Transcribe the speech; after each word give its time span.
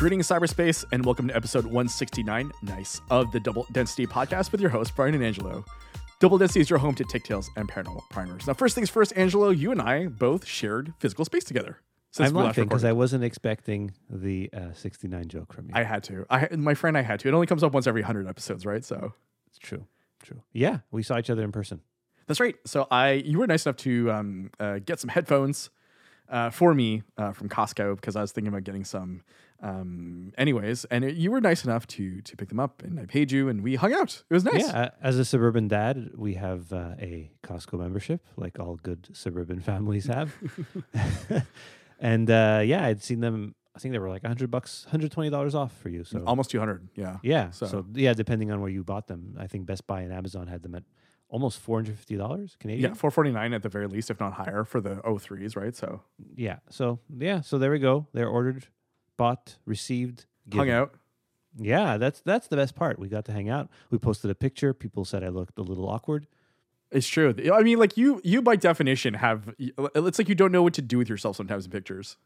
Greetings, 0.00 0.26
cyberspace, 0.26 0.82
and 0.92 1.04
welcome 1.04 1.28
to 1.28 1.36
episode 1.36 1.66
169, 1.66 2.52
nice, 2.62 3.02
of 3.10 3.30
the 3.32 3.38
Double 3.38 3.66
Density 3.72 4.06
podcast 4.06 4.50
with 4.50 4.58
your 4.58 4.70
host, 4.70 4.96
Brian 4.96 5.12
and 5.12 5.22
Angelo. 5.22 5.62
Double 6.20 6.38
Density 6.38 6.60
is 6.60 6.70
your 6.70 6.78
home 6.78 6.94
to 6.94 7.04
tech 7.04 7.22
tales 7.22 7.50
and 7.56 7.70
paranormal 7.70 8.08
primers. 8.08 8.46
Now, 8.46 8.54
first 8.54 8.74
things 8.74 8.88
first, 8.88 9.12
Angelo, 9.14 9.50
you 9.50 9.72
and 9.72 9.82
I 9.82 10.06
both 10.06 10.46
shared 10.46 10.94
physical 11.00 11.26
space 11.26 11.44
together. 11.44 11.80
since 12.12 12.30
I'm 12.30 12.34
laughing 12.34 12.64
because. 12.64 12.82
I 12.82 12.92
wasn't 12.92 13.24
expecting 13.24 13.92
the 14.08 14.48
uh, 14.54 14.72
69 14.72 15.28
joke 15.28 15.52
from 15.52 15.66
you. 15.66 15.72
I 15.74 15.82
had 15.82 16.02
to. 16.04 16.24
I 16.30 16.48
my 16.56 16.72
friend, 16.72 16.96
I 16.96 17.02
had 17.02 17.20
to. 17.20 17.28
It 17.28 17.34
only 17.34 17.46
comes 17.46 17.62
up 17.62 17.74
once 17.74 17.86
every 17.86 18.00
hundred 18.00 18.26
episodes, 18.26 18.64
right? 18.64 18.82
So 18.82 19.12
it's 19.48 19.58
true. 19.58 19.84
True. 20.22 20.40
Yeah, 20.54 20.78
we 20.90 21.02
saw 21.02 21.18
each 21.18 21.28
other 21.28 21.44
in 21.44 21.52
person. 21.52 21.82
that's 22.26 22.40
right. 22.40 22.56
So 22.64 22.86
I, 22.90 23.10
you 23.10 23.38
were 23.38 23.46
nice 23.46 23.66
enough 23.66 23.76
to 23.76 24.10
um, 24.10 24.50
uh, 24.58 24.78
get 24.78 24.98
some 24.98 25.10
headphones 25.10 25.68
uh, 26.30 26.50
for 26.50 26.72
me 26.74 27.02
uh, 27.18 27.32
from 27.32 27.48
Costco 27.48 27.96
because 27.96 28.16
I 28.16 28.20
was 28.22 28.32
thinking 28.32 28.48
about 28.48 28.64
getting 28.64 28.84
some. 28.84 29.22
Um, 29.62 30.32
anyways, 30.38 30.86
and 30.86 31.04
it, 31.04 31.16
you 31.16 31.30
were 31.30 31.40
nice 31.42 31.64
enough 31.66 31.86
to 31.88 32.22
to 32.22 32.36
pick 32.36 32.48
them 32.48 32.58
up, 32.58 32.82
and 32.82 32.98
I 32.98 33.04
paid 33.04 33.30
you, 33.30 33.48
and 33.50 33.62
we 33.62 33.74
hung 33.74 33.92
out. 33.92 34.22
It 34.30 34.32
was 34.32 34.42
nice. 34.44 34.66
Yeah, 34.66 34.80
uh, 34.80 34.88
as 35.02 35.18
a 35.18 35.24
suburban 35.24 35.68
dad, 35.68 36.12
we 36.16 36.34
have 36.34 36.72
uh, 36.72 36.94
a 36.98 37.30
Costco 37.42 37.78
membership, 37.78 38.26
like 38.36 38.58
all 38.58 38.76
good 38.76 39.08
suburban 39.12 39.60
families 39.70 40.06
have. 40.06 40.34
and 42.00 42.30
uh, 42.30 42.62
yeah, 42.64 42.84
I'd 42.86 43.02
seen 43.02 43.20
them. 43.20 43.54
I 43.74 43.78
think 43.78 43.92
they 43.92 43.98
were 43.98 44.08
like 44.08 44.22
100 44.24 44.50
bucks, 44.50 44.84
120 44.86 45.30
dollars 45.30 45.54
off 45.54 45.72
for 45.76 45.88
you. 45.90 46.04
So 46.04 46.22
Almost 46.26 46.50
two 46.50 46.58
hundred. 46.58 46.88
Yeah. 46.96 47.18
yeah, 47.22 47.50
so- 47.50 47.66
so. 47.66 47.86
yeah, 47.94 48.14
depending 48.14 48.50
on 48.50 48.60
where 48.60 48.70
you 48.70 48.82
bought 48.82 49.06
them, 49.06 49.36
I 49.38 49.46
think 49.46 49.66
Best 49.66 49.86
Buy 49.86 50.00
and 50.02 50.12
Amazon 50.12 50.46
had 50.48 50.62
them 50.62 50.74
at 50.74 50.82
almost 51.30 51.58
450 51.60 52.16
dollars 52.16 52.56
Canadian. 52.60 52.90
Yeah, 52.90 52.94
four 52.94 53.10
forty 53.10 53.30
nine 53.30 53.54
at 53.54 53.62
the 53.62 53.68
very 53.68 53.86
least, 53.86 54.10
if 54.10 54.20
not 54.20 54.34
higher, 54.34 54.64
for 54.64 54.80
the 54.80 54.96
O3s, 54.96 55.56
right? 55.56 55.74
So 55.74 56.02
yeah. 56.36 56.58
So 56.68 57.00
yeah, 57.16 57.40
so 57.40 57.58
there 57.58 57.70
we 57.70 57.78
go. 57.78 58.06
They're 58.12 58.28
ordered, 58.28 58.66
bought, 59.16 59.56
received, 59.64 60.26
hung 60.52 60.70
out. 60.70 60.94
Yeah, 61.58 61.96
that's 61.96 62.20
that's 62.20 62.48
the 62.48 62.56
best 62.56 62.74
part. 62.74 62.98
We 62.98 63.08
got 63.08 63.24
to 63.26 63.32
hang 63.32 63.48
out. 63.48 63.70
We 63.90 63.98
posted 63.98 64.30
a 64.30 64.34
picture. 64.34 64.72
People 64.74 65.04
said 65.04 65.24
I 65.24 65.28
looked 65.28 65.58
a 65.58 65.62
little 65.62 65.88
awkward. 65.88 66.26
It's 66.92 67.06
true. 67.06 67.34
I 67.52 67.62
mean, 67.62 67.78
like 67.78 67.96
you, 67.96 68.20
you 68.24 68.42
by 68.42 68.56
definition 68.56 69.14
have. 69.14 69.54
It's 69.58 70.18
like 70.18 70.28
you 70.28 70.34
don't 70.34 70.50
know 70.50 70.62
what 70.62 70.74
to 70.74 70.82
do 70.82 70.98
with 70.98 71.08
yourself 71.08 71.36
sometimes 71.36 71.64
in 71.64 71.70
pictures. 71.70 72.16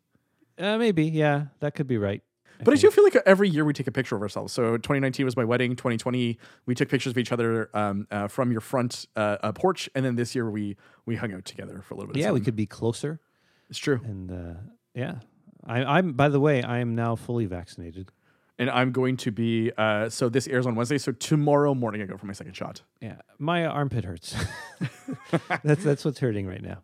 Uh, 0.59 0.79
maybe, 0.79 1.05
yeah, 1.05 1.47
that 1.61 1.75
could 1.75 1.87
be 1.87 1.99
right. 1.99 2.23
But 2.65 2.75
I 2.75 2.77
do 2.77 2.91
feel 2.91 3.05
like 3.05 3.17
every 3.27 3.49
year 3.49 3.65
we 3.65 3.73
take 3.73 3.87
a 3.87 3.93
picture 3.93 4.17
of 4.17 4.23
ourselves. 4.23 4.53
So 4.53 4.77
2019 4.77 5.25
was 5.25 5.37
my 5.37 5.45
wedding. 5.45 5.77
2020 5.77 6.39
we 6.67 6.75
took 6.75 6.89
pictures 6.89 7.11
of 7.11 7.19
each 7.19 7.33
other 7.33 7.71
um, 7.75 8.07
uh, 8.11 8.29
from 8.29 8.51
your 8.51 8.61
front 8.61 9.07
uh, 9.17 9.37
uh, 9.43 9.53
porch, 9.53 9.89
and 9.95 10.05
then 10.05 10.17
this 10.17 10.35
year 10.35 10.51
we 10.51 10.77
we 11.07 11.17
hung 11.17 11.33
out 11.33 11.45
together 11.45 11.83
for 11.87 11.95
a 11.95 11.97
little 11.97 12.13
bit. 12.13 12.21
yeah, 12.21 12.31
we 12.31 12.41
could 12.41 12.57
be 12.57 12.67
closer. 12.67 13.21
It's 13.71 13.79
true. 13.79 14.01
And 14.05 14.31
uh, 14.31 14.61
yeah, 14.95 15.17
I, 15.67 15.85
I'm. 15.85 16.13
By 16.13 16.29
the 16.29 16.41
way, 16.41 16.63
I 16.63 16.79
am 16.79 16.95
now 16.95 17.17
fully 17.17 17.47
vaccinated. 17.47 18.11
And 18.57 18.71
I'm 18.71 18.93
going 18.93 19.17
to 19.19 19.33
be. 19.33 19.73
Uh, 19.77 20.09
so 20.09 20.29
this 20.29 20.47
airs 20.47 20.65
on 20.65 20.77
Wednesday. 20.77 20.99
So 20.99 21.11
tomorrow 21.11 21.75
morning 21.75 22.03
I 22.03 22.07
go 22.07 22.17
for 22.17 22.27
my 22.27 22.33
second 22.33 22.55
shot. 22.55 22.83
Yeah, 23.01 23.17
my 23.39 23.67
armpit 23.67 24.05
hurts. 24.05 24.37
that's 25.65 25.83
that's 25.83 26.05
what's 26.05 26.21
hurting 26.21 26.47
right 26.47 26.63
now, 26.63 26.83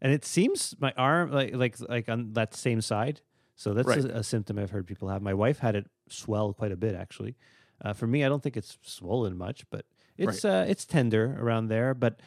and 0.00 0.12
it 0.12 0.24
seems 0.24 0.74
my 0.80 0.92
arm 0.96 1.30
like 1.30 1.54
like 1.54 1.78
like 1.80 2.08
on 2.08 2.32
that 2.32 2.54
same 2.54 2.80
side. 2.80 3.20
So 3.54 3.74
that's 3.74 3.86
Right. 3.88 4.04
a, 4.04 4.18
a 4.18 4.22
symptom 4.22 4.58
I've 4.58 4.70
heard 4.70 4.86
people 4.86 5.08
have. 5.08 5.22
My 5.22 5.34
wife 5.34 5.58
had 5.58 5.76
it 5.76 5.88
swell 6.08 6.52
quite 6.52 6.72
a 6.72 6.76
bit 6.76 6.94
actually. 6.94 7.36
Uh, 7.84 7.92
for 7.92 8.06
me, 8.06 8.24
I 8.24 8.28
don't 8.28 8.42
think 8.42 8.56
it's 8.56 8.78
swollen 8.82 9.36
much, 9.36 9.64
but 9.70 9.84
it's 10.16 10.44
uh, 10.44 10.64
it's 10.68 10.84
tender 10.84 11.36
around 11.40 11.68
there. 11.68 11.94
But 11.94 12.20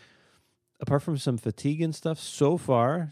apart 0.80 1.02
from 1.04 1.18
some 1.18 1.38
fatigue 1.38 1.82
and 1.82 1.96
stuff, 1.96 2.20
so 2.20 2.58
far, 2.58 3.12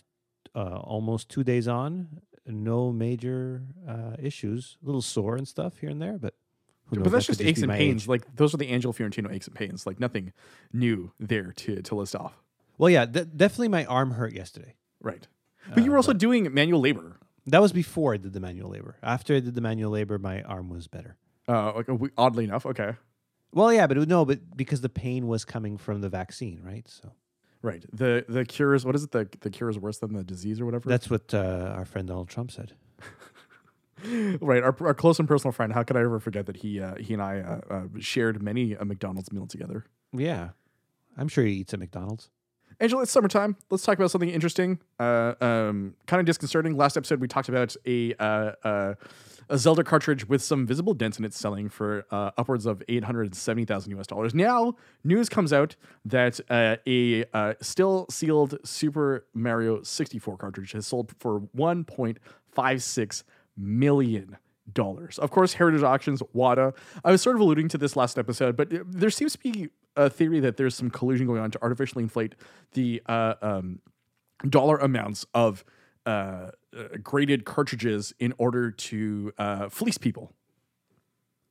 uh, 0.55 0.77
almost 0.79 1.29
two 1.29 1.43
days 1.43 1.67
on, 1.67 2.19
no 2.45 2.91
major 2.91 3.63
uh, 3.87 4.15
issues. 4.19 4.77
A 4.83 4.85
little 4.85 5.01
sore 5.01 5.35
and 5.37 5.47
stuff 5.47 5.77
here 5.77 5.89
and 5.89 6.01
there, 6.01 6.17
but? 6.17 6.33
But 6.91 7.05
that's 7.11 7.27
That 7.27 7.33
just 7.33 7.41
aches 7.41 7.61
and 7.61 7.71
pains. 7.71 8.03
age. 8.03 8.07
Like 8.09 8.35
those 8.35 8.53
are 8.53 8.57
the 8.57 8.67
Angelo 8.69 8.91
Fiorentino 8.91 9.31
aches 9.31 9.47
and 9.47 9.55
pains. 9.55 9.87
Like 9.87 9.99
nothing 9.99 10.33
new 10.73 11.11
there 11.19 11.53
to 11.53 11.81
to 11.81 11.95
list 11.95 12.15
off. 12.15 12.43
Well, 12.77 12.89
yeah, 12.89 13.05
de- 13.05 13.25
definitely 13.25 13.69
my 13.69 13.85
arm 13.85 14.11
hurt 14.11 14.33
yesterday. 14.33 14.75
Right. 15.01 15.25
But 15.73 15.83
you 15.85 15.91
were 15.91 15.97
also 15.97 16.11
doing 16.13 16.53
manual 16.53 16.81
labor. 16.81 17.17
That 17.47 17.61
was 17.61 17.73
before 17.73 18.13
I 18.13 18.17
did 18.17 18.33
the 18.33 18.39
manual 18.39 18.69
labor. 18.69 18.97
After 19.03 19.35
I 19.35 19.39
did 19.39 19.55
the 19.55 19.61
manual 19.61 19.91
labor, 19.91 20.17
my 20.17 20.41
arm 20.43 20.69
was 20.69 20.87
better. 20.87 21.17
Uh, 21.47 21.73
like, 21.75 22.11
oddly 22.17 22.45
enough, 22.45 22.65
okay. 22.65 22.93
Well, 23.51 23.71
yeah, 23.71 23.85
but 23.85 23.97
no, 24.07 24.25
but 24.25 24.55
because 24.55 24.81
the 24.81 24.89
pain 24.89 25.27
was 25.27 25.45
coming 25.45 25.77
from 25.77 26.01
the 26.01 26.09
vaccine, 26.09 26.61
right? 26.63 26.87
So 26.87 27.11
Right. 27.63 27.85
The 27.93 28.25
the 28.27 28.43
cure 28.43 28.75
is 28.75 28.85
what 28.85 28.93
is 28.93 29.05
it? 29.05 29.11
The 29.11 29.27
the 29.39 29.49
cure 29.49 29.69
is 29.69 29.79
worse 29.79 29.97
than 29.97 30.13
the 30.13 30.23
disease 30.23 30.59
or 30.59 30.65
whatever. 30.65 30.89
that's 30.89 31.09
what 31.09 31.33
uh, 31.33 31.73
our 31.75 31.85
friend 31.85 32.07
Donald 32.07 32.27
Trump 32.27 32.51
said. 32.51 32.73
right. 34.41 34.61
Our, 34.61 34.75
our 34.81 34.93
close 34.93 35.17
and 35.17 35.27
personal 35.27 35.53
friend. 35.53 35.71
How 35.71 35.81
could 35.81 35.95
I 35.95 36.01
ever 36.01 36.19
forget 36.19 36.45
that 36.47 36.57
he 36.57 36.81
uh, 36.81 36.95
he 36.95 37.13
and 37.13 37.23
I 37.23 37.39
uh, 37.39 37.73
uh, 37.73 37.83
shared 37.99 38.43
many 38.43 38.73
a 38.73 38.83
McDonald's 38.83 39.31
meal 39.31 39.47
together. 39.47 39.85
Yeah, 40.11 40.49
I'm 41.17 41.29
sure 41.29 41.45
he 41.45 41.53
eats 41.53 41.73
at 41.73 41.79
McDonald's. 41.79 42.29
Angela, 42.79 43.03
it's 43.03 43.11
summertime. 43.11 43.55
Let's 43.69 43.83
talk 43.83 43.97
about 43.97 44.11
something 44.11 44.29
interesting. 44.29 44.79
Uh, 44.99 45.33
um, 45.41 45.95
kind 46.07 46.19
of 46.19 46.25
disconcerting. 46.25 46.75
Last 46.75 46.97
episode 46.97 47.19
we 47.19 47.27
talked 47.27 47.49
about 47.49 47.75
a 47.85 48.13
uh, 48.15 48.51
uh, 48.63 48.93
a 49.49 49.57
Zelda 49.57 49.83
cartridge 49.83 50.27
with 50.27 50.41
some 50.41 50.65
visible 50.65 50.93
dents 50.93 51.19
in 51.19 51.25
it 51.25 51.33
selling 51.33 51.69
for 51.69 52.05
uh, 52.11 52.31
upwards 52.37 52.65
of 52.65 52.81
eight 52.87 53.03
hundred 53.03 53.35
seventy 53.35 53.65
thousand 53.65 53.97
US 53.97 54.07
dollars. 54.07 54.33
Now 54.33 54.75
news 55.03 55.29
comes 55.29 55.53
out 55.53 55.75
that 56.05 56.39
uh, 56.49 56.77
a 56.87 57.25
uh, 57.33 57.53
still 57.61 58.05
sealed 58.09 58.57
Super 58.63 59.25
Mario 59.33 59.83
sixty 59.83 60.19
four 60.19 60.37
cartridge 60.37 60.71
has 60.71 60.87
sold 60.87 61.13
for 61.19 61.39
one 61.51 61.83
point 61.83 62.19
five 62.51 62.81
six 62.81 63.23
million 63.57 64.37
dollars. 64.71 65.19
Of 65.19 65.29
course, 65.31 65.53
Heritage 65.53 65.83
Auctions, 65.83 66.21
WATA. 66.33 66.73
I 67.03 67.11
was 67.11 67.21
sort 67.21 67.35
of 67.35 67.41
alluding 67.41 67.67
to 67.69 67.77
this 67.77 67.95
last 67.95 68.17
episode, 68.17 68.55
but 68.55 68.69
there 68.71 69.09
seems 69.09 69.33
to 69.33 69.39
be 69.39 69.69
a 69.95 70.09
theory 70.09 70.39
that 70.39 70.57
there's 70.57 70.75
some 70.75 70.89
collusion 70.89 71.27
going 71.27 71.41
on 71.41 71.51
to 71.51 71.61
artificially 71.61 72.03
inflate 72.03 72.35
the 72.73 73.01
uh, 73.07 73.35
um, 73.41 73.79
dollar 74.49 74.77
amounts 74.77 75.25
of 75.33 75.63
uh, 76.05 76.49
uh, 76.77 76.97
graded 77.01 77.45
cartridges 77.45 78.13
in 78.19 78.33
order 78.37 78.71
to 78.71 79.31
uh, 79.37 79.69
fleece 79.69 79.97
people. 79.97 80.33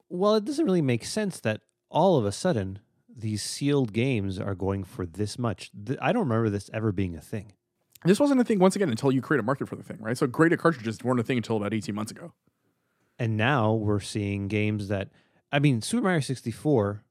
Well, 0.09 0.35
it 0.35 0.45
doesn't 0.45 0.65
really 0.65 0.83
make 0.83 1.05
sense 1.05 1.41
that 1.41 1.63
all 1.89 2.19
of 2.19 2.25
a 2.27 2.33
sudden 2.33 2.81
these 3.15 3.43
sealed 3.43 3.93
games 3.93 4.39
are 4.39 4.55
going 4.55 4.85
for 4.85 5.07
this 5.07 5.39
much. 5.39 5.71
I 6.01 6.13
don't 6.13 6.29
remember 6.29 6.51
this 6.51 6.71
ever 6.73 6.93
being 6.93 7.17
a 7.17 7.21
thing. 7.21 7.53
This 8.05 8.19
wasn't 8.19 8.41
a 8.41 8.45
thing 8.45 8.59
once 8.59 8.75
again 8.75 8.91
until 8.91 9.13
you 9.13 9.23
create 9.23 9.41
a 9.41 9.45
market 9.45 9.69
for 9.69 9.77
the 9.77 9.83
thing, 9.83 9.99
right? 10.01 10.19
So 10.19 10.27
graded 10.27 10.59
cartridges 10.59 10.99
weren't 11.03 11.21
a 11.21 11.23
thing 11.23 11.37
until 11.37 11.57
about 11.57 11.73
18 11.73 11.95
months 11.95 12.11
ago. 12.11 12.33
And 13.19 13.37
now 13.37 13.73
we're 13.73 14.01
seeing 14.01 14.49
games 14.49 14.89
that, 14.89 15.11
I 15.53 15.61
mean, 15.61 15.81
Super 15.83 16.05
Mario 16.05 16.21
64. 16.21 17.05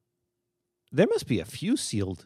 There 0.91 1.07
must 1.07 1.27
be 1.27 1.39
a 1.39 1.45
few 1.45 1.77
sealed 1.77 2.25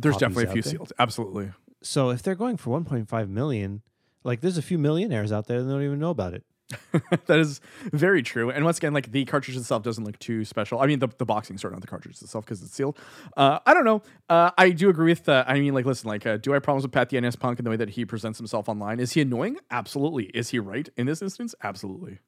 There's 0.00 0.16
definitely 0.16 0.44
a 0.44 0.52
few 0.52 0.62
there. 0.62 0.70
sealed. 0.70 0.92
Absolutely. 0.98 1.52
So 1.82 2.10
if 2.10 2.22
they're 2.22 2.34
going 2.34 2.56
for 2.56 2.78
1.5 2.78 3.28
million, 3.28 3.82
like 4.24 4.40
there's 4.40 4.58
a 4.58 4.62
few 4.62 4.78
millionaires 4.78 5.32
out 5.32 5.46
there 5.46 5.62
that 5.62 5.68
don't 5.68 5.82
even 5.82 5.98
know 5.98 6.10
about 6.10 6.34
it. 6.34 6.44
that 7.26 7.38
is 7.38 7.60
very 7.92 8.22
true. 8.22 8.50
And 8.50 8.64
once 8.64 8.78
again, 8.78 8.92
like 8.92 9.12
the 9.12 9.24
cartridge 9.24 9.56
itself 9.56 9.84
doesn't 9.84 10.02
look 10.02 10.18
too 10.18 10.44
special. 10.44 10.80
I 10.80 10.86
mean, 10.86 10.98
the, 10.98 11.08
the 11.16 11.24
boxing 11.24 11.58
sort 11.58 11.72
of 11.72 11.76
not 11.76 11.82
the 11.82 11.86
cartridge 11.86 12.20
itself 12.20 12.44
because 12.44 12.60
it's 12.62 12.72
sealed. 12.72 12.98
Uh, 13.36 13.60
I 13.64 13.72
don't 13.72 13.84
know. 13.84 14.02
Uh, 14.28 14.50
I 14.58 14.70
do 14.70 14.88
agree 14.88 15.12
with. 15.12 15.28
Uh, 15.28 15.44
I 15.46 15.60
mean, 15.60 15.74
like, 15.74 15.84
listen, 15.84 16.08
like, 16.08 16.26
uh, 16.26 16.38
do 16.38 16.50
I 16.52 16.54
have 16.54 16.64
problems 16.64 16.82
with 16.82 16.92
Pat 16.92 17.10
the 17.10 17.20
NES 17.20 17.36
Punk 17.36 17.60
and 17.60 17.66
the 17.66 17.70
way 17.70 17.76
that 17.76 17.90
he 17.90 18.04
presents 18.04 18.38
himself 18.38 18.68
online? 18.68 18.98
Is 18.98 19.12
he 19.12 19.20
annoying? 19.20 19.58
Absolutely. 19.70 20.24
Is 20.34 20.48
he 20.48 20.58
right 20.58 20.88
in 20.96 21.06
this 21.06 21.22
instance? 21.22 21.54
Absolutely. 21.62 22.18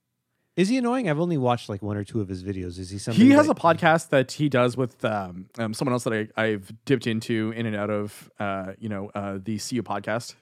Is 0.58 0.68
he 0.68 0.76
annoying? 0.76 1.08
I've 1.08 1.20
only 1.20 1.38
watched 1.38 1.68
like 1.68 1.82
one 1.82 1.96
or 1.96 2.02
two 2.02 2.20
of 2.20 2.28
his 2.28 2.42
videos. 2.42 2.78
Is 2.80 2.90
he 2.90 2.98
something? 2.98 3.24
He 3.24 3.30
has 3.30 3.48
a 3.48 3.54
podcast 3.54 4.08
that 4.08 4.32
he 4.32 4.48
does 4.48 4.76
with 4.76 5.04
um, 5.04 5.46
um, 5.56 5.72
someone 5.72 5.92
else 5.92 6.02
that 6.02 6.12
I, 6.12 6.42
I've 6.42 6.72
dipped 6.84 7.06
into 7.06 7.52
in 7.54 7.64
and 7.64 7.76
out 7.76 7.90
of, 7.90 8.28
uh, 8.40 8.72
you 8.76 8.88
know, 8.88 9.08
uh, 9.14 9.38
the 9.40 9.56
CU 9.58 9.82
podcast 9.84 10.34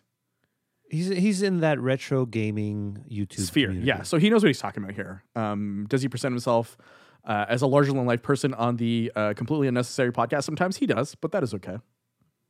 He's 0.89 1.09
he's 1.09 1.43
in 1.43 1.61
that 1.61 1.81
retro 1.81 2.27
gaming 2.27 3.05
YouTube 3.11 3.41
sphere. 3.41 3.69
community. 3.69 3.89
Yeah, 3.89 4.03
so 4.05 4.19
he 4.19 4.31
knows 4.31 4.43
what 4.43 4.49
he's 4.49 4.61
talking 4.61 4.83
about 4.83 4.95
here. 4.95 5.25
Um, 5.35 5.87
does 5.89 6.01
he 6.03 6.09
present 6.09 6.33
himself 6.33 6.79
uh, 7.25 7.45
as 7.49 7.63
a 7.63 7.67
larger 7.67 7.93
than 7.93 8.07
life 8.07 8.23
person 8.23 8.55
on 8.55 8.77
the 8.77 9.11
uh, 9.17 9.35
completely 9.35 9.67
unnecessary 9.69 10.13
podcast? 10.13 10.45
Sometimes 10.45 10.77
he 10.77 10.87
does, 10.87 11.15
but 11.17 11.33
that 11.33 11.43
is 11.43 11.53
okay. 11.55 11.79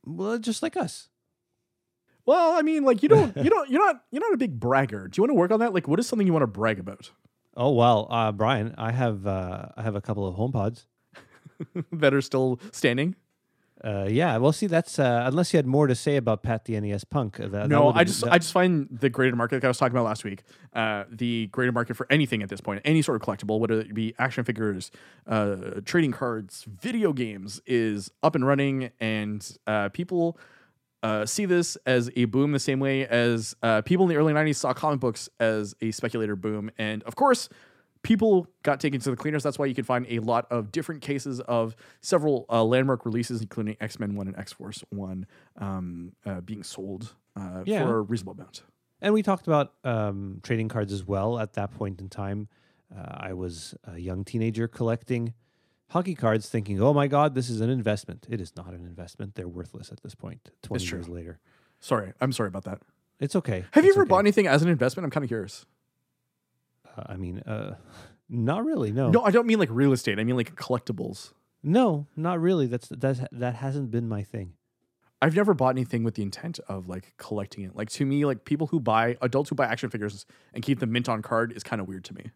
Well, 0.05 0.37
just 0.37 0.61
like 0.61 0.77
us. 0.77 1.09
Well, 2.27 2.53
I 2.53 2.61
mean, 2.61 2.83
like 2.83 3.01
you 3.01 3.09
don't, 3.09 3.35
you 3.37 3.49
don't, 3.49 3.69
you're 3.71 3.83
not, 3.83 4.03
you're 4.11 4.21
not 4.21 4.33
a 4.33 4.37
big 4.37 4.59
bragger. 4.59 5.07
Do 5.07 5.17
you 5.17 5.23
want 5.23 5.31
to 5.31 5.35
work 5.35 5.51
on 5.51 5.59
that? 5.61 5.73
Like, 5.73 5.87
what 5.87 5.99
is 5.99 6.07
something 6.07 6.27
you 6.27 6.33
want 6.33 6.43
to 6.43 6.47
brag 6.47 6.77
about 6.79 7.09
Oh 7.59 7.71
well, 7.71 8.07
uh, 8.11 8.31
Brian, 8.31 8.75
I 8.77 8.91
have 8.91 9.25
uh, 9.25 9.69
I 9.75 9.81
have 9.81 9.95
a 9.95 10.01
couple 10.01 10.25
of 10.27 10.35
home 10.35 10.51
pods. 10.51 10.85
that 11.91 12.13
are 12.13 12.21
still 12.21 12.59
standing? 12.71 13.15
Uh, 13.83 14.07
yeah, 14.09 14.37
well, 14.37 14.51
see, 14.51 14.65
that's 14.67 14.97
uh, 14.99 15.23
unless 15.25 15.53
you 15.53 15.57
had 15.57 15.65
more 15.67 15.85
to 15.87 15.93
say 15.95 16.15
about 16.17 16.41
Pat 16.43 16.65
the 16.65 16.79
NES 16.79 17.03
Punk. 17.03 17.39
uh, 17.39 17.43
That, 17.43 17.51
that 17.51 17.67
no, 17.69 17.85
would've 17.85 17.97
I 17.97 18.03
just, 18.05 18.21
that- 18.21 18.33
I 18.33 18.37
just 18.39 18.51
find 18.51 18.87
the 18.91 19.09
greater 19.09 19.35
market 19.35 19.55
like 19.57 19.63
I 19.65 19.67
was 19.67 19.77
talking 19.77 19.95
about 19.95 20.05
last 20.05 20.23
week. 20.23 20.41
Uh, 20.73 21.03
the 21.11 21.47
greater 21.47 21.71
market 21.71 21.95
for 21.95 22.07
anything 22.09 22.41
at 22.41 22.49
this 22.49 22.59
point, 22.61 22.81
any 22.85 23.01
sort 23.03 23.15
of 23.21 23.21
collectible, 23.27 23.59
whether 23.59 23.79
it 23.79 23.93
be 23.93 24.15
action 24.17 24.43
figures, 24.43 24.89
uh, 25.27 25.55
trading 25.85 26.11
cards, 26.11 26.63
video 26.67 27.13
games, 27.13 27.61
is 27.67 28.11
up 28.23 28.33
and 28.35 28.45
running, 28.47 28.89
and 28.99 29.57
uh, 29.67 29.89
people 29.89 30.37
uh, 31.03 31.25
see 31.25 31.45
this 31.45 31.77
as 31.85 32.09
a 32.15 32.25
boom 32.25 32.51
the 32.51 32.59
same 32.59 32.79
way 32.79 33.05
as 33.07 33.55
uh, 33.63 33.81
people 33.83 34.05
in 34.05 34.09
the 34.09 34.15
early 34.17 34.33
'90s 34.33 34.55
saw 34.55 34.73
comic 34.73 34.99
books 34.99 35.29
as 35.39 35.75
a 35.81 35.91
speculator 35.91 36.35
boom, 36.35 36.71
and 36.77 37.03
of 37.03 37.15
course. 37.15 37.49
people 38.03 38.47
got 38.63 38.79
taken 38.79 39.01
to 39.01 39.09
the 39.09 39.17
cleaners. 39.17 39.43
That's 39.43 39.59
why 39.59 39.65
you 39.65 39.75
can 39.75 39.83
find 39.83 40.05
a 40.07 40.19
lot 40.19 40.49
of 40.49 40.71
different 40.71 41.01
cases 41.01 41.41
of 41.41 41.75
several 41.99 42.45
uh, 42.49 42.63
landmark 42.63 43.05
releases, 43.05 43.41
including 43.41 43.75
X 43.81 43.99
Men 43.99 44.15
One 44.15 44.27
and 44.27 44.37
X 44.37 44.53
Force 44.53 44.83
One, 44.91 45.25
um, 45.57 46.13
uh, 46.25 46.39
being 46.41 46.63
sold 46.63 47.15
uh, 47.35 47.63
Yeah. 47.65 47.83
for 47.85 47.97
a 47.97 48.01
reasonable 48.01 48.33
amount. 48.33 48.61
And 49.01 49.13
we 49.13 49.23
talked 49.23 49.47
about 49.47 49.73
um, 49.83 50.39
trading 50.41 50.69
cards 50.69 50.93
as 50.93 51.05
well 51.05 51.37
at 51.37 51.53
that 51.53 51.71
point 51.71 51.99
in 51.99 52.07
time. 52.07 52.47
Uh, 52.95 53.01
I 53.29 53.33
was 53.33 53.75
a 53.83 53.97
young 53.99 54.23
teenager 54.23 54.67
collecting 54.69 55.33
hockey 55.89 56.15
cards, 56.15 56.49
thinking, 56.49 56.81
"Oh 56.81 56.93
my 56.93 57.07
God, 57.07 57.35
this 57.35 57.49
is 57.49 57.61
an 57.61 57.69
investment." 57.69 58.25
It 58.29 58.41
is 58.41 58.55
not 58.55 58.67
an 58.73 58.85
investment; 58.85 59.35
they're 59.35 59.47
worthless 59.47 59.91
at 59.91 60.01
this 60.01 60.15
point. 60.15 60.51
Twenty 60.61 60.85
true. 60.85 60.99
years 60.99 61.09
later, 61.09 61.39
Sorry, 61.79 62.13
I'm 62.21 62.31
sorry 62.31 62.47
about 62.47 62.63
that. 62.65 62.81
it's 63.19 63.35
okay. 63.35 63.65
Have 63.71 63.85
you 63.85 63.91
ever 63.91 64.01
okay. 64.01 64.09
bought 64.09 64.19
anything 64.19 64.47
as 64.47 64.61
an 64.61 64.69
investment? 64.69 65.05
I'm 65.05 65.11
kind 65.11 65.23
of 65.23 65.29
curious. 65.29 65.65
Uh, 66.97 67.03
I 67.07 67.15
mean, 67.17 67.39
uh, 67.45 67.75
not 68.29 68.65
really. 68.65 68.91
No. 68.91 69.09
No, 69.09 69.23
I 69.23 69.31
don't 69.31 69.47
mean 69.47 69.59
like 69.59 69.69
real 69.71 69.93
estate. 69.93 70.19
I 70.19 70.23
mean 70.23 70.35
like 70.35 70.55
collectibles. 70.55 71.33
no, 71.63 72.07
not 72.15 72.39
really. 72.41 72.67
That's 72.67 72.87
that's 72.89 73.21
that 73.31 73.55
hasn't 73.55 73.91
been 73.91 74.07
my 74.07 74.23
thing. 74.23 74.53
I've 75.19 75.35
never 75.35 75.55
bought 75.55 75.69
anything 75.69 76.03
with 76.03 76.13
the 76.13 76.21
intent 76.21 76.59
of 76.67 76.87
like 76.87 77.13
collecting 77.17 77.63
it. 77.63 77.75
Like 77.75 77.89
to 77.91 78.05
me, 78.05 78.23
like 78.25 78.45
people 78.45 78.67
who 78.67 78.79
buy 78.79 79.17
adults 79.21 79.49
who 79.49 79.55
buy 79.55 79.65
action 79.65 79.89
figures 79.89 80.27
and 80.53 80.63
keep 80.63 80.79
them 80.79 80.91
mint 80.91 81.09
on 81.09 81.23
card 81.23 81.51
is 81.53 81.63
kind 81.63 81.81
of 81.81 81.87
weird 81.87 82.03
to 82.05 82.13
me. 82.13 82.29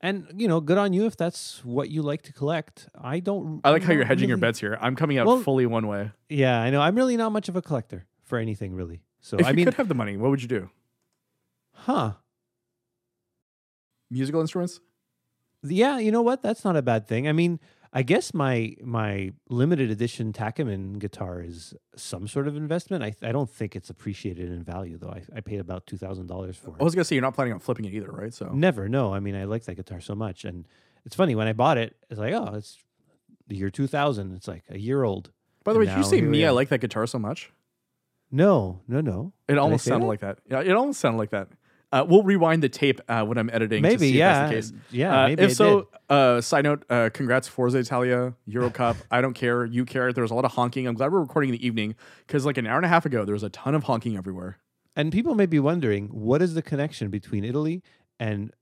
And 0.00 0.26
you 0.36 0.46
know, 0.46 0.60
good 0.60 0.76
on 0.78 0.92
you 0.92 1.06
if 1.06 1.16
that's 1.16 1.64
what 1.64 1.88
you 1.88 2.02
like 2.02 2.22
to 2.22 2.32
collect. 2.32 2.88
I 3.00 3.18
don't. 3.20 3.60
I 3.64 3.70
like 3.70 3.82
how 3.82 3.88
I'm 3.92 3.96
you're 3.98 4.04
not 4.04 4.08
hedging 4.08 4.28
your 4.28 4.38
bets 4.38 4.60
here. 4.60 4.76
I'm 4.80 4.94
coming 4.94 5.18
out 5.18 5.26
Well- 5.26 5.40
fully 5.40 5.64
one 5.66 5.86
way. 5.86 6.10
Yeah, 6.28 6.60
I 6.60 6.70
know. 6.70 6.80
I'm 6.82 6.94
really 6.94 7.16
not 7.16 7.32
much 7.32 7.48
of 7.48 7.56
a 7.56 7.62
collector 7.62 8.04
for 8.22 8.38
anything, 8.38 8.74
really. 8.74 9.00
So 9.20 9.38
If 9.38 9.46
I 9.46 9.50
you 9.50 9.56
mean, 9.56 9.64
could 9.64 9.74
have 9.74 9.88
the 9.88 9.94
money, 9.94 10.16
what 10.16 10.30
would 10.30 10.42
you 10.42 10.48
do? 10.48 10.70
huh? 11.72 12.12
Musical 14.10 14.40
instruments? 14.40 14.80
Yeah, 15.62 15.98
you 15.98 16.12
know 16.12 16.22
what? 16.22 16.42
That's 16.42 16.64
not 16.64 16.76
a 16.76 16.82
bad 16.82 17.06
thing. 17.08 17.26
I 17.26 17.32
mean, 17.32 17.58
I 17.96 18.02
guess 18.02 18.34
my 18.34 18.76
my 18.82 19.32
limited 19.48 19.90
edition 19.90 20.30
Takamine 20.34 20.98
guitar 20.98 21.40
is 21.40 21.72
some 21.96 22.28
sort 22.28 22.46
of 22.46 22.54
investment. 22.54 23.02
I 23.02 23.14
I 23.26 23.32
don't 23.32 23.48
think 23.48 23.74
it's 23.74 23.88
appreciated 23.88 24.50
in 24.50 24.62
value 24.62 24.98
though. 24.98 25.08
I, 25.08 25.22
I 25.34 25.40
paid 25.40 25.60
about 25.60 25.86
two 25.86 25.96
thousand 25.96 26.26
dollars 26.26 26.58
for 26.58 26.72
it. 26.72 26.76
I 26.78 26.84
was 26.84 26.94
gonna 26.94 27.06
say 27.06 27.14
you're 27.14 27.22
not 27.22 27.34
planning 27.34 27.54
on 27.54 27.58
flipping 27.58 27.86
it 27.86 27.94
either, 27.94 28.10
right? 28.10 28.34
So 28.34 28.50
Never. 28.52 28.86
No. 28.86 29.14
I 29.14 29.20
mean, 29.20 29.34
I 29.34 29.44
like 29.44 29.64
that 29.64 29.76
guitar 29.76 30.02
so 30.02 30.14
much, 30.14 30.44
and 30.44 30.68
it's 31.06 31.16
funny 31.16 31.34
when 31.34 31.48
I 31.48 31.54
bought 31.54 31.78
it. 31.78 31.96
It's 32.10 32.20
like, 32.20 32.34
oh, 32.34 32.52
it's 32.54 32.76
the 33.46 33.56
year 33.56 33.70
two 33.70 33.86
thousand. 33.86 34.34
It's 34.34 34.46
like 34.46 34.64
a 34.68 34.78
year 34.78 35.02
old. 35.02 35.30
by 35.64 35.72
the 35.72 35.78
way, 35.78 35.86
did 35.86 35.96
you 35.96 36.04
say 36.04 36.20
me? 36.20 36.44
I 36.44 36.50
like 36.50 36.68
that 36.68 36.82
guitar 36.82 37.06
so 37.06 37.18
much. 37.18 37.50
No, 38.30 38.82
no, 38.86 39.00
no. 39.00 39.32
It 39.48 39.56
almost 39.56 39.86
sounded 39.86 40.04
that? 40.04 40.08
like 40.08 40.20
that. 40.20 40.40
Yeah, 40.50 40.60
it 40.60 40.76
almost 40.76 41.00
sounded 41.00 41.16
like 41.16 41.30
that. 41.30 41.48
Uh, 42.00 42.04
we'll 42.04 42.22
rewind 42.22 42.62
the 42.62 42.68
tape 42.68 43.00
uh, 43.08 43.24
when 43.24 43.38
I'm 43.38 43.50
editing. 43.52 43.82
to 43.82 43.88
Maybe, 43.88 44.10
see 44.12 44.18
yeah, 44.18 44.46
If 44.46 44.52
that's 44.52 44.68
the 44.70 44.74
case. 44.74 44.84
yeah. 44.90 45.22
Uh, 45.22 45.28
maybe 45.28 45.42
if 45.44 45.54
so, 45.54 45.88
uh, 46.10 46.40
side 46.40 46.64
note, 46.64 46.84
uh, 46.90 47.10
congrats 47.12 47.48
Forza 47.48 47.78
Italia 47.78 48.34
Euro 48.46 48.70
Cup. 48.70 48.96
I 49.10 49.20
don't 49.20 49.34
care. 49.34 49.64
You 49.64 49.84
care. 49.84 50.12
There 50.12 50.22
was 50.22 50.30
a 50.30 50.34
lot 50.34 50.44
of 50.44 50.52
honking. 50.52 50.86
I'm 50.86 50.94
glad 50.94 51.12
we're 51.12 51.20
recording 51.20 51.50
in 51.50 51.52
the 51.58 51.66
evening 51.66 51.94
because 52.26 52.44
like 52.44 52.58
an 52.58 52.66
hour 52.66 52.76
and 52.76 52.84
a 52.84 52.88
half 52.88 53.06
ago, 53.06 53.24
there 53.24 53.32
was 53.34 53.42
a 53.42 53.50
ton 53.50 53.74
of 53.74 53.84
honking 53.84 54.16
everywhere. 54.16 54.58
And 54.94 55.12
people 55.12 55.34
may 55.34 55.46
be 55.46 55.58
wondering 55.58 56.08
what 56.08 56.40
is 56.42 56.54
the 56.54 56.62
connection 56.62 57.10
between 57.10 57.44
Italy 57.44 57.82
and 58.18 58.52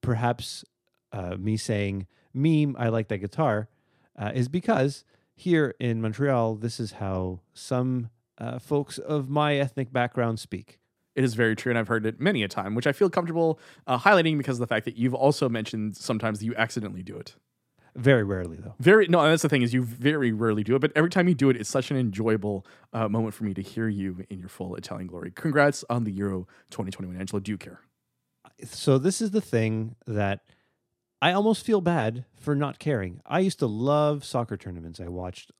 perhaps 0.00 0.64
uh, 1.12 1.36
me 1.36 1.56
saying, 1.56 2.06
meme, 2.32 2.76
I 2.78 2.88
like 2.88 3.08
that 3.08 3.18
guitar, 3.18 3.68
uh, 4.18 4.32
is 4.34 4.48
because 4.48 5.04
here 5.34 5.74
in 5.80 6.00
Montreal, 6.00 6.56
this 6.56 6.78
is 6.78 6.92
how 6.92 7.40
some 7.52 8.10
uh, 8.38 8.58
folks 8.58 8.98
of 8.98 9.28
my 9.28 9.56
ethnic 9.56 9.92
background 9.92 10.38
speak. 10.38 10.78
It 11.14 11.24
is 11.24 11.34
very 11.34 11.54
true, 11.54 11.70
and 11.70 11.78
I've 11.78 11.88
heard 11.88 12.06
it 12.06 12.20
many 12.20 12.42
a 12.42 12.48
time, 12.48 12.74
which 12.74 12.86
I 12.86 12.92
feel 12.92 13.08
comfortable 13.08 13.60
uh, 13.86 13.98
highlighting 13.98 14.36
because 14.36 14.56
of 14.56 14.60
the 14.60 14.66
fact 14.66 14.84
that 14.86 14.96
you've 14.96 15.14
also 15.14 15.48
mentioned 15.48 15.96
sometimes 15.96 16.40
that 16.40 16.46
you 16.46 16.54
accidentally 16.56 17.02
do 17.02 17.16
it. 17.16 17.36
Very 17.96 18.24
rarely, 18.24 18.56
though. 18.56 18.74
Very 18.80 19.06
no, 19.06 19.22
that's 19.22 19.42
the 19.42 19.48
thing 19.48 19.62
is 19.62 19.72
you 19.72 19.82
very 19.82 20.32
rarely 20.32 20.64
do 20.64 20.74
it, 20.74 20.80
but 20.80 20.90
every 20.96 21.10
time 21.10 21.28
you 21.28 21.34
do 21.34 21.48
it, 21.48 21.56
it's 21.56 21.70
such 21.70 21.92
an 21.92 21.96
enjoyable 21.96 22.66
uh, 22.92 23.08
moment 23.08 23.34
for 23.34 23.44
me 23.44 23.54
to 23.54 23.62
hear 23.62 23.88
you 23.88 24.24
in 24.28 24.40
your 24.40 24.48
full 24.48 24.74
Italian 24.74 25.06
glory. 25.06 25.30
Congrats 25.30 25.84
on 25.88 26.02
the 26.02 26.10
Euro 26.12 26.48
2021, 26.70 27.16
Angelo. 27.16 27.38
Do 27.38 27.52
you 27.52 27.58
care? 27.58 27.80
So, 28.64 28.98
this 28.98 29.20
is 29.22 29.30
the 29.30 29.40
thing 29.40 29.94
that 30.06 30.40
I 31.22 31.32
almost 31.32 31.64
feel 31.64 31.80
bad 31.80 32.24
for 32.34 32.56
not 32.56 32.80
caring. 32.80 33.20
I 33.26 33.38
used 33.38 33.60
to 33.60 33.66
love 33.66 34.24
soccer 34.24 34.56
tournaments. 34.56 34.98
I 34.98 35.08
watched 35.08 35.52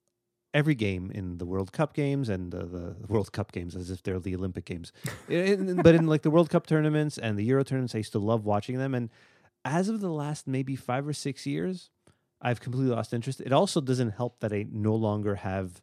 every 0.54 0.74
game 0.76 1.10
in 1.12 1.38
the 1.38 1.44
World 1.44 1.72
Cup 1.72 1.92
games 1.92 2.28
and 2.28 2.54
uh, 2.54 2.58
the 2.60 2.94
World 3.08 3.32
Cup 3.32 3.52
games 3.52 3.74
as 3.74 3.90
if 3.90 4.02
they're 4.02 4.20
the 4.20 4.34
Olympic 4.34 4.64
games. 4.64 4.92
In- 5.28 5.82
but 5.82 5.94
in 5.94 6.06
like 6.06 6.22
the 6.22 6.30
World 6.30 6.48
Cup 6.48 6.66
tournaments 6.66 7.18
and 7.18 7.36
the 7.36 7.44
Euro 7.44 7.64
tournaments, 7.64 7.94
I 7.94 7.98
used 7.98 8.12
to 8.12 8.18
love 8.20 8.44
watching 8.46 8.78
them. 8.78 8.94
And 8.94 9.10
as 9.64 9.88
of 9.88 10.00
the 10.00 10.10
last 10.10 10.46
maybe 10.46 10.76
five 10.76 11.06
or 11.06 11.12
six 11.12 11.44
years, 11.44 11.90
I've 12.40 12.60
completely 12.60 12.94
lost 12.94 13.12
interest. 13.12 13.40
It 13.40 13.52
also 13.52 13.80
doesn't 13.80 14.10
help 14.10 14.40
that 14.40 14.52
I 14.52 14.66
no 14.70 14.94
longer 14.94 15.34
have 15.34 15.82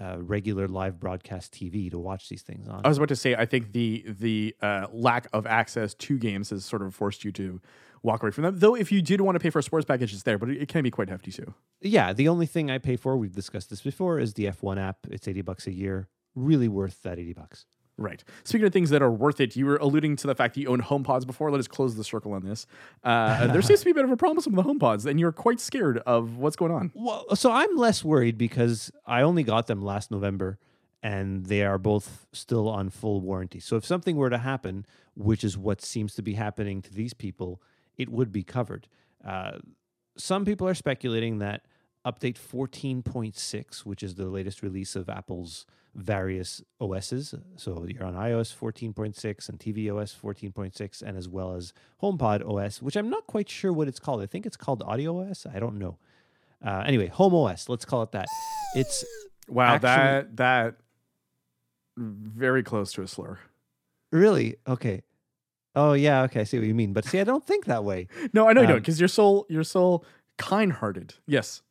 uh, 0.00 0.16
regular 0.18 0.68
live 0.68 0.98
broadcast 0.98 1.52
TV 1.52 1.90
to 1.90 1.98
watch 1.98 2.28
these 2.28 2.42
things 2.42 2.68
on. 2.68 2.80
I 2.84 2.88
was 2.88 2.98
about 2.98 3.08
to 3.08 3.16
say, 3.16 3.34
I 3.34 3.46
think 3.46 3.72
the 3.72 4.04
the 4.08 4.54
uh, 4.60 4.86
lack 4.92 5.28
of 5.32 5.46
access 5.46 5.94
to 5.94 6.18
games 6.18 6.50
has 6.50 6.64
sort 6.64 6.82
of 6.82 6.94
forced 6.94 7.24
you 7.24 7.32
to 7.32 7.60
walk 8.02 8.22
away 8.22 8.30
from 8.30 8.44
them. 8.44 8.58
Though, 8.58 8.74
if 8.74 8.90
you 8.90 9.02
did 9.02 9.20
want 9.20 9.36
to 9.36 9.40
pay 9.40 9.50
for 9.50 9.58
a 9.58 9.62
sports 9.62 9.84
package, 9.84 10.12
it's 10.12 10.22
there, 10.22 10.38
but 10.38 10.50
it, 10.50 10.62
it 10.62 10.68
can 10.68 10.82
be 10.82 10.90
quite 10.90 11.08
hefty 11.08 11.30
too. 11.30 11.54
Yeah, 11.80 12.12
the 12.12 12.28
only 12.28 12.46
thing 12.46 12.70
I 12.70 12.78
pay 12.78 12.96
for, 12.96 13.16
we've 13.16 13.34
discussed 13.34 13.70
this 13.70 13.80
before, 13.80 14.18
is 14.18 14.34
the 14.34 14.46
F1 14.46 14.80
app. 14.80 14.98
It's 15.10 15.28
80 15.28 15.42
bucks 15.42 15.66
a 15.66 15.72
year. 15.72 16.08
Really 16.34 16.68
worth 16.68 17.02
that 17.02 17.18
80 17.18 17.32
bucks. 17.34 17.66
Right. 17.98 18.24
Speaking 18.44 18.66
of 18.66 18.72
things 18.72 18.90
that 18.90 19.02
are 19.02 19.10
worth 19.10 19.40
it, 19.40 19.54
you 19.54 19.66
were 19.66 19.76
alluding 19.76 20.16
to 20.16 20.26
the 20.26 20.34
fact 20.34 20.54
that 20.54 20.62
you 20.62 20.68
own 20.68 20.80
HomePods 20.80 21.26
before. 21.26 21.50
Let 21.50 21.60
us 21.60 21.68
close 21.68 21.94
the 21.94 22.02
circle 22.02 22.32
on 22.32 22.42
this. 22.44 22.66
Uh, 23.04 23.46
there 23.52 23.60
seems 23.60 23.80
to 23.80 23.84
be 23.84 23.90
a 23.90 23.94
bit 23.94 24.04
of 24.04 24.10
a 24.10 24.16
problem 24.16 24.36
with 24.36 24.44
some 24.44 24.58
of 24.58 24.64
the 24.64 24.72
HomePods, 24.72 25.04
and 25.04 25.20
you're 25.20 25.30
quite 25.30 25.60
scared 25.60 25.98
of 25.98 26.38
what's 26.38 26.56
going 26.56 26.72
on. 26.72 26.90
Well, 26.94 27.36
so 27.36 27.52
I'm 27.52 27.76
less 27.76 28.02
worried 28.02 28.38
because 28.38 28.90
I 29.06 29.22
only 29.22 29.42
got 29.42 29.66
them 29.66 29.82
last 29.82 30.10
November 30.10 30.58
and 31.02 31.46
they 31.46 31.62
are 31.64 31.78
both 31.78 32.26
still 32.32 32.68
on 32.68 32.88
full 32.88 33.20
warranty. 33.20 33.58
So 33.58 33.76
if 33.76 33.84
something 33.84 34.16
were 34.16 34.30
to 34.30 34.38
happen, 34.38 34.86
which 35.16 35.42
is 35.42 35.58
what 35.58 35.82
seems 35.82 36.14
to 36.14 36.22
be 36.22 36.34
happening 36.34 36.80
to 36.82 36.94
these 36.94 37.12
people, 37.12 37.60
it 38.02 38.08
would 38.10 38.30
be 38.32 38.42
covered. 38.42 38.88
Uh, 39.24 39.52
some 40.16 40.44
people 40.44 40.68
are 40.68 40.74
speculating 40.74 41.38
that 41.38 41.64
update 42.04 42.36
14.6, 42.36 43.78
which 43.86 44.02
is 44.02 44.16
the 44.16 44.26
latest 44.26 44.62
release 44.62 44.94
of 44.96 45.08
Apple's 45.08 45.64
various 45.94 46.62
OSs, 46.80 47.34
so 47.56 47.84
you're 47.86 48.04
on 48.04 48.14
iOS 48.14 48.54
14.6 48.56 49.48
and 49.48 49.58
tvOS 49.60 50.14
14.6, 50.18 51.02
and 51.02 51.16
as 51.18 51.28
well 51.28 51.54
as 51.54 51.72
HomePod 52.02 52.48
OS, 52.48 52.80
which 52.80 52.96
I'm 52.96 53.10
not 53.10 53.26
quite 53.26 53.48
sure 53.50 53.72
what 53.72 53.88
it's 53.88 54.00
called. 54.00 54.22
I 54.22 54.26
think 54.26 54.46
it's 54.46 54.56
called 54.56 54.82
Audio 54.82 55.20
OS. 55.28 55.46
I 55.46 55.58
don't 55.60 55.78
know. 55.78 55.98
Uh, 56.64 56.82
anyway, 56.86 57.08
Home 57.08 57.34
OS, 57.34 57.68
let's 57.68 57.84
call 57.84 58.02
it 58.02 58.12
that. 58.12 58.26
It's 58.74 59.04
Wow, 59.48 59.74
Actually- 59.74 59.88
that 59.88 60.36
that 60.36 60.74
very 61.96 62.62
close 62.62 62.92
to 62.92 63.02
a 63.02 63.08
slur. 63.08 63.38
really 64.10 64.56
okay. 64.66 65.02
Oh 65.74 65.94
yeah, 65.94 66.22
okay, 66.24 66.40
I 66.40 66.44
see 66.44 66.58
what 66.58 66.66
you 66.66 66.74
mean. 66.74 66.92
But 66.92 67.04
see, 67.04 67.20
I 67.20 67.24
don't 67.24 67.46
think 67.46 67.64
that 67.66 67.84
way. 67.84 68.08
No, 68.32 68.48
I 68.48 68.52
know 68.52 68.60
you 68.62 68.66
don't, 68.66 68.76
Um, 68.76 68.82
because 68.82 69.00
you're 69.00 69.08
so 69.08 69.46
you're 69.48 69.64
so 69.64 70.02
kind-hearted. 70.38 71.14
Yes. 71.26 71.62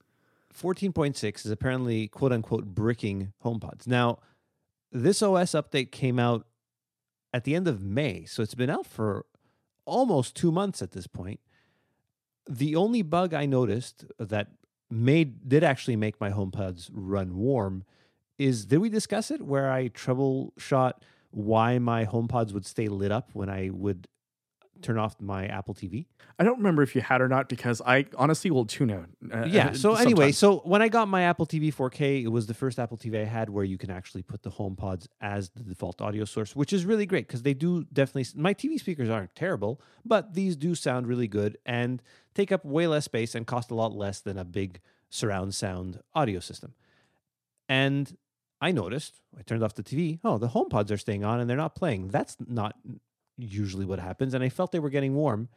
14.6 0.53 1.45
is 1.45 1.51
apparently 1.51 2.07
quote 2.07 2.31
unquote 2.33 2.65
bricking 2.65 3.31
HomePods. 3.43 3.87
Now, 3.87 4.19
this 4.91 5.21
OS 5.21 5.51
update 5.51 5.91
came 5.91 6.19
out 6.19 6.45
at 7.33 7.45
the 7.45 7.55
end 7.55 7.67
of 7.67 7.81
May, 7.81 8.25
so 8.25 8.43
it's 8.43 8.55
been 8.55 8.69
out 8.69 8.85
for 8.85 9.25
almost 9.85 10.35
two 10.35 10.51
months 10.51 10.81
at 10.81 10.91
this 10.91 11.07
point. 11.07 11.39
The 12.49 12.75
only 12.75 13.01
bug 13.01 13.33
I 13.33 13.45
noticed 13.45 14.05
that 14.19 14.47
made 14.89 15.47
did 15.47 15.63
actually 15.63 15.95
make 15.95 16.19
my 16.19 16.29
HomePods 16.31 16.89
run 16.91 17.37
warm 17.37 17.85
is 18.37 18.65
did 18.65 18.79
we 18.79 18.89
discuss 18.89 19.31
it 19.31 19.41
where 19.41 19.71
I 19.71 19.87
troubleshot 19.89 20.93
why 21.31 21.79
my 21.79 22.05
HomePods 22.05 22.53
would 22.53 22.65
stay 22.65 22.87
lit 22.87 23.11
up 23.11 23.29
when 23.33 23.49
I 23.49 23.69
would 23.71 24.07
turn 24.81 24.97
off 24.97 25.15
my 25.21 25.45
Apple 25.47 25.73
TV? 25.73 26.07
I 26.39 26.43
don't 26.43 26.57
remember 26.57 26.81
if 26.81 26.95
you 26.95 27.01
had 27.01 27.21
or 27.21 27.27
not 27.27 27.49
because 27.49 27.81
I 27.85 28.05
honestly 28.17 28.49
will 28.49 28.65
tune 28.65 28.89
out. 28.89 29.05
uh, 29.31 29.45
yeah. 29.45 29.67
uh, 29.67 29.73
So 29.73 29.93
anyway, 29.93 30.31
so 30.31 30.57
when 30.59 30.81
I 30.81 30.89
got 30.89 31.07
my 31.07 31.23
Apple 31.23 31.45
TV 31.45 31.73
4K, 31.73 32.23
it 32.23 32.29
was 32.29 32.47
the 32.47 32.53
first 32.55 32.79
Apple 32.79 32.97
TV 32.97 33.21
I 33.21 33.25
had 33.25 33.49
where 33.49 33.63
you 33.63 33.77
can 33.77 33.91
actually 33.91 34.23
put 34.23 34.41
the 34.41 34.49
HomePods 34.49 35.07
as 35.21 35.49
the 35.49 35.61
default 35.63 36.01
audio 36.01 36.25
source, 36.25 36.55
which 36.55 36.73
is 36.73 36.83
really 36.85 37.05
great 37.05 37.27
because 37.27 37.43
they 37.43 37.53
do 37.53 37.85
definitely. 37.93 38.25
My 38.41 38.53
TV 38.53 38.79
speakers 38.79 39.09
aren't 39.09 39.35
terrible, 39.35 39.81
but 40.03 40.33
these 40.33 40.55
do 40.55 40.73
sound 40.73 41.05
really 41.07 41.27
good 41.27 41.57
and 41.65 42.01
take 42.33 42.51
up 42.51 42.65
way 42.65 42.87
less 42.87 43.05
space 43.05 43.35
and 43.35 43.45
cost 43.45 43.69
a 43.69 43.75
lot 43.75 43.93
less 43.93 44.19
than 44.19 44.37
a 44.37 44.45
big 44.45 44.79
surround 45.09 45.53
sound 45.53 45.99
audio 46.15 46.39
system. 46.39 46.73
And 47.69 48.17
I 48.61 48.71
noticed 48.71 49.19
I 49.37 49.41
turned 49.41 49.63
off 49.63 49.73
the 49.73 49.83
TV. 49.83 50.19
Oh, 50.23 50.37
the 50.37 50.49
HomePods 50.49 50.91
are 50.91 50.97
staying 50.97 51.25
on 51.25 51.39
and 51.39 51.49
they're 51.49 51.57
not 51.57 51.75
playing. 51.75 52.09
That's 52.09 52.37
not 52.47 52.75
usually 53.37 53.85
what 53.85 53.99
happens. 53.99 54.33
And 54.33 54.43
I 54.43 54.49
felt 54.49 54.71
they 54.71 54.79
were 54.79 54.91
getting 54.91 55.15
warm. 55.15 55.49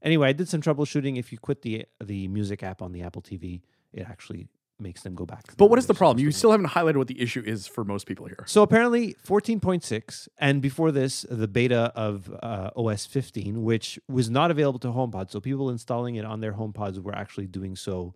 Anyway, 0.00 0.28
I 0.28 0.32
did 0.32 0.48
some 0.48 0.62
troubleshooting. 0.62 1.18
If 1.18 1.32
you 1.32 1.38
quit 1.38 1.62
the 1.62 1.86
the 2.02 2.28
music 2.28 2.62
app 2.62 2.80
on 2.80 2.92
the 2.92 3.02
Apple 3.02 3.22
TV, 3.22 3.62
it 3.92 4.06
actually 4.08 4.48
makes 4.78 5.02
them 5.02 5.14
go 5.14 5.24
back. 5.24 5.44
But 5.56 5.66
what 5.66 5.78
is 5.78 5.86
the 5.86 5.94
problem? 5.94 6.24
You 6.24 6.32
still 6.32 6.50
haven't 6.50 6.68
highlighted 6.68 6.96
what 6.96 7.06
the 7.06 7.20
issue 7.20 7.42
is 7.44 7.68
for 7.68 7.84
most 7.84 8.06
people 8.06 8.26
here. 8.26 8.44
So 8.46 8.62
apparently 8.62 9.14
14.6, 9.24 10.28
and 10.38 10.60
before 10.60 10.90
this, 10.90 11.24
the 11.30 11.46
beta 11.46 11.92
of 11.94 12.32
uh, 12.42 12.70
OS 12.74 13.06
15, 13.06 13.62
which 13.62 14.00
was 14.08 14.28
not 14.28 14.50
available 14.50 14.80
to 14.80 14.88
HomePod. 14.88 15.30
So 15.30 15.40
people 15.40 15.70
installing 15.70 16.16
it 16.16 16.24
on 16.24 16.40
their 16.40 16.54
HomePods 16.54 17.00
were 17.00 17.14
actually 17.14 17.46
doing 17.46 17.76
so 17.76 18.14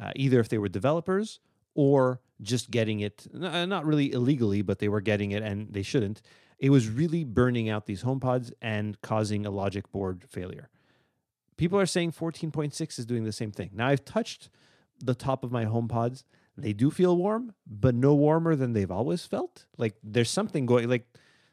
uh, 0.00 0.12
either 0.14 0.38
if 0.38 0.50
they 0.50 0.58
were 0.58 0.68
developers 0.68 1.40
or 1.74 2.20
just 2.40 2.70
getting 2.70 3.00
it, 3.00 3.26
uh, 3.40 3.66
not 3.66 3.86
really 3.86 4.12
illegally, 4.12 4.62
but 4.62 4.78
they 4.78 4.88
were 4.88 5.00
getting 5.00 5.30
it 5.30 5.42
and 5.42 5.72
they 5.72 5.82
shouldn't. 5.82 6.22
It 6.58 6.70
was 6.70 6.88
really 6.88 7.24
burning 7.24 7.68
out 7.68 7.86
these 7.86 8.02
HomePods 8.02 8.52
and 8.60 9.00
causing 9.00 9.46
a 9.46 9.50
logic 9.50 9.90
board 9.90 10.24
failure. 10.28 10.68
People 11.56 11.78
are 11.78 11.86
saying 11.86 12.12
14.6 12.12 12.98
is 12.98 13.06
doing 13.06 13.24
the 13.24 13.32
same 13.32 13.50
thing. 13.52 13.70
Now 13.72 13.88
I've 13.88 14.04
touched 14.04 14.48
the 15.02 15.14
top 15.14 15.44
of 15.44 15.52
my 15.52 15.64
HomePods. 15.64 16.24
They 16.56 16.72
do 16.72 16.90
feel 16.90 17.16
warm, 17.16 17.54
but 17.66 17.94
no 17.94 18.14
warmer 18.14 18.54
than 18.54 18.72
they've 18.72 18.90
always 18.90 19.24
felt. 19.24 19.66
Like 19.78 19.96
there's 20.02 20.30
something 20.30 20.66
going 20.66 20.88
like 20.88 21.06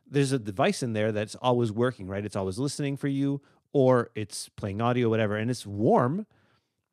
there's 0.09 0.31
a 0.31 0.39
device 0.39 0.83
in 0.83 0.93
there 0.93 1.11
that's 1.11 1.35
always 1.35 1.71
working, 1.71 2.07
right? 2.07 2.25
It's 2.25 2.35
always 2.35 2.57
listening 2.57 2.97
for 2.97 3.07
you 3.07 3.41
or 3.71 4.09
it's 4.15 4.49
playing 4.49 4.81
audio 4.81 5.09
whatever 5.09 5.37
and 5.37 5.49
it's 5.49 5.65
warm, 5.65 6.25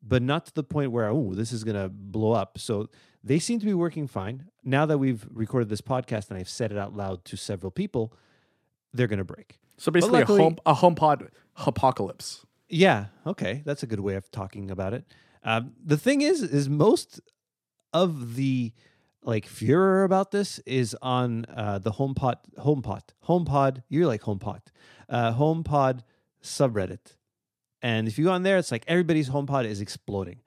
but 0.01 0.21
not 0.21 0.45
to 0.45 0.53
the 0.53 0.63
point 0.63 0.91
where 0.91 1.09
oh, 1.09 1.33
this 1.33 1.51
is 1.51 1.63
to 1.63 1.89
blow 1.89 2.31
up. 2.31 2.57
So 2.57 2.89
they 3.27 3.39
seem 3.39 3.59
to 3.59 3.65
be 3.65 3.73
working 3.73 4.07
fine. 4.07 4.45
Now 4.63 4.85
that 4.85 4.97
we've 4.97 5.25
recorded 5.31 5.69
this 5.69 5.81
podcast 5.81 6.29
and 6.29 6.39
I've 6.39 6.49
said 6.49 6.71
it 6.71 6.77
out 6.77 6.95
loud 6.95 7.25
to 7.25 7.37
several 7.37 7.71
people, 7.71 8.13
they're 8.93 9.07
going 9.07 9.19
to 9.19 9.25
break. 9.25 9.59
So 9.77 9.91
basically, 9.91 10.19
luckily- 10.19 10.57
a 10.65 10.73
home 10.73 10.95
a 10.95 10.95
HomePod 10.95 11.29
apocalypse. 11.65 12.45
Yeah, 12.69 13.05
okay, 13.25 13.61
that's 13.65 13.83
a 13.83 13.87
good 13.87 14.01
way 14.01 14.15
of 14.15 14.29
talking 14.31 14.69
about 14.71 14.93
it. 14.93 15.05
Um, 15.43 15.73
the 15.83 15.97
thing 15.97 16.21
is, 16.21 16.41
is 16.41 16.67
most 16.67 17.21
of 17.93 18.35
the 18.35 18.73
like 19.21 19.45
furor 19.45 20.03
about 20.03 20.31
this 20.31 20.59
is 20.65 20.95
on 21.01 21.45
uh, 21.45 21.79
the 21.79 21.91
HomePod, 21.91 22.35
HomePod, 22.59 23.03
HomePod. 23.27 23.83
You're 23.87 24.07
like 24.07 24.21
HomePod, 24.23 24.61
uh, 25.07 25.33
HomePod 25.33 26.01
subreddit, 26.43 27.15
and 27.81 28.07
if 28.07 28.17
you 28.17 28.25
go 28.25 28.31
on 28.31 28.43
there, 28.43 28.57
it's 28.57 28.71
like 28.71 28.83
everybody's 28.87 29.29
HomePod 29.29 29.65
is 29.65 29.79
exploding. 29.79 30.41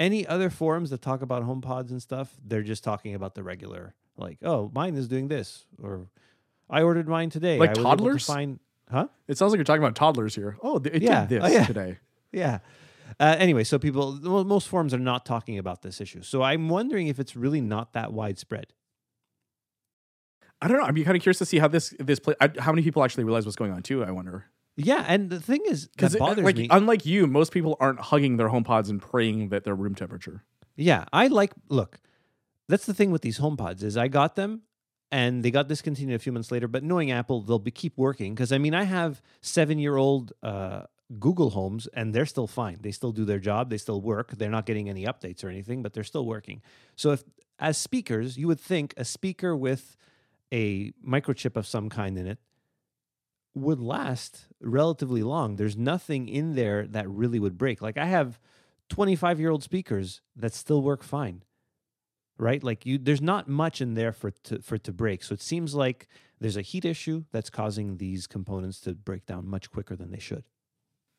Any 0.00 0.26
other 0.26 0.50
forums 0.50 0.90
that 0.90 1.02
talk 1.02 1.22
about 1.22 1.44
HomePods 1.44 1.90
and 1.90 2.00
stuff, 2.02 2.34
they're 2.44 2.62
just 2.62 2.82
talking 2.82 3.14
about 3.14 3.34
the 3.36 3.42
regular, 3.44 3.94
like, 4.16 4.38
oh, 4.42 4.70
mine 4.74 4.96
is 4.96 5.06
doing 5.06 5.28
this, 5.28 5.66
or 5.80 6.06
I 6.68 6.82
ordered 6.82 7.06
mine 7.06 7.28
today. 7.30 7.58
Like 7.58 7.68
I 7.68 7.72
able 7.72 7.82
to 7.82 7.88
toddlers? 7.96 8.26
find, 8.26 8.58
huh? 8.90 9.08
It 9.28 9.36
sounds 9.38 9.52
like 9.52 9.58
you're 9.58 9.64
talking 9.64 9.82
about 9.82 9.94
toddlers 9.96 10.34
here. 10.34 10.56
Oh, 10.62 10.78
it 10.82 11.02
Yeah. 11.02 11.26
did 11.26 11.42
Oh, 11.42 11.44
this 11.44 11.52
yeah. 11.54 11.64
today. 11.66 11.98
Yeah. 12.32 12.60
Uh, 13.18 13.34
anyway, 13.38 13.64
so 13.64 13.76
people, 13.78 14.12
mo- 14.22 14.44
most 14.44 14.68
forums 14.68 14.94
are 14.94 14.98
not 15.00 15.26
talking 15.26 15.58
about 15.58 15.82
this 15.82 16.00
issue. 16.00 16.22
So 16.22 16.42
I'm 16.42 16.68
wondering 16.68 17.08
if 17.08 17.18
it's 17.18 17.34
really 17.36 17.60
not 17.60 17.92
that 17.94 18.12
widespread. 18.12 18.68
I 20.62 20.68
don't 20.68 20.78
know. 20.78 20.84
I'm 20.84 20.94
kind 20.94 21.16
of 21.16 21.22
curious 21.22 21.38
to 21.38 21.44
see 21.46 21.58
how 21.58 21.68
this 21.68 21.92
this 21.98 22.20
play. 22.20 22.34
I, 22.40 22.50
how 22.58 22.70
many 22.70 22.82
people 22.82 23.02
actually 23.02 23.24
realize 23.24 23.46
what's 23.46 23.56
going 23.56 23.72
on 23.72 23.82
too? 23.82 24.04
I 24.04 24.10
wonder. 24.10 24.44
Yeah, 24.84 25.04
and 25.06 25.30
the 25.30 25.40
thing 25.40 25.60
is, 25.68 25.86
that 25.88 25.96
Because 25.96 26.16
bothers 26.16 26.44
like 26.44 26.56
me. 26.56 26.68
unlike 26.70 27.04
you, 27.06 27.26
most 27.26 27.52
people 27.52 27.76
aren't 27.80 28.00
hugging 28.00 28.36
their 28.36 28.48
HomePods 28.48 28.88
and 28.90 29.00
praying 29.00 29.48
that 29.50 29.64
they're 29.64 29.74
room 29.74 29.94
temperature. 29.94 30.44
yeah, 30.76 31.04
I 31.12 31.26
like. 31.26 31.52
Look, 31.68 31.98
that's 32.68 32.86
the 32.86 32.94
thing 32.94 33.10
with 33.10 33.22
these 33.22 33.38
HomePods 33.38 33.82
is 33.82 33.96
I 33.96 34.08
got 34.08 34.36
them, 34.36 34.62
and 35.10 35.42
they 35.44 35.50
got 35.50 35.68
discontinued 35.68 36.14
a 36.16 36.18
few 36.22 36.32
months 36.32 36.50
later. 36.50 36.68
But 36.68 36.82
knowing 36.84 37.10
Apple, 37.10 37.42
they'll 37.42 37.58
be 37.58 37.70
keep 37.70 37.96
working 37.98 38.34
because 38.34 38.52
I 38.52 38.58
mean 38.58 38.74
I 38.74 38.84
have 38.84 39.20
seven 39.42 39.78
year 39.78 39.96
old 39.96 40.32
uh, 40.42 40.82
Google 41.18 41.50
Homes, 41.50 41.88
and 41.94 42.14
they're 42.14 42.26
still 42.26 42.46
fine. 42.46 42.78
They 42.80 42.92
still 42.92 43.12
do 43.12 43.24
their 43.24 43.40
job. 43.40 43.70
They 43.70 43.78
still 43.78 44.00
work. 44.00 44.36
They're 44.38 44.50
not 44.50 44.66
getting 44.66 44.88
any 44.88 45.04
updates 45.04 45.42
or 45.44 45.48
anything, 45.48 45.82
but 45.82 45.92
they're 45.92 46.04
still 46.04 46.24
working. 46.26 46.62
So 46.96 47.10
if 47.12 47.24
as 47.58 47.76
speakers, 47.76 48.38
you 48.38 48.46
would 48.46 48.60
think 48.60 48.94
a 48.96 49.04
speaker 49.04 49.56
with 49.56 49.96
a 50.52 50.92
microchip 51.06 51.56
of 51.56 51.66
some 51.66 51.88
kind 51.90 52.16
in 52.18 52.26
it 52.26 52.38
would 53.54 53.80
last 53.80 54.46
relatively 54.60 55.22
long. 55.22 55.56
There's 55.56 55.76
nothing 55.76 56.28
in 56.28 56.54
there 56.54 56.86
that 56.86 57.08
really 57.08 57.38
would 57.38 57.58
break. 57.58 57.82
Like 57.82 57.98
I 57.98 58.06
have 58.06 58.38
25 58.88 59.40
year 59.40 59.50
old 59.50 59.62
speakers 59.62 60.20
that 60.36 60.54
still 60.54 60.82
work 60.82 61.02
fine. 61.02 61.42
Right? 62.38 62.62
Like 62.64 62.86
you 62.86 62.96
there's 62.96 63.20
not 63.20 63.48
much 63.48 63.80
in 63.80 63.94
there 63.94 64.12
for 64.12 64.30
to 64.30 64.62
for 64.62 64.76
it 64.76 64.84
to 64.84 64.92
break. 64.92 65.22
So 65.22 65.34
it 65.34 65.42
seems 65.42 65.74
like 65.74 66.08
there's 66.40 66.56
a 66.56 66.62
heat 66.62 66.84
issue 66.86 67.24
that's 67.32 67.50
causing 67.50 67.98
these 67.98 68.26
components 68.26 68.80
to 68.80 68.94
break 68.94 69.26
down 69.26 69.46
much 69.46 69.70
quicker 69.70 69.94
than 69.94 70.10
they 70.10 70.18
should. 70.18 70.44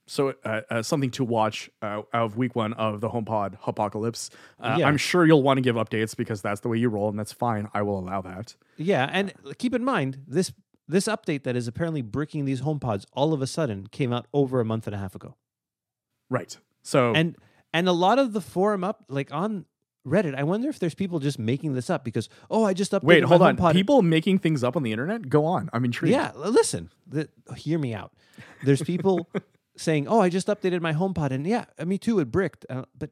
So 0.08 0.34
uh, 0.44 0.62
uh, 0.70 0.82
something 0.82 1.12
to 1.12 1.24
watch 1.24 1.70
uh, 1.84 1.86
out 1.86 2.08
of 2.12 2.38
week 2.38 2.56
one 2.56 2.74
of 2.74 3.02
the 3.02 3.10
HomePod 3.10 3.58
apocalypse. 3.68 4.32
Uh, 4.60 4.78
Yeah. 4.80 4.88
I'm 4.88 4.98
sure 4.98 5.26
you'll 5.28 5.44
want 5.44 5.58
to 5.58 5.62
give 5.62 5.76
updates 5.76 6.18
because 6.18 6.42
that's 6.42 6.62
the 6.62 6.70
way 6.70 6.80
you 6.80 6.90
roll, 6.90 7.08
and 7.10 7.20
that's 7.20 7.32
fine. 7.32 7.70
I 7.74 7.84
will 7.84 8.00
allow 8.00 8.22
that. 8.24 8.56
Yeah, 8.78 9.08
and 9.12 9.32
keep 9.60 9.76
in 9.76 9.86
mind 9.86 10.24
this 10.28 10.52
this 10.92 11.06
update 11.06 11.44
that 11.44 11.56
is 11.56 11.68
apparently 11.68 12.02
bricking 12.02 12.46
these 12.46 12.62
HomePods 12.62 13.06
all 13.14 13.34
of 13.34 13.42
a 13.42 13.48
sudden 13.48 13.88
came 13.88 14.12
out 14.12 14.28
over 14.34 14.60
a 14.60 14.66
month 14.66 14.88
and 14.88 14.96
a 14.96 15.00
half 15.00 15.16
ago. 15.16 15.36
Right. 16.30 16.58
So 16.84 17.14
and 17.14 17.36
and 17.74 17.88
a 17.88 17.94
lot 17.94 18.20
of 18.20 18.34
the 18.34 18.42
forum 18.42 18.84
up 18.84 19.06
like 19.08 19.34
on 19.34 19.66
Reddit, 20.06 20.34
I 20.36 20.44
wonder 20.44 20.68
if 20.68 20.80
there's 20.80 20.96
people 20.96 21.20
just 21.20 21.38
making 21.38 21.74
this 21.74 21.90
up 21.90 22.04
because 22.04 22.28
oh, 22.50 22.66
I 22.66 22.74
just 22.74 22.92
updated 22.92 23.04
wait, 23.04 23.24
hold 23.24 23.42
on. 23.42 23.56
HomePod. 23.56 23.74
People 23.74 24.02
making 24.02 24.40
things 24.40 24.64
up 24.64 24.76
on 24.76 24.84
the 24.84 24.92
internet? 24.92 25.30
Go 25.30 25.46
on. 25.46 25.70
I'm 25.74 25.86
intrigued. 25.86 26.14
yeah, 26.14 26.32
listen, 26.36 26.90
the, 27.08 27.30
hear 27.56 27.78
me 27.78 27.94
out. 27.94 28.12
There's 28.64 28.82
people 28.82 29.30
saying, 29.78 30.08
"Oh, 30.08 30.20
I 30.20 30.30
just 30.30 30.48
updated 30.48 30.82
my 30.82 30.94
HomePod," 30.94 31.32
and 31.32 31.46
yeah, 31.46 31.66
uh, 31.78 31.86
me 31.86 32.00
too. 32.00 32.20
It 32.20 32.32
bricked, 32.32 32.66
uh, 32.68 32.84
but 32.98 33.12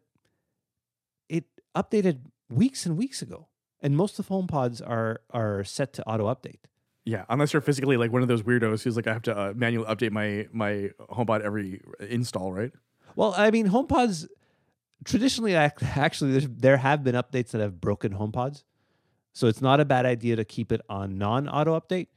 it 1.30 1.46
updated 1.76 2.22
weeks 2.50 2.88
and 2.88 2.98
weeks 2.98 3.22
ago, 3.22 3.48
and 3.82 3.96
most 3.96 4.18
of 4.18 4.28
HomePods 4.28 4.82
are 4.86 5.22
are 5.30 5.64
set 5.64 5.94
to 5.94 6.08
auto 6.08 6.26
update. 6.26 6.62
Yeah, 7.06 7.26
unless 7.30 7.54
you're 7.54 7.62
physically 7.62 7.98
like 7.98 8.12
one 8.12 8.22
of 8.22 8.28
those 8.28 8.44
weirdos 8.44 8.84
who's 8.84 8.96
like, 8.96 9.08
I 9.08 9.14
have 9.14 9.22
to 9.24 9.36
uh, 9.38 9.54
manually 9.56 9.88
update 9.88 10.12
my 10.12 10.48
my 10.52 10.92
HomePod 11.10 11.42
every 11.42 11.82
install, 12.00 12.52
right? 12.54 12.72
Well, 13.16 13.34
I 13.36 13.50
mean, 13.52 13.70
HomePods 13.70 14.28
traditionally, 15.06 15.56
actually, 15.56 16.32
there's, 16.32 16.48
there 16.48 16.78
have 16.78 17.04
been 17.04 17.16
updates 17.16 17.52
that 17.52 17.62
have 17.62 17.80
broken 17.82 18.14
HomePods, 18.14 18.64
so 19.34 19.48
it's 19.48 19.62
not 19.62 19.80
a 19.80 19.86
bad 19.86 20.06
idea 20.06 20.36
to 20.36 20.46
keep 20.46 20.72
it 20.72 20.82
on 20.90 21.18
non-auto 21.18 21.80
update. 21.80 22.08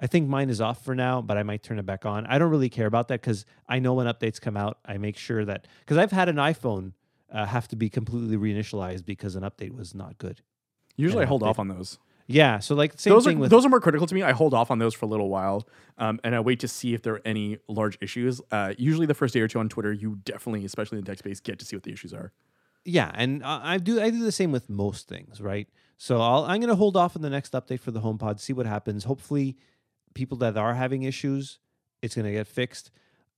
I 0.00 0.06
think 0.06 0.28
mine 0.28 0.48
is 0.48 0.60
off 0.60 0.84
for 0.84 0.94
now, 0.94 1.20
but 1.20 1.36
I 1.36 1.42
might 1.42 1.62
turn 1.64 1.78
it 1.80 1.84
back 1.84 2.06
on. 2.06 2.24
I 2.26 2.38
don't 2.38 2.50
really 2.50 2.68
care 2.68 2.86
about 2.86 3.08
that 3.08 3.20
because 3.20 3.44
I 3.68 3.80
know 3.80 3.94
when 3.94 4.06
updates 4.06 4.40
come 4.40 4.56
out, 4.56 4.78
I 4.86 4.96
make 4.96 5.16
sure 5.16 5.44
that 5.44 5.66
because 5.80 5.96
I've 5.96 6.12
had 6.12 6.28
an 6.28 6.36
iPhone 6.36 6.92
uh, 7.32 7.44
have 7.46 7.66
to 7.68 7.76
be 7.76 7.90
completely 7.90 8.36
reinitialized 8.36 9.04
because 9.04 9.34
an 9.34 9.42
update 9.42 9.74
was 9.76 9.94
not 9.96 10.16
good. 10.18 10.40
Usually, 10.96 11.22
Yeah, 11.22 11.26
I 11.26 11.28
hold 11.28 11.42
they- 11.42 11.46
off 11.46 11.58
on 11.58 11.68
those. 11.68 11.98
Yeah, 12.30 12.58
so 12.58 12.74
like 12.74 12.92
same 13.00 13.14
those 13.14 13.24
thing 13.24 13.38
are 13.38 13.40
with 13.40 13.50
those 13.50 13.64
are 13.64 13.70
more 13.70 13.80
critical 13.80 14.06
to 14.06 14.14
me. 14.14 14.22
I 14.22 14.32
hold 14.32 14.52
off 14.52 14.70
on 14.70 14.78
those 14.78 14.92
for 14.92 15.06
a 15.06 15.08
little 15.08 15.30
while, 15.30 15.66
um, 15.96 16.20
and 16.22 16.34
I 16.34 16.40
wait 16.40 16.60
to 16.60 16.68
see 16.68 16.92
if 16.92 17.00
there 17.00 17.14
are 17.14 17.22
any 17.24 17.56
large 17.68 17.96
issues. 18.02 18.42
Uh, 18.50 18.74
usually, 18.76 19.06
the 19.06 19.14
first 19.14 19.32
day 19.32 19.40
or 19.40 19.48
two 19.48 19.58
on 19.58 19.70
Twitter, 19.70 19.92
you 19.94 20.18
definitely, 20.24 20.66
especially 20.66 20.98
in 20.98 21.04
the 21.04 21.10
tech 21.10 21.18
space, 21.18 21.40
get 21.40 21.58
to 21.58 21.64
see 21.64 21.74
what 21.74 21.84
the 21.84 21.92
issues 21.92 22.12
are. 22.12 22.32
Yeah, 22.84 23.10
and 23.14 23.42
I 23.42 23.74
I 23.74 23.78
do 23.78 23.98
I 23.98 24.10
do 24.10 24.22
the 24.22 24.30
same 24.30 24.52
with 24.52 24.68
most 24.68 25.08
things, 25.08 25.40
right? 25.40 25.68
So 25.96 26.20
I'll, 26.20 26.44
I'm 26.44 26.60
going 26.60 26.68
to 26.68 26.76
hold 26.76 26.98
off 26.98 27.16
on 27.16 27.22
the 27.22 27.30
next 27.30 27.54
update 27.54 27.80
for 27.80 27.90
the 27.92 28.02
HomePod, 28.02 28.38
see 28.38 28.52
what 28.52 28.66
happens. 28.66 29.04
Hopefully, 29.04 29.56
people 30.14 30.36
that 30.38 30.56
are 30.58 30.74
having 30.74 31.04
issues, 31.04 31.58
it's 32.02 32.14
going 32.14 32.26
to 32.26 32.32
get 32.32 32.46
fixed. 32.46 32.90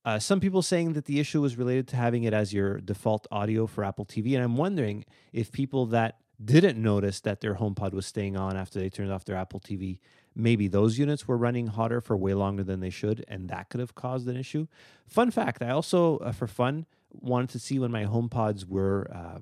Uh, 0.05 0.19
some 0.19 0.41
people 0.41 0.63
saying 0.63 0.95
that 0.95 1.05
the 1.05 1.21
issue 1.21 1.41
was 1.41 1.57
related 1.57 1.87
to 1.89 1.97
having 1.97 2.25
it 2.25 2.33
as 2.33 2.53
your 2.53 2.81
default 2.81 3.27
audio 3.31 3.67
for 3.67 3.85
Apple 3.85 4.05
TV, 4.05 4.35
and 4.35 4.43
I'm 4.43 4.57
wondering 4.57 5.05
if 5.33 5.53
people 5.53 5.87
that 5.87 6.19
didn't 6.43 6.81
notice 6.81 7.21
that 7.21 7.41
their 7.41 7.57
HomePod 7.57 7.93
was 7.93 8.07
staying 8.07 8.37
on 8.37 8.57
after 8.57 8.79
they 8.79 8.89
turned 8.89 9.13
off 9.13 9.25
their 9.25 9.37
Apple 9.37 9.61
TV, 9.61 9.99
maybe 10.35 10.69
those 10.69 10.99
units 10.99 11.29
were 11.29 11.37
running 11.37 11.69
hotter 11.69 12.01
for 12.01 12.17
way 12.17 12.35
longer 12.35 12.65
than 12.65 12.81
they 12.81 12.91
should, 12.91 13.25
and 13.29 13.49
that 13.49 13.69
could 13.69 13.81
have 13.81 13.95
caused 13.95 14.27
an 14.29 14.37
issue. 14.37 14.67
Fun 15.07 15.31
fact: 15.31 15.63
I 15.63 15.71
also, 15.71 16.19
uh, 16.19 16.33
for 16.33 16.47
fun, 16.47 16.87
wanted 17.13 17.51
to 17.51 17.59
see 17.59 17.79
when 17.79 17.91
my 17.91 18.05
HomePods 18.05 18.67
were 18.67 19.11
uh, 19.15 19.39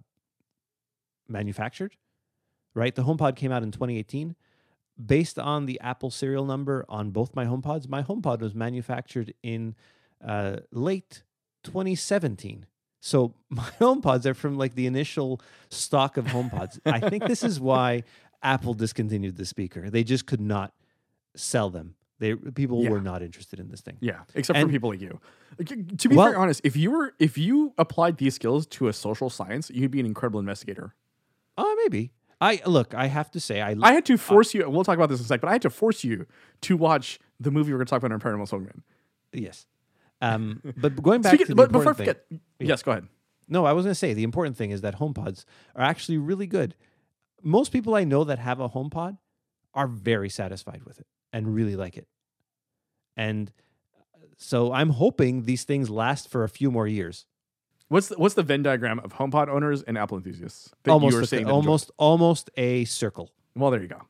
manufactured. 1.29 1.97
Right, 2.75 2.95
the 2.95 3.03
HomePod 3.03 3.37
came 3.37 3.53
out 3.53 3.63
in 3.63 3.71
2018. 3.73 4.37
Based 5.05 5.39
on 5.39 5.67
the 5.67 5.79
Apple 5.81 6.11
serial 6.11 6.45
number 6.45 6.85
on 6.89 7.11
both 7.11 7.37
my 7.37 7.45
HomePods, 7.45 7.89
my 7.89 8.03
HomePod 8.03 8.41
was 8.41 8.55
manufactured 8.55 9.33
in 9.43 9.77
uh, 10.25 10.57
late 10.73 11.23
2017. 11.63 12.67
So 13.01 13.35
my 13.51 13.69
HomePods 13.81 14.27
are 14.27 14.35
from 14.35 14.57
like 14.59 14.75
the 14.75 14.87
initial 14.87 15.41
stock 15.71 16.17
of 16.17 16.27
HomePods. 16.27 16.81
I 16.87 17.01
think 17.09 17.27
this 17.27 17.43
is 17.43 17.61
why 17.61 18.05
Apple 18.43 18.75
discontinued 18.75 19.37
the 19.37 19.45
speaker. 19.45 19.91
They 19.91 20.05
just 20.05 20.27
could 20.27 20.41
not 20.41 20.73
sell 21.35 21.71
them. 21.71 21.95
They 22.21 22.35
people 22.35 22.83
Yeah. 22.83 22.91
were 22.91 23.01
not 23.01 23.23
interested 23.23 23.61
in 23.61 23.69
this 23.69 23.81
thing. 23.81 23.97
Yeah, 24.01 24.21
except 24.35 24.57
And- 24.59 24.69
for 24.69 24.73
people 24.73 24.91
like 24.91 25.01
you. 25.01 25.21
To 25.99 26.09
be 26.09 26.17
Well- 26.17 26.27
very 26.27 26.37
honest, 26.37 26.61
if 26.65 26.77
you 26.77 26.91
were 26.91 27.15
if 27.19 27.39
you 27.39 27.73
applied 27.79 28.17
these 28.19 28.35
skills 28.35 28.67
to 28.69 28.89
a 28.89 28.93
social 28.93 29.31
science, 29.31 29.71
you'd 29.73 29.91
be 29.93 30.01
an 30.01 30.07
incredible 30.07 30.41
investigator. 30.41 30.95
Oh, 31.57 31.77
maybe. 31.85 32.13
I 32.41 32.61
look. 32.67 32.95
I 32.95 33.07
have 33.07 33.31
to 33.33 33.41
say, 33.41 33.61
I 33.61 33.75
I 33.83 33.93
had 33.93 34.05
to 34.07 34.15
uh, 34.15 34.19
force 34.19 34.55
you. 34.55 34.69
We'll 34.71 34.85
talk 34.85 34.97
about 34.97 35.09
this 35.09 35.19
in 35.21 35.25
a 35.25 35.29
sec, 35.29 35.41
but 35.41 35.49
I 35.49 35.53
had 35.53 35.63
to 35.63 35.71
force 35.71 36.05
you 36.05 36.27
to 36.63 36.77
watch 36.77 37.19
the 37.41 37.51
movie 37.51 37.73
we're 37.73 37.79
going 37.79 37.87
to 37.87 37.91
talk 37.91 38.03
about 38.03 38.13
in 38.13 38.21
Paranormal 38.21 38.49
Songman. 38.49 38.83
yes. 39.33 39.67
Um, 40.21 40.61
but 40.77 41.01
going 41.03 41.23
back 41.23 41.31
Speaking, 41.33 41.47
to 41.47 41.53
the 41.53 41.57
but 41.57 41.73
before 41.73 41.89
I 41.89 41.91
important 41.91 42.19
thing- 42.29 42.39
forget, 42.59 42.69
yes, 42.69 42.83
go 42.83 42.93
ahead. 42.93 43.07
No, 43.49 43.65
I 43.65 43.73
was 43.73 43.85
going 43.85 43.93
to 43.93 43.99
say 43.99 44.13
the 44.15 44.25
important 44.25 44.57
thing 44.57 44.71
is 44.73 44.83
that 44.83 44.99
HomePods 44.99 45.45
are 45.75 45.83
actually 45.83 46.19
really 46.19 46.47
good. 46.47 46.75
Most 47.43 47.73
people 47.73 47.95
I 47.95 48.05
know 48.05 48.25
that 48.25 48.39
have 48.39 48.61
a 48.61 48.69
HomePod 48.69 49.17
are 49.75 49.87
very 49.87 50.29
satisfied 50.29 50.83
with 50.85 50.99
it 51.01 51.07
and 51.33 51.55
really 51.55 51.77
like 51.77 51.97
it. 51.97 52.09
And 53.17 53.51
uh, 53.97 54.27
so 54.37 54.73
I'm 54.73 54.91
hoping 54.91 55.45
these 55.45 55.65
things 55.65 55.89
last 55.89 56.29
for 56.31 56.45
a 56.45 56.49
few 56.49 56.71
more 56.71 56.87
years. 56.87 57.27
What's 57.89 58.09
the, 58.09 58.17
what's 58.19 58.35
the 58.35 58.43
Venn 58.43 58.63
diagram 58.63 58.99
of 58.99 59.15
HomePod 59.15 59.49
owners 59.49 59.83
and 59.83 59.97
Apple 59.97 60.19
enthusiasts 60.19 60.75
almost 60.87 61.33
a- 61.33 61.39
enjoy? 61.39 61.51
almost 61.51 61.91
almost 61.97 62.51
a 62.57 62.85
circle. 62.85 63.31
Well, 63.55 63.71
there 63.71 63.81
you 63.81 63.89
go. 63.89 64.03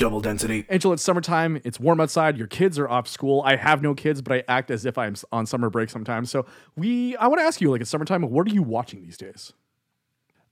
Double 0.00 0.22
density. 0.22 0.64
Angel, 0.70 0.94
it's 0.94 1.02
summertime. 1.02 1.60
It's 1.62 1.78
warm 1.78 2.00
outside. 2.00 2.38
Your 2.38 2.46
kids 2.46 2.78
are 2.78 2.88
off 2.88 3.06
school. 3.06 3.42
I 3.44 3.56
have 3.56 3.82
no 3.82 3.94
kids, 3.94 4.22
but 4.22 4.32
I 4.32 4.44
act 4.48 4.70
as 4.70 4.86
if 4.86 4.96
I'm 4.96 5.14
on 5.30 5.44
summer 5.44 5.68
break 5.68 5.90
sometimes. 5.90 6.30
So 6.30 6.46
we, 6.74 7.16
I 7.18 7.26
want 7.26 7.40
to 7.40 7.44
ask 7.44 7.60
you, 7.60 7.70
like, 7.70 7.82
it's 7.82 7.90
summertime. 7.90 8.22
What 8.22 8.46
are 8.46 8.50
you 8.50 8.62
watching 8.62 9.02
these 9.02 9.18
days? 9.18 9.52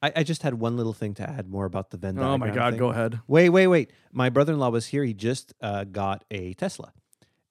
I, 0.02 0.12
I 0.16 0.22
just 0.22 0.42
had 0.42 0.54
one 0.54 0.76
little 0.76 0.92
thing 0.92 1.14
to 1.14 1.28
add 1.28 1.48
more 1.48 1.64
about 1.64 1.88
the 1.90 1.96
Venn 1.96 2.16
diagram. 2.16 2.34
Oh 2.34 2.38
my 2.38 2.50
God, 2.50 2.74
thing. 2.74 2.78
go 2.78 2.90
ahead. 2.90 3.20
Wait, 3.26 3.48
wait, 3.48 3.68
wait. 3.68 3.90
My 4.12 4.28
brother 4.28 4.52
in 4.52 4.58
law 4.58 4.68
was 4.68 4.88
here. 4.88 5.02
He 5.02 5.14
just 5.14 5.54
uh, 5.62 5.84
got 5.84 6.24
a 6.30 6.52
Tesla. 6.52 6.92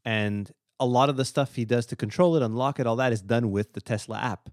And 0.05 0.51
a 0.79 0.85
lot 0.85 1.09
of 1.09 1.17
the 1.17 1.25
stuff 1.25 1.55
he 1.55 1.65
does 1.65 1.87
to 1.87 1.95
control 1.95 2.35
it, 2.35 2.43
unlock 2.43 2.79
it, 2.79 2.85
all 2.85 2.95
that 2.97 3.11
is 3.11 3.23
done 3.23 3.49
with 3.49 3.73
the 3.73 3.81
Tesla 3.81 4.19
app. 4.19 4.49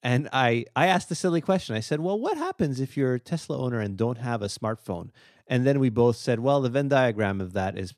And 0.00 0.28
I, 0.32 0.66
I 0.76 0.86
asked 0.86 1.10
a 1.10 1.14
silly 1.14 1.40
question. 1.40 1.74
I 1.74 1.80
said, 1.80 1.98
Well, 1.98 2.20
what 2.20 2.36
happens 2.36 2.78
if 2.78 2.96
you're 2.96 3.14
a 3.14 3.20
Tesla 3.20 3.58
owner 3.58 3.80
and 3.80 3.96
don't 3.96 4.18
have 4.18 4.42
a 4.42 4.46
smartphone? 4.46 5.10
And 5.46 5.66
then 5.66 5.78
we 5.78 5.90
both 5.90 6.16
said, 6.16 6.40
Well, 6.40 6.60
the 6.60 6.70
Venn 6.70 6.88
diagram 6.88 7.40
of 7.40 7.52
that 7.52 7.78
is 7.78 7.94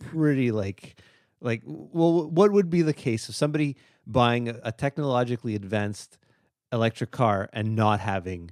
pretty 0.00 0.50
like, 0.50 0.96
like, 1.40 1.62
well, 1.64 2.28
what 2.28 2.52
would 2.52 2.70
be 2.70 2.82
the 2.82 2.92
case 2.92 3.28
of 3.28 3.34
somebody 3.34 3.76
buying 4.06 4.48
a, 4.48 4.60
a 4.64 4.72
technologically 4.72 5.54
advanced 5.54 6.18
electric 6.72 7.10
car 7.10 7.48
and 7.52 7.74
not 7.76 8.00
having 8.00 8.50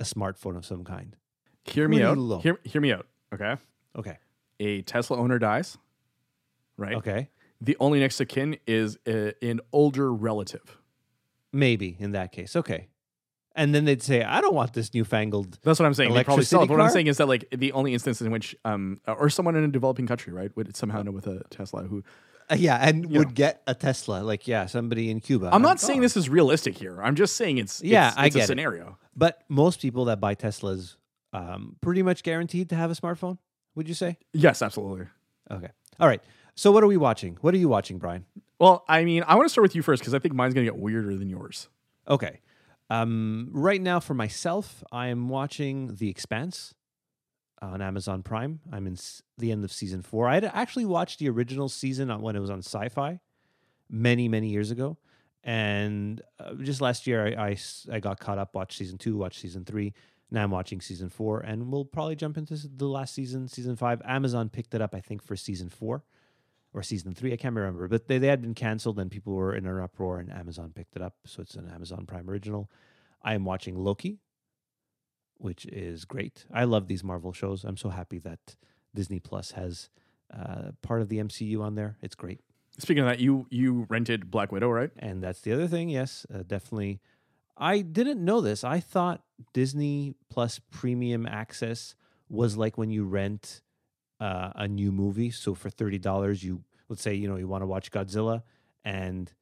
a 0.00 0.04
smartphone 0.04 0.56
of 0.56 0.64
some 0.64 0.84
kind? 0.84 1.16
Hear 1.64 1.88
me 1.88 1.98
Pretty 1.98 2.20
out. 2.20 2.42
Hear, 2.42 2.58
hear 2.64 2.80
me 2.80 2.92
out. 2.92 3.06
Okay. 3.32 3.56
Okay. 3.96 4.18
A 4.60 4.82
Tesla 4.82 5.18
owner 5.18 5.38
dies, 5.38 5.76
right? 6.76 6.96
Okay. 6.96 7.28
The 7.60 7.76
only 7.80 8.00
next 8.00 8.20
of 8.20 8.28
kin 8.28 8.56
is 8.66 8.98
uh 9.06 9.32
an 9.42 9.60
older 9.72 10.12
relative. 10.12 10.78
Maybe 11.52 11.96
in 11.98 12.12
that 12.12 12.32
case. 12.32 12.56
Okay. 12.56 12.88
And 13.58 13.74
then 13.74 13.84
they'd 13.84 14.02
say, 14.02 14.22
I 14.22 14.40
don't 14.40 14.54
want 14.54 14.72
this 14.72 14.94
newfangled. 14.94 15.58
That's 15.62 15.78
what 15.78 15.86
I'm 15.86 15.92
saying. 15.94 16.14
They 16.14 16.24
probably 16.24 16.44
sell 16.44 16.62
it. 16.62 16.70
What 16.70 16.80
I'm 16.80 16.90
saying 16.90 17.08
is 17.08 17.16
that 17.18 17.28
like 17.28 17.46
the 17.50 17.72
only 17.72 17.92
instances 17.92 18.24
in 18.26 18.32
which 18.32 18.56
um 18.64 19.00
or 19.06 19.28
someone 19.28 19.56
in 19.56 19.64
a 19.64 19.68
developing 19.68 20.06
country, 20.06 20.32
right, 20.32 20.50
would 20.56 20.74
somehow 20.76 21.02
know 21.02 21.10
with 21.10 21.26
a 21.26 21.42
Tesla 21.50 21.82
who 21.82 22.02
Uh, 22.50 22.56
yeah, 22.58 22.76
and 22.88 23.04
would 23.10 23.28
know. 23.28 23.34
get 23.34 23.60
a 23.66 23.74
Tesla. 23.74 24.22
Like, 24.22 24.48
yeah, 24.48 24.64
somebody 24.66 25.10
in 25.10 25.20
Cuba. 25.20 25.50
I'm 25.52 25.60
not 25.60 25.68
I'm- 25.68 25.78
saying 25.78 25.98
oh. 25.98 26.02
this 26.02 26.16
is 26.16 26.28
realistic 26.30 26.78
here. 26.78 27.02
I'm 27.02 27.14
just 27.16 27.36
saying 27.36 27.58
it's 27.58 27.82
Yeah, 27.82 28.08
it's, 28.08 28.16
I 28.16 28.26
it's 28.26 28.36
a 28.36 28.38
get 28.38 28.44
it. 28.44 28.46
scenario. 28.46 28.96
But 29.14 29.42
most 29.48 29.80
people 29.82 30.06
that 30.06 30.18
buy 30.20 30.34
Teslas 30.34 30.96
um, 31.34 31.76
pretty 31.82 32.02
much 32.02 32.22
guaranteed 32.22 32.70
to 32.70 32.76
have 32.76 32.90
a 32.90 32.94
smartphone, 32.94 33.36
would 33.74 33.86
you 33.88 33.94
say? 33.94 34.16
Yes, 34.32 34.62
absolutely. 34.62 35.06
Okay. 35.50 35.68
All 36.00 36.08
right. 36.08 36.22
So 36.54 36.70
what 36.72 36.82
are 36.82 36.86
we 36.86 36.96
watching? 36.96 37.36
What 37.42 37.52
are 37.54 37.58
you 37.58 37.68
watching, 37.68 37.98
Brian? 37.98 38.24
Well, 38.58 38.84
I 38.88 39.04
mean, 39.04 39.24
I 39.26 39.34
want 39.34 39.46
to 39.46 39.50
start 39.52 39.64
with 39.64 39.74
you 39.76 39.82
first 39.82 40.00
because 40.00 40.14
I 40.14 40.18
think 40.20 40.34
mine's 40.34 40.54
gonna 40.54 40.64
get 40.64 40.78
weirder 40.78 41.16
than 41.16 41.28
yours. 41.28 41.68
Okay. 42.08 42.40
Um, 42.90 43.48
right 43.52 43.80
now, 43.80 44.00
for 44.00 44.14
myself, 44.14 44.82
I 44.90 45.08
am 45.08 45.28
watching 45.28 45.96
The 45.96 46.08
Expanse 46.08 46.74
on 47.60 47.82
Amazon 47.82 48.22
Prime. 48.22 48.60
I'm 48.72 48.86
in 48.86 48.96
the 49.36 49.52
end 49.52 49.64
of 49.64 49.72
season 49.72 50.02
four. 50.02 50.28
I 50.28 50.34
had 50.34 50.44
actually 50.44 50.86
watched 50.86 51.18
the 51.18 51.28
original 51.28 51.68
season 51.68 52.10
on 52.10 52.22
when 52.22 52.36
it 52.36 52.40
was 52.40 52.50
on 52.50 52.60
Sci-Fi 52.60 53.20
many, 53.90 54.28
many 54.28 54.48
years 54.48 54.70
ago, 54.70 54.96
and 55.44 56.22
uh, 56.40 56.54
just 56.54 56.80
last 56.80 57.06
year 57.06 57.38
I 57.38 57.56
I 57.90 58.00
got 58.00 58.20
caught 58.20 58.38
up, 58.38 58.54
watched 58.54 58.78
season 58.78 58.98
two, 58.98 59.16
watched 59.16 59.40
season 59.40 59.64
three. 59.64 59.92
Now 60.30 60.44
I'm 60.44 60.50
watching 60.50 60.80
season 60.80 61.08
four, 61.08 61.40
and 61.40 61.70
we'll 61.72 61.86
probably 61.86 62.16
jump 62.16 62.36
into 62.36 62.56
the 62.68 62.86
last 62.86 63.14
season, 63.14 63.48
season 63.48 63.76
five. 63.76 64.00
Amazon 64.04 64.48
picked 64.50 64.74
it 64.74 64.82
up, 64.82 64.94
I 64.94 65.00
think, 65.00 65.22
for 65.22 65.36
season 65.36 65.68
four 65.68 66.04
or 66.72 66.82
season 66.82 67.14
three. 67.14 67.32
I 67.32 67.36
can't 67.36 67.54
remember, 67.54 67.88
but 67.88 68.08
they, 68.08 68.18
they 68.18 68.26
had 68.26 68.42
been 68.42 68.54
canceled 68.54 68.98
and 68.98 69.10
people 69.10 69.34
were 69.34 69.54
in 69.54 69.66
an 69.66 69.80
uproar, 69.80 70.18
and 70.18 70.32
Amazon 70.32 70.72
picked 70.74 70.96
it 70.96 71.02
up. 71.02 71.14
So 71.26 71.42
it's 71.42 71.54
an 71.54 71.68
Amazon 71.68 72.06
Prime 72.06 72.28
original. 72.28 72.70
I 73.22 73.34
am 73.34 73.44
watching 73.44 73.76
Loki, 73.76 74.18
which 75.36 75.66
is 75.66 76.04
great. 76.04 76.44
I 76.52 76.64
love 76.64 76.88
these 76.88 77.02
Marvel 77.02 77.32
shows. 77.32 77.64
I'm 77.64 77.76
so 77.76 77.88
happy 77.88 78.18
that 78.20 78.56
Disney 78.94 79.18
Plus 79.18 79.52
has 79.52 79.90
uh, 80.32 80.72
part 80.82 81.00
of 81.00 81.08
the 81.08 81.18
MCU 81.18 81.60
on 81.60 81.74
there. 81.74 81.96
It's 82.02 82.14
great. 82.14 82.40
Speaking 82.78 83.02
of 83.02 83.08
that, 83.08 83.18
you 83.18 83.46
you 83.50 83.86
rented 83.88 84.30
Black 84.30 84.52
Widow, 84.52 84.70
right? 84.70 84.90
And 84.98 85.22
that's 85.22 85.40
the 85.40 85.52
other 85.52 85.66
thing. 85.66 85.88
Yes, 85.88 86.26
uh, 86.32 86.42
definitely. 86.46 87.00
I 87.56 87.80
didn't 87.80 88.24
know 88.24 88.40
this. 88.40 88.62
I 88.62 88.78
thought 88.78 89.22
Disney 89.52 90.14
Plus 90.30 90.60
Premium 90.70 91.26
Access 91.26 91.96
was 92.28 92.56
like 92.56 92.78
when 92.78 92.90
you 92.90 93.04
rent 93.04 93.62
uh, 94.20 94.50
a 94.54 94.68
new 94.68 94.92
movie. 94.92 95.30
So 95.30 95.54
for 95.54 95.70
thirty 95.70 95.98
dollars, 95.98 96.42
you 96.42 96.62
let's 96.88 97.02
say 97.02 97.14
you 97.14 97.28
know 97.28 97.36
you 97.36 97.48
want 97.48 97.62
to 97.62 97.66
watch 97.66 97.90
Godzilla, 97.90 98.42
and 98.84 99.32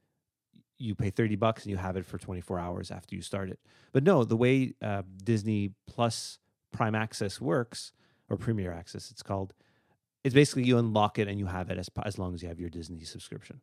you 0.79 0.95
pay 0.95 1.11
thirty 1.11 1.37
bucks 1.37 1.65
and 1.65 1.71
you 1.71 1.77
have 1.77 1.97
it 1.97 2.05
for 2.05 2.19
twenty 2.19 2.41
four 2.41 2.59
hours 2.59 2.91
after 2.91 3.15
you 3.15 3.23
start 3.23 3.51
it. 3.51 3.59
But 3.93 4.03
no, 4.03 4.25
the 4.25 4.37
way 4.37 4.75
uh, 4.83 5.03
Disney 5.23 5.73
Plus 5.87 6.39
Prime 6.73 6.95
Access 6.95 7.41
works, 7.41 7.93
or 8.29 8.37
Premier 8.37 8.73
Access, 8.73 9.11
it's 9.11 9.23
called. 9.23 9.55
It's 10.25 10.35
basically 10.35 10.65
you 10.65 10.77
unlock 10.77 11.21
it 11.21 11.29
and 11.29 11.39
you 11.39 11.47
have 11.47 11.71
it 11.71 11.79
as 11.79 11.89
as 12.05 12.19
long 12.19 12.35
as 12.35 12.43
you 12.43 12.49
have 12.49 12.59
your 12.59 12.71
Disney 12.71 13.05
subscription. 13.05 13.61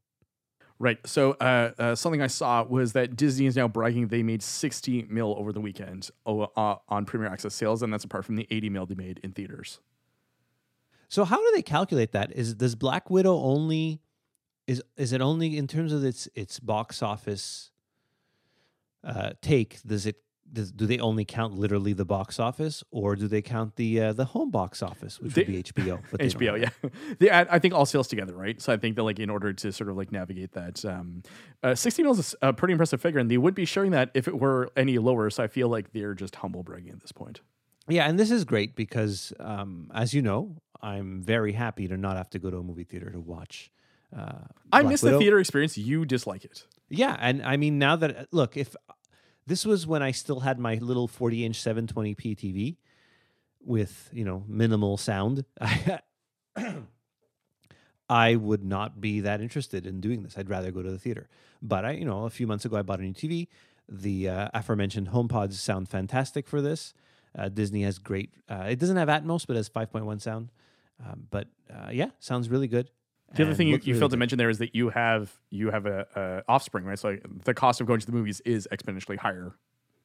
Right. 0.80 0.98
So 1.06 1.34
uh, 1.40 1.72
uh, 1.78 1.96
something 1.96 2.22
I 2.22 2.28
saw 2.28 2.64
was 2.64 2.94
that 2.94 3.16
Disney 3.16 3.46
is 3.46 3.56
now 3.56 3.68
bragging 3.68 4.08
they 4.08 4.24
made 4.24 4.42
60 4.42 5.08
mil 5.10 5.36
over 5.38 5.54
the 5.54 5.62
weekend 5.62 6.10
uh, 6.26 6.76
on 6.90 7.06
Premier 7.06 7.28
Access 7.28 7.54
sales, 7.54 7.84
and 7.84 7.94
that's 7.94 8.04
apart 8.04 8.26
from 8.26 8.36
the 8.36 8.48
80 8.50 8.70
mil 8.70 8.86
they 8.86 8.96
made 8.96 9.20
in 9.24 9.32
theaters. 9.32 9.80
So 11.14 11.26
how 11.26 11.38
do 11.38 11.52
they 11.54 11.62
calculate 11.62 12.14
that? 12.14 12.32
Is 12.32 12.56
does 12.56 12.74
Black 12.74 13.12
Widow 13.12 13.36
only 13.36 14.02
is 14.66 14.82
is 14.98 15.14
it 15.14 15.22
only 15.22 15.60
in 15.60 15.68
terms 15.68 15.94
of 15.94 16.04
its 16.04 16.28
its 16.34 16.60
box 16.60 17.04
office 17.04 17.70
uh, 19.04 19.34
take? 19.40 19.80
Does 19.84 20.08
it 20.08 20.16
does, 20.52 20.72
do 20.72 20.88
they 20.88 20.98
only 20.98 21.24
count 21.24 21.54
literally 21.54 21.94
the 21.94 22.04
box 22.04 22.40
office, 22.40 22.84
or 22.90 23.16
do 23.16 23.28
they 23.28 23.44
count 23.44 23.76
the 23.76 24.02
uh, 24.02 24.14
the 24.14 24.26
home 24.26 24.50
box 24.50 24.82
office, 24.82 25.22
which 25.22 25.36
would 25.36 25.46
be 25.46 25.62
HBO? 25.62 26.02
But 26.10 26.22
HBO, 26.22 26.60
yeah. 26.60 26.90
they 27.20 27.30
add, 27.30 27.48
I 27.52 27.60
think 27.60 27.76
all 27.76 27.86
sales 27.86 28.08
together, 28.08 28.34
right? 28.34 28.60
So 28.60 28.74
I 28.74 28.78
think 28.78 28.96
that 28.96 29.04
like 29.04 29.20
in 29.20 29.30
order 29.30 29.54
to 29.54 29.72
sort 29.72 29.92
of 29.92 29.98
like 29.98 30.12
navigate 30.12 30.54
that, 30.54 30.84
um, 30.84 31.22
uh, 31.62 31.76
60 31.76 32.02
mil 32.02 32.14
is 32.20 32.36
a 32.42 32.54
pretty 32.54 32.72
impressive 32.72 33.00
figure, 33.00 33.20
and 33.20 33.30
they 33.30 33.38
would 33.38 33.54
be 33.54 33.66
showing 33.66 33.92
that 33.92 34.10
if 34.16 34.28
it 34.28 34.40
were 34.40 34.72
any 34.76 34.98
lower. 34.98 35.30
So 35.30 35.44
I 35.44 35.48
feel 35.48 35.70
like 35.70 35.94
they're 35.94 36.16
just 36.16 36.38
humble 36.38 36.64
bragging 36.64 36.92
at 36.92 37.02
this 37.02 37.12
point. 37.12 37.42
Yeah, 37.88 38.10
and 38.10 38.18
this 38.18 38.32
is 38.32 38.46
great 38.46 38.76
because, 38.76 39.32
um, 39.40 39.92
as 39.94 40.14
you 40.16 40.24
know, 40.24 40.56
I'm 40.84 41.22
very 41.24 41.54
happy 41.54 41.88
to 41.88 41.98
not 41.98 42.18
have 42.18 42.30
to 42.32 42.40
go 42.40 42.52
to 42.52 42.58
a 42.58 42.64
movie 42.64 42.84
theater 42.84 43.10
to 43.10 43.20
watch. 43.20 43.72
Uh, 44.16 44.34
I 44.72 44.84
miss 44.84 45.02
Widow. 45.02 45.18
the 45.18 45.20
theater 45.24 45.40
experience. 45.40 45.78
You 45.78 46.06
dislike 46.06 46.46
it. 46.46 46.66
Yeah, 46.90 47.18
and 47.20 47.42
I 47.42 47.58
mean 47.58 47.80
now 47.80 47.96
that 47.96 48.28
look, 48.32 48.58
if 48.58 48.76
this 49.48 49.66
was 49.66 49.88
when 49.88 50.04
I 50.04 50.12
still 50.12 50.42
had 50.42 50.60
my 50.60 50.76
little 50.76 51.08
40-inch 51.08 51.58
720p 51.58 52.38
TV 52.38 52.78
with, 53.66 54.10
you 54.14 54.24
know, 54.24 54.44
minimal 54.48 54.98
sound, 54.98 55.46
I 58.10 58.36
would 58.36 58.64
not 58.64 59.02
be 59.02 59.22
that 59.22 59.42
interested 59.42 59.88
in 59.88 60.02
doing 60.02 60.24
this. 60.24 60.38
I'd 60.38 60.50
rather 60.50 60.72
go 60.72 60.82
to 60.84 60.92
the 60.92 61.00
theater. 61.00 61.30
But 61.62 61.86
I, 61.86 61.92
you 61.92 62.06
know, 62.06 62.26
a 62.26 62.30
few 62.30 62.46
months 62.46 62.66
ago 62.66 62.78
I 62.78 62.82
bought 62.82 63.00
a 63.00 63.04
new 63.04 63.14
TV. 63.14 63.48
The 63.90 64.30
uh, 64.30 64.50
aforementioned 64.54 65.10
HomePods 65.10 65.54
sound 65.54 65.90
fantastic 65.90 66.48
for 66.48 66.62
this. 66.62 66.94
Uh, 67.38 67.50
Disney 67.50 67.82
has 67.84 67.98
great. 67.98 68.34
Uh, 68.48 68.68
it 68.70 68.80
doesn't 68.80 68.98
have 68.98 69.08
Atmos, 69.08 69.48
but 69.48 69.56
has 69.56 69.70
5.1 69.70 70.22
sound. 70.22 70.50
Um, 71.06 71.28
but 71.30 71.48
uh, 71.74 71.90
yeah, 71.92 72.10
sounds 72.20 72.50
really 72.50 72.68
good. 72.68 72.90
The 73.36 73.44
other 73.44 73.56
thing 73.56 73.68
you, 73.68 73.74
you 73.78 73.94
really 73.94 74.00
failed 74.00 74.12
to 74.12 74.18
mention 74.18 74.38
there 74.38 74.50
is 74.50 74.60
that 74.60 74.76
you 74.76 74.90
have 74.90 75.34
you 75.50 75.72
have 75.72 75.88
a, 75.88 76.06
a 76.16 76.52
offspring, 76.52 76.86
right? 76.86 77.00
So 77.00 77.10
like, 77.10 77.26
the 77.46 77.54
cost 77.56 77.82
of 77.82 77.88
going 77.88 78.00
to 78.00 78.06
the 78.06 78.12
movies 78.12 78.42
is 78.46 78.68
exponentially 78.72 79.18
higher. 79.18 79.56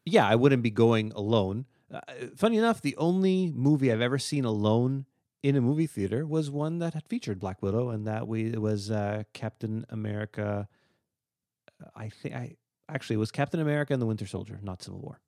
yeah, 0.07 0.27
I 0.27 0.35
wouldn't 0.35 0.63
be 0.63 0.71
going 0.71 1.13
alone. 1.13 1.67
Uh, 1.93 2.01
funny 2.37 2.57
enough, 2.57 2.81
the 2.81 2.97
only 2.97 3.53
movie 3.55 3.93
I've 3.93 4.01
ever 4.01 4.19
seen 4.19 4.45
alone 4.47 5.05
in 5.43 5.57
a 5.57 5.61
movie 5.61 5.87
theater 5.87 6.27
was 6.27 6.51
one 6.51 6.79
that 6.79 6.95
had 6.95 7.07
featured 7.07 7.39
Black 7.39 7.63
Widow, 7.63 7.91
and 7.91 8.07
that 8.07 8.27
we 8.27 8.47
it 8.47 8.63
was 8.63 8.91
uh, 8.91 9.25
Captain 9.35 9.85
America. 9.91 10.67
I 11.95 12.09
think 12.09 12.35
I 12.35 12.57
actually 12.89 13.15
it 13.15 13.19
was 13.19 13.31
Captain 13.31 13.61
America 13.61 13.93
and 13.93 14.01
the 14.01 14.07
Winter 14.07 14.27
Soldier, 14.27 14.59
not 14.63 14.83
Civil 14.83 15.01
War. 15.01 15.21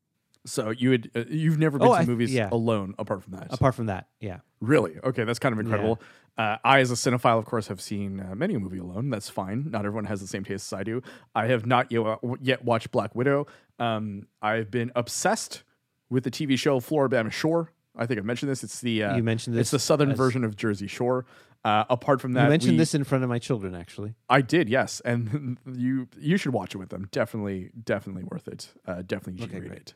So 0.46 0.70
you 0.70 0.90
would 0.90 1.11
uh, 1.14 1.24
you've 1.29 1.59
never 1.59 1.79
been 1.79 1.88
Oh, 1.88 1.92
to 1.94 2.00
I- 2.00 2.05
movies 2.07 2.33
yeah. 2.33 2.48
alone 2.50 2.94
apart 2.98 3.22
from 3.22 3.35
that. 3.35 3.48
Apart 3.50 3.74
from 3.74 3.87
that, 3.87 4.09
yeah. 4.20 4.38
Really? 4.61 4.98
Okay, 5.05 5.24
that's 5.24 5.38
kind 5.38 5.53
of 5.53 5.59
incredible. 5.59 6.00
Uh, 6.38 6.57
I, 6.64 6.81
as 6.81 6.90
a 6.90 6.94
cinephile, 6.94 7.38
of 7.38 7.44
course, 7.44 7.66
have 7.68 7.81
seen 7.81 8.20
uh, 8.20 8.35
many 8.35 8.55
a 8.55 8.59
movie 8.61 8.79
alone. 8.79 9.11
That's 9.11 9.29
fine. 9.29 9.70
Not 9.70 9.85
everyone 9.85 10.05
has 10.07 10.20
the 10.22 10.26
same 10.26 10.42
taste 10.44 10.72
as 10.72 10.79
I 10.79 10.83
do. 10.85 11.03
I 11.35 11.46
have 11.48 11.66
not 11.66 11.92
yet, 11.92 12.03
yet 12.40 12.64
watched 12.64 12.90
Black 12.90 13.14
Widow. 13.14 13.46
Um, 13.79 14.26
I've 14.40 14.70
been 14.70 14.90
obsessed 14.96 15.62
with 16.09 16.24
the 16.24 16.31
TV 16.31 16.59
show 16.59 16.81
Floribama 16.81 17.31
Shore. 17.31 17.72
I 17.96 18.07
think 18.07 18.18
I 18.18 18.22
mentioned 18.22 18.50
this. 18.50 18.64
It's 18.64 18.81
the 18.81 19.03
uh, 19.05 19.16
You 19.16 19.22
mentioned 19.22 19.59
It's 19.59 19.70
the 19.72 19.79
southern 19.79 20.12
as- 20.12 20.16
version 20.16 20.44
of 20.44 20.57
Jersey 20.57 20.87
Shore. 20.87 21.26
Uh, 21.62 21.85
apart 21.90 22.22
from 22.22 22.33
that, 22.33 22.44
You 22.44 22.48
mentioned 22.50 22.72
we- 22.72 22.79
this 22.79 22.94
in 22.94 23.05
front 23.05 23.22
of 23.22 23.29
my 23.29 23.38
children, 23.38 23.74
actually. 23.74 24.14
I 24.31 24.40
did, 24.40 24.70
yes, 24.70 25.00
and 25.05 25.59
you 25.70 26.09
you 26.18 26.38
should 26.38 26.55
watch 26.55 26.74
it 26.74 26.79
with 26.79 26.88
them. 26.88 27.09
Definitely, 27.12 27.70
definitely 27.85 28.22
worth 28.24 28.48
it. 28.48 28.70
Uh, 28.87 29.03
definitely 29.03 29.42
Okay, 29.42 29.53
G-rated. 29.57 29.68
great. 29.70 29.94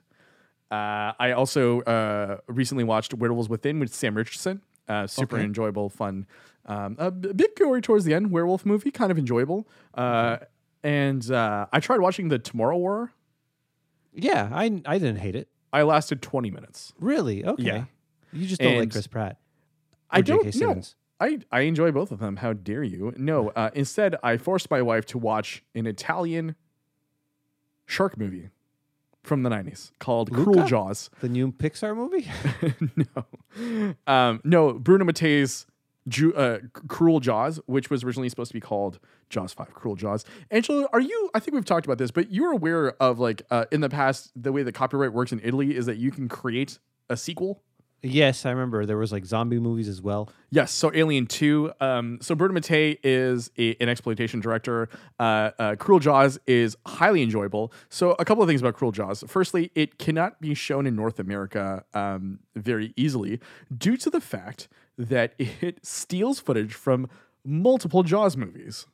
Uh, 0.74 1.12
I 1.18 1.32
also 1.32 1.80
uh, 1.82 2.38
recently 2.48 2.84
watched 2.84 3.14
Werewolves 3.14 3.48
Within 3.48 3.78
with 3.80 3.94
Sam 3.94 4.16
Richardson. 4.16 4.62
Uh, 4.88 5.06
super 5.06 5.36
Okay. 5.36 5.44
enjoyable, 5.44 5.88
fun. 5.88 6.26
Um, 6.66 6.96
a 6.98 7.10
bit 7.10 7.56
gory 7.56 7.80
towards 7.80 8.04
the 8.04 8.14
end. 8.14 8.30
Werewolf 8.30 8.66
movie, 8.66 8.90
kind 8.90 9.12
of 9.12 9.18
enjoyable. 9.18 9.68
Uh, 9.94 10.38
and 10.82 11.30
uh, 11.30 11.66
I 11.72 11.80
tried 11.80 12.00
watching 12.00 12.28
the 12.28 12.38
Tomorrow 12.38 12.76
War. 12.76 13.12
Yeah, 14.12 14.48
I 14.52 14.64
I 14.86 14.98
didn't 14.98 15.16
hate 15.18 15.36
it. 15.36 15.48
I 15.72 15.82
lasted 15.82 16.22
twenty 16.22 16.50
minutes. 16.50 16.92
Really? 16.98 17.44
Okay. 17.44 17.62
Yeah. 17.62 17.84
You 18.32 18.46
just 18.46 18.60
don't 18.60 18.78
like 18.78 18.90
Chris 18.90 19.06
Pratt. 19.06 19.38
I 20.10 20.20
don't 20.20 20.42
J.K. 20.44 20.58
Simmons. 20.58 20.96
I, 21.20 21.38
I 21.50 21.60
enjoy 21.60 21.90
both 21.92 22.10
of 22.12 22.18
them. 22.18 22.36
How 22.36 22.52
dare 22.52 22.82
you? 22.82 23.12
No, 23.16 23.50
uh, 23.50 23.70
instead, 23.74 24.16
I 24.22 24.36
forced 24.36 24.70
my 24.70 24.82
wife 24.82 25.06
to 25.06 25.18
watch 25.18 25.62
an 25.74 25.86
Italian 25.86 26.56
shark 27.86 28.18
movie 28.18 28.50
from 29.24 29.42
the 29.42 29.50
90s 29.50 29.90
called 29.98 30.30
Cruel 30.32 30.64
Jaws. 30.66 31.10
The 31.20 31.28
new 31.28 31.50
Pixar 31.50 31.96
movie? 31.96 32.30
no. 33.14 33.94
Um, 34.06 34.40
no, 34.44 34.74
Bruno 34.74 35.04
Mattei's 35.04 35.66
Ju- 36.06 36.34
uh, 36.34 36.58
Cruel 36.88 37.20
Jaws, 37.20 37.60
which 37.66 37.90
was 37.90 38.04
originally 38.04 38.28
supposed 38.28 38.50
to 38.50 38.54
be 38.54 38.60
called 38.60 38.98
Jaws 39.30 39.52
5, 39.54 39.72
Cruel 39.72 39.96
Jaws. 39.96 40.24
Angela, 40.50 40.86
are 40.92 41.00
you, 41.00 41.30
I 41.34 41.40
think 41.40 41.54
we've 41.54 41.64
talked 41.64 41.86
about 41.86 41.98
this, 41.98 42.10
but 42.10 42.30
you're 42.30 42.52
aware 42.52 42.92
of 43.02 43.18
like 43.18 43.42
uh, 43.50 43.64
in 43.72 43.80
the 43.80 43.88
past, 43.88 44.30
the 44.36 44.52
way 44.52 44.62
the 44.62 44.72
copyright 44.72 45.12
works 45.12 45.32
in 45.32 45.40
Italy 45.42 45.74
is 45.74 45.86
that 45.86 45.96
you 45.96 46.10
can 46.10 46.28
create 46.28 46.78
a 47.08 47.16
sequel 47.16 47.62
yes, 48.04 48.46
I 48.46 48.50
remember. 48.50 48.86
There 48.86 48.96
was 48.96 49.10
like 49.10 49.24
zombie 49.24 49.58
movies 49.58 49.88
as 49.88 50.00
well. 50.00 50.30
Yes, 50.50 50.70
so 50.72 50.90
Alien 50.94 51.26
Two. 51.26 51.72
Um, 51.80 52.18
so 52.20 52.34
Bruno 52.34 52.54
Mattei 52.54 52.98
is 53.02 53.50
a, 53.58 53.74
an 53.80 53.88
exploitation 53.88 54.40
director. 54.40 54.88
Uh, 55.18 55.50
uh, 55.58 55.76
Cruel 55.76 55.98
Jaws 55.98 56.38
is 56.46 56.76
highly 56.86 57.22
enjoyable. 57.22 57.72
So 57.88 58.12
a 58.18 58.24
couple 58.24 58.42
of 58.42 58.48
things 58.48 58.60
about 58.60 58.74
Cruel 58.74 58.92
Jaws. 58.92 59.24
Firstly, 59.26 59.70
it 59.74 59.98
cannot 59.98 60.40
be 60.40 60.54
shown 60.54 60.86
in 60.86 60.94
North 60.94 61.18
America 61.18 61.84
um, 61.94 62.40
very 62.54 62.92
easily 62.96 63.40
due 63.76 63.96
to 63.96 64.10
the 64.10 64.20
fact 64.20 64.68
that 64.98 65.34
it 65.38 65.84
steals 65.84 66.38
footage 66.38 66.74
from 66.74 67.08
multiple 67.44 68.02
Jaws 68.02 68.36
movies. 68.36 68.86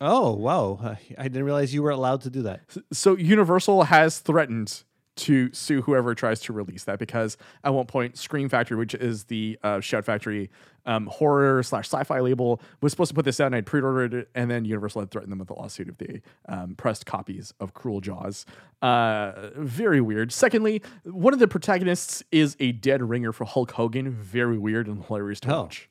Oh, 0.00 0.32
wow. 0.32 0.96
I 1.18 1.24
didn't 1.24 1.44
realize 1.44 1.74
you 1.74 1.82
were 1.82 1.90
allowed 1.90 2.22
to 2.22 2.30
do 2.30 2.42
that. 2.42 2.62
So 2.90 3.16
Universal 3.16 3.84
has 3.84 4.18
threatened 4.18 4.84
to 5.16 5.52
sue 5.52 5.82
whoever 5.82 6.14
tries 6.14 6.40
to 6.40 6.52
release 6.52 6.84
that 6.84 6.98
because 6.98 7.36
at 7.64 7.74
one 7.74 7.86
point 7.86 8.16
Scream 8.16 8.48
Factory, 8.48 8.76
which 8.76 8.94
is 8.94 9.24
the 9.24 9.58
uh, 9.62 9.80
Shout 9.80 10.04
Factory 10.04 10.50
um, 10.86 11.06
horror 11.06 11.62
slash 11.62 11.86
sci-fi 11.86 12.20
label, 12.20 12.60
was 12.80 12.92
supposed 12.92 13.10
to 13.10 13.14
put 13.14 13.26
this 13.26 13.38
out 13.38 13.46
and 13.46 13.56
I'd 13.56 13.66
pre-ordered 13.66 14.14
it, 14.14 14.30
and 14.34 14.50
then 14.50 14.64
Universal 14.64 15.02
had 15.02 15.10
threatened 15.10 15.30
them 15.32 15.38
with 15.38 15.50
a 15.50 15.54
lawsuit 15.54 15.88
if 15.88 15.98
they 15.98 16.22
um, 16.48 16.74
pressed 16.74 17.04
copies 17.04 17.52
of 17.60 17.74
Cruel 17.74 18.00
Jaws. 18.00 18.46
Uh, 18.80 19.50
very 19.56 20.00
weird. 20.00 20.32
Secondly, 20.32 20.80
one 21.04 21.34
of 21.34 21.38
the 21.38 21.48
protagonists 21.48 22.22
is 22.32 22.56
a 22.60 22.72
dead 22.72 23.02
ringer 23.02 23.32
for 23.32 23.44
Hulk 23.44 23.72
Hogan. 23.72 24.10
Very 24.10 24.56
weird 24.56 24.86
and 24.86 25.04
hilarious 25.04 25.40
to 25.40 25.54
Oh. 25.54 25.62
watch. 25.64 25.89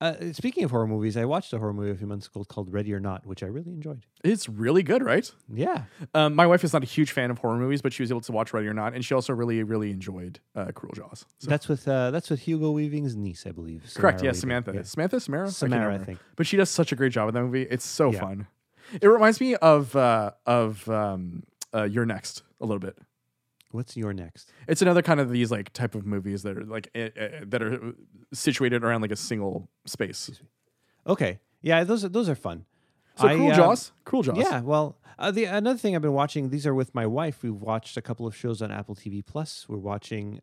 Uh, 0.00 0.32
speaking 0.32 0.62
of 0.62 0.70
horror 0.70 0.86
movies, 0.86 1.16
I 1.16 1.24
watched 1.24 1.52
a 1.52 1.58
horror 1.58 1.72
movie 1.72 1.90
a 1.90 1.94
few 1.96 2.06
months 2.06 2.28
ago 2.28 2.44
called 2.44 2.72
Ready 2.72 2.94
or 2.94 3.00
Not, 3.00 3.26
which 3.26 3.42
I 3.42 3.46
really 3.46 3.72
enjoyed. 3.72 4.06
It's 4.22 4.48
really 4.48 4.84
good, 4.84 5.02
right? 5.02 5.28
Yeah. 5.52 5.84
Um, 6.14 6.36
my 6.36 6.46
wife 6.46 6.62
is 6.62 6.72
not 6.72 6.84
a 6.84 6.86
huge 6.86 7.10
fan 7.10 7.32
of 7.32 7.38
horror 7.38 7.58
movies, 7.58 7.82
but 7.82 7.92
she 7.92 8.04
was 8.04 8.10
able 8.12 8.20
to 8.20 8.30
watch 8.32 8.52
Ready 8.52 8.68
or 8.68 8.74
Not, 8.74 8.94
and 8.94 9.04
she 9.04 9.12
also 9.14 9.32
really, 9.32 9.60
really 9.64 9.90
enjoyed 9.90 10.38
uh, 10.54 10.66
Cruel 10.72 10.92
Jaws. 10.94 11.24
So- 11.40 11.50
That's 11.50 11.66
with 11.68 11.88
uh, 11.88 12.12
that's 12.12 12.30
with 12.30 12.40
Hugo 12.40 12.70
Weaving's 12.70 13.16
niece, 13.16 13.44
I 13.46 13.50
believe. 13.50 13.82
Correct. 13.94 14.20
Samara 14.20 14.22
Yeah, 14.22 14.28
Weaving. 14.30 14.40
Samantha. 14.40 14.72
Yeah. 14.74 14.82
Samantha, 14.82 15.20
Samara, 15.20 15.50
Samara, 15.50 15.80
I 15.80 15.84
remember. 15.86 16.04
think. 16.04 16.18
But 16.36 16.46
she 16.46 16.56
does 16.56 16.70
such 16.70 16.92
a 16.92 16.96
great 16.96 17.10
job 17.12 17.28
in 17.28 17.34
that 17.34 17.42
movie. 17.42 17.62
It's 17.62 17.84
so 17.86 18.12
Yeah. 18.12 18.20
fun. 18.20 18.46
It 19.02 19.06
reminds 19.08 19.40
me 19.40 19.56
of 19.56 19.96
uh, 19.96 20.30
of 20.46 20.88
um, 20.88 21.42
uh, 21.74 21.82
You're 21.82 22.06
Next 22.06 22.42
a 22.60 22.66
little 22.66 22.78
bit. 22.80 22.96
What's 23.70 23.96
your 23.96 24.12
next? 24.14 24.50
It's 24.66 24.80
another 24.82 25.02
kind 25.02 25.20
of 25.20 25.30
these 25.30 25.50
like 25.50 25.72
type 25.72 25.94
of 25.94 26.06
movies 26.06 26.42
that 26.44 26.56
are 26.56 26.64
like 26.64 26.90
eh, 26.94 27.10
eh, 27.16 27.28
that 27.46 27.62
are 27.62 27.92
situated 28.32 28.82
around 28.84 29.02
like 29.02 29.10
a 29.12 29.16
single 29.16 29.68
space. 29.86 30.30
Okay. 31.06 31.38
Yeah, 31.60 31.84
those 31.84 32.04
are 32.04 32.08
those 32.08 32.28
are 32.28 32.34
fun. 32.34 32.64
So 33.16 33.26
I, 33.28 33.34
Cruel 33.34 33.50
um, 33.50 33.56
Jaws, 33.56 33.92
Cruel 34.04 34.22
Jaws. 34.22 34.38
Yeah, 34.38 34.60
well, 34.60 34.96
uh, 35.18 35.30
the 35.32 35.44
another 35.44 35.78
thing 35.78 35.96
I've 35.96 36.02
been 36.02 36.12
watching. 36.12 36.50
These 36.50 36.66
are 36.66 36.74
with 36.74 36.94
my 36.94 37.04
wife. 37.04 37.42
We've 37.42 37.52
watched 37.52 37.96
a 37.96 38.02
couple 38.02 38.26
of 38.26 38.36
shows 38.36 38.62
on 38.62 38.70
Apple 38.70 38.94
TV 38.94 39.24
Plus. 39.26 39.66
We're 39.68 39.76
watching, 39.78 40.40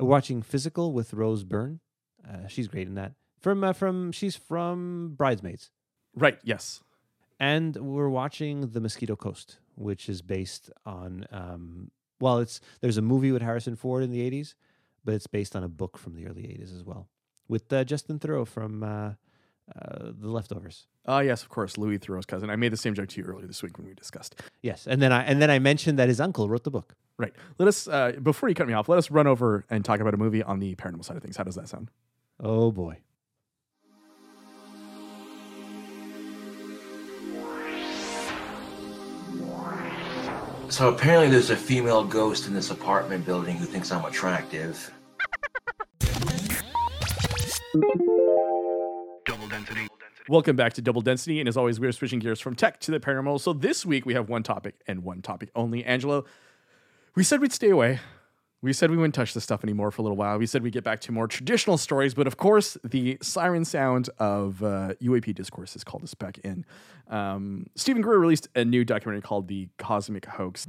uh, 0.00 0.04
watching 0.04 0.40
Physical 0.42 0.92
with 0.92 1.12
Rose 1.12 1.44
Byrne. 1.44 1.80
Uh, 2.26 2.46
she's 2.48 2.68
great 2.68 2.86
in 2.88 2.94
that. 2.94 3.12
From 3.40 3.62
uh, 3.64 3.72
from 3.74 4.12
she's 4.12 4.34
from 4.36 5.14
Bridesmaids, 5.16 5.70
Right. 6.14 6.38
Yes. 6.42 6.80
and 7.38 7.76
we're 7.76 8.08
watching 8.08 8.70
The 8.70 8.80
Mosquito 8.80 9.14
Coast, 9.16 9.58
which 9.74 10.08
is 10.08 10.22
based 10.22 10.70
on. 10.86 11.26
Um, 11.30 11.90
well, 12.20 12.38
it's 12.38 12.60
there's 12.80 12.96
a 12.98 13.02
movie 13.02 13.32
with 13.32 13.42
Harrison 13.42 13.76
Ford 13.76 14.02
in 14.02 14.10
the 14.10 14.20
'80s, 14.30 14.54
but 15.04 15.14
it's 15.14 15.26
based 15.26 15.56
on 15.56 15.64
a 15.64 15.68
book 15.68 15.98
from 15.98 16.14
the 16.14 16.26
early 16.26 16.42
'80s 16.42 16.74
as 16.74 16.84
well, 16.84 17.08
with 17.48 17.72
uh, 17.72 17.84
Justin 17.84 18.18
Theroux 18.18 18.46
from 18.46 18.82
uh, 18.82 18.86
uh, 18.86 20.12
The 20.18 20.28
Leftovers. 20.28 20.86
Ah, 21.06 21.20
yes, 21.20 21.42
of 21.42 21.48
course. 21.48 21.76
Louis 21.76 21.98
Theroux's 21.98 22.26
cousin. 22.26 22.50
I 22.50 22.56
made 22.56 22.72
the 22.72 22.76
same 22.76 22.94
joke 22.94 23.08
to 23.08 23.20
you 23.20 23.26
earlier 23.26 23.46
this 23.46 23.62
week 23.62 23.76
when 23.76 23.88
we 23.88 23.94
discussed. 23.94 24.40
Yes, 24.62 24.86
and 24.86 25.02
then 25.02 25.12
I 25.12 25.24
and 25.24 25.42
then 25.42 25.50
I 25.50 25.58
mentioned 25.58 25.98
that 25.98 26.08
his 26.08 26.20
uncle 26.20 26.48
wrote 26.48 26.64
the 26.64 26.70
book. 26.70 26.94
Right. 27.18 27.34
Let 27.58 27.68
us 27.68 27.88
uh, 27.88 28.12
before 28.22 28.48
you 28.48 28.54
cut 28.54 28.66
me 28.66 28.72
off. 28.72 28.88
Let 28.88 28.98
us 28.98 29.10
run 29.10 29.26
over 29.26 29.64
and 29.68 29.84
talk 29.84 30.00
about 30.00 30.14
a 30.14 30.16
movie 30.16 30.42
on 30.42 30.60
the 30.60 30.74
paranormal 30.76 31.04
side 31.04 31.16
of 31.16 31.22
things. 31.22 31.36
How 31.36 31.44
does 31.44 31.56
that 31.56 31.68
sound? 31.68 31.90
Oh 32.40 32.70
boy. 32.70 32.98
So 40.72 40.88
apparently 40.88 41.28
there's 41.28 41.50
a 41.50 41.56
female 41.56 42.02
ghost 42.02 42.46
in 42.46 42.54
this 42.54 42.70
apartment 42.70 43.26
building 43.26 43.58
who 43.58 43.66
thinks 43.66 43.92
I'm 43.92 44.06
attractive. 44.06 44.90
Welcome 50.30 50.56
back 50.56 50.72
to 50.72 50.80
Double 50.80 51.02
Density, 51.02 51.40
and 51.40 51.48
as 51.48 51.58
always, 51.58 51.78
we 51.78 51.86
are 51.88 51.92
switching 51.92 52.20
gears 52.20 52.40
from 52.40 52.54
tech 52.54 52.80
to 52.80 52.90
the 52.90 53.00
paranormal. 53.00 53.38
So 53.38 53.52
this 53.52 53.84
week 53.84 54.06
we 54.06 54.14
have 54.14 54.30
one 54.30 54.42
topic 54.42 54.76
and 54.86 55.04
one 55.04 55.20
topic 55.20 55.50
only. 55.54 55.84
Angelo, 55.84 56.24
we 57.14 57.22
said 57.22 57.42
we'd 57.42 57.52
stay 57.52 57.68
away. 57.68 58.00
We 58.64 58.72
said 58.72 58.92
we 58.92 58.96
wouldn't 58.96 59.16
touch 59.16 59.34
this 59.34 59.42
stuff 59.42 59.64
anymore 59.64 59.90
for 59.90 60.02
a 60.02 60.04
little 60.04 60.16
while. 60.16 60.38
We 60.38 60.46
said 60.46 60.62
we'd 60.62 60.72
get 60.72 60.84
back 60.84 61.00
to 61.00 61.12
more 61.12 61.26
traditional 61.26 61.76
stories, 61.76 62.14
but 62.14 62.28
of 62.28 62.36
course, 62.36 62.78
the 62.84 63.18
siren 63.20 63.64
sound 63.64 64.08
of 64.20 64.62
uh, 64.62 64.94
UAP 65.02 65.34
discourse 65.34 65.72
has 65.72 65.82
called 65.82 66.04
us 66.04 66.14
back 66.14 66.38
in. 66.44 66.64
Um, 67.08 67.66
Steven 67.74 68.02
Greer 68.02 68.18
released 68.18 68.48
a 68.54 68.64
new 68.64 68.84
documentary 68.84 69.22
called 69.22 69.48
The 69.48 69.68
Cosmic 69.78 70.26
Hoax. 70.26 70.68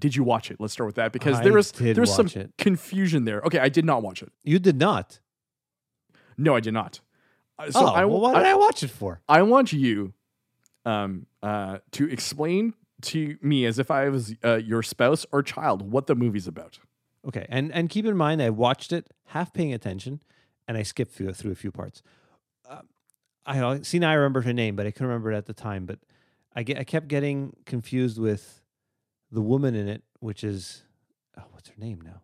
Did 0.00 0.16
you 0.16 0.24
watch 0.24 0.50
it? 0.50 0.56
Let's 0.58 0.72
start 0.72 0.86
with 0.88 0.96
that 0.96 1.12
because 1.12 1.38
I 1.38 1.44
there 1.44 1.52
was 1.52 1.70
there 1.72 1.94
was 2.00 2.14
some 2.14 2.26
it. 2.34 2.52
confusion 2.58 3.24
there. 3.24 3.40
Okay, 3.42 3.58
I 3.58 3.68
did 3.68 3.84
not 3.84 4.02
watch 4.02 4.22
it. 4.22 4.32
You 4.42 4.58
did 4.58 4.76
not. 4.76 5.20
No, 6.36 6.56
I 6.56 6.60
did 6.60 6.74
not. 6.74 7.00
Uh, 7.58 7.70
So 7.70 7.80
oh, 7.80 7.86
I, 7.86 8.04
well, 8.06 8.20
what 8.20 8.34
did 8.34 8.46
I 8.46 8.54
watch 8.54 8.82
it 8.82 8.90
for? 8.90 9.20
I 9.28 9.42
want 9.42 9.72
you 9.72 10.14
um, 10.86 11.26
uh, 11.42 11.78
to 11.92 12.08
explain 12.08 12.74
to 13.02 13.36
me 13.42 13.66
as 13.66 13.78
if 13.78 13.90
I 13.90 14.08
was 14.08 14.34
uh, 14.44 14.56
your 14.56 14.82
spouse 14.82 15.26
or 15.32 15.42
child 15.42 15.92
what 15.92 16.06
the 16.06 16.14
movie's 16.14 16.46
about. 16.46 16.78
Okay, 17.26 17.46
and 17.48 17.72
and 17.72 17.90
keep 17.90 18.06
in 18.06 18.16
mind, 18.16 18.40
I 18.40 18.50
watched 18.50 18.92
it 18.92 19.08
half 19.26 19.52
paying 19.52 19.74
attention, 19.74 20.20
and 20.66 20.78
I 20.78 20.82
skipped 20.82 21.12
through 21.12 21.32
through 21.34 21.52
a 21.52 21.56
few 21.56 21.70
parts. 21.70 22.02
Uh, 22.68 22.80
I 23.44 23.82
see 23.82 23.98
now 23.98 24.10
I 24.10 24.14
remember 24.14 24.40
her 24.42 24.52
name, 24.54 24.76
but 24.76 24.86
I 24.86 24.90
couldn't 24.90 25.08
remember 25.08 25.32
it 25.32 25.36
at 25.36 25.46
the 25.46 25.52
time. 25.52 25.84
But 25.84 25.98
I 26.54 26.62
get 26.62 26.78
I 26.78 26.84
kept 26.84 27.08
getting 27.08 27.54
confused 27.66 28.18
with 28.18 28.59
the 29.30 29.40
woman 29.40 29.74
in 29.74 29.88
it, 29.88 30.02
which 30.20 30.44
is 30.44 30.82
oh, 31.38 31.44
what's 31.50 31.68
her 31.68 31.74
name 31.78 32.00
now? 32.00 32.22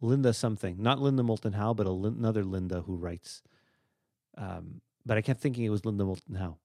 Linda 0.00 0.32
something, 0.32 0.82
not 0.82 1.00
Linda 1.00 1.22
Moulton 1.22 1.52
Howe, 1.52 1.74
but 1.74 1.86
another 1.86 2.42
Linda 2.42 2.82
who 2.82 2.96
writes. 2.96 3.42
Um, 4.36 4.80
but 5.06 5.16
I 5.16 5.22
kept 5.22 5.40
thinking 5.40 5.64
it 5.64 5.70
was 5.70 5.84
Linda 5.84 6.04
Moulton 6.04 6.34
Howe. 6.34 6.58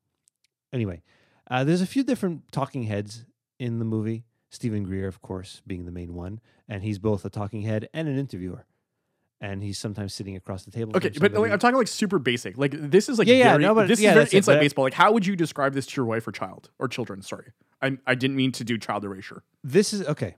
Anyway, 0.73 1.03
uh, 1.49 1.63
there's 1.63 1.81
a 1.81 1.87
few 1.87 2.03
different 2.03 2.51
talking 2.51 2.83
heads 2.83 3.25
in 3.59 3.79
the 3.79 3.85
movie. 3.85 4.25
Steven 4.49 4.83
Greer, 4.83 5.07
of 5.07 5.21
course, 5.21 5.61
being 5.67 5.85
the 5.85 5.91
main 5.91 6.13
one, 6.13 6.39
and 6.67 6.83
he's 6.83 6.99
both 6.99 7.25
a 7.25 7.29
talking 7.29 7.61
head 7.61 7.89
and 7.93 8.07
an 8.07 8.17
interviewer. 8.17 8.65
And 9.39 9.61
he's 9.61 9.77
sometimes 9.77 10.15
sitting 10.15 10.35
across 10.35 10.65
the 10.65 10.71
table. 10.71 10.93
Okay, 10.97 11.11
but 11.19 11.31
like. 11.33 11.51
I'm 11.51 11.59
talking 11.59 11.77
like 11.77 11.87
super 11.87 12.17
basic. 12.17 12.57
Like 12.57 12.71
this 12.73 13.07
is 13.07 13.19
like 13.19 13.27
Yeah, 13.27 13.35
yeah, 13.35 13.51
very, 13.51 13.63
no, 13.63 13.75
but- 13.75 13.87
this 13.87 13.99
yeah, 13.99 14.09
is 14.09 14.13
very 14.13 14.23
that's 14.25 14.33
it, 14.33 14.37
inside 14.37 14.59
baseball. 14.59 14.83
Like 14.85 14.95
how 14.95 15.11
would 15.11 15.25
you 15.27 15.35
describe 15.35 15.73
this 15.73 15.85
to 15.87 15.95
your 15.95 16.05
wife 16.05 16.27
or 16.27 16.31
child 16.31 16.71
or 16.79 16.87
children? 16.87 17.21
Sorry, 17.21 17.51
I 17.81 17.97
I 18.07 18.15
didn't 18.15 18.35
mean 18.35 18.51
to 18.53 18.63
do 18.63 18.77
child 18.79 19.03
erasure. 19.05 19.43
this 19.63 19.93
is 19.93 20.01
okay. 20.07 20.35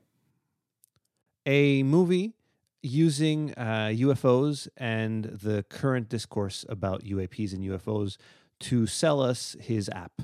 A 1.46 1.84
movie 1.84 2.34
using 2.82 3.54
uh, 3.56 3.92
UFOs 3.94 4.68
and 4.78 5.24
the 5.26 5.64
current 5.70 6.10
discourse 6.10 6.66
about 6.70 7.04
UAPs 7.04 7.54
and 7.54 7.64
UFOs 7.64 8.18
to 8.62 8.86
sell 8.86 9.22
us 9.22 9.56
his 9.60 9.90
app. 9.90 10.22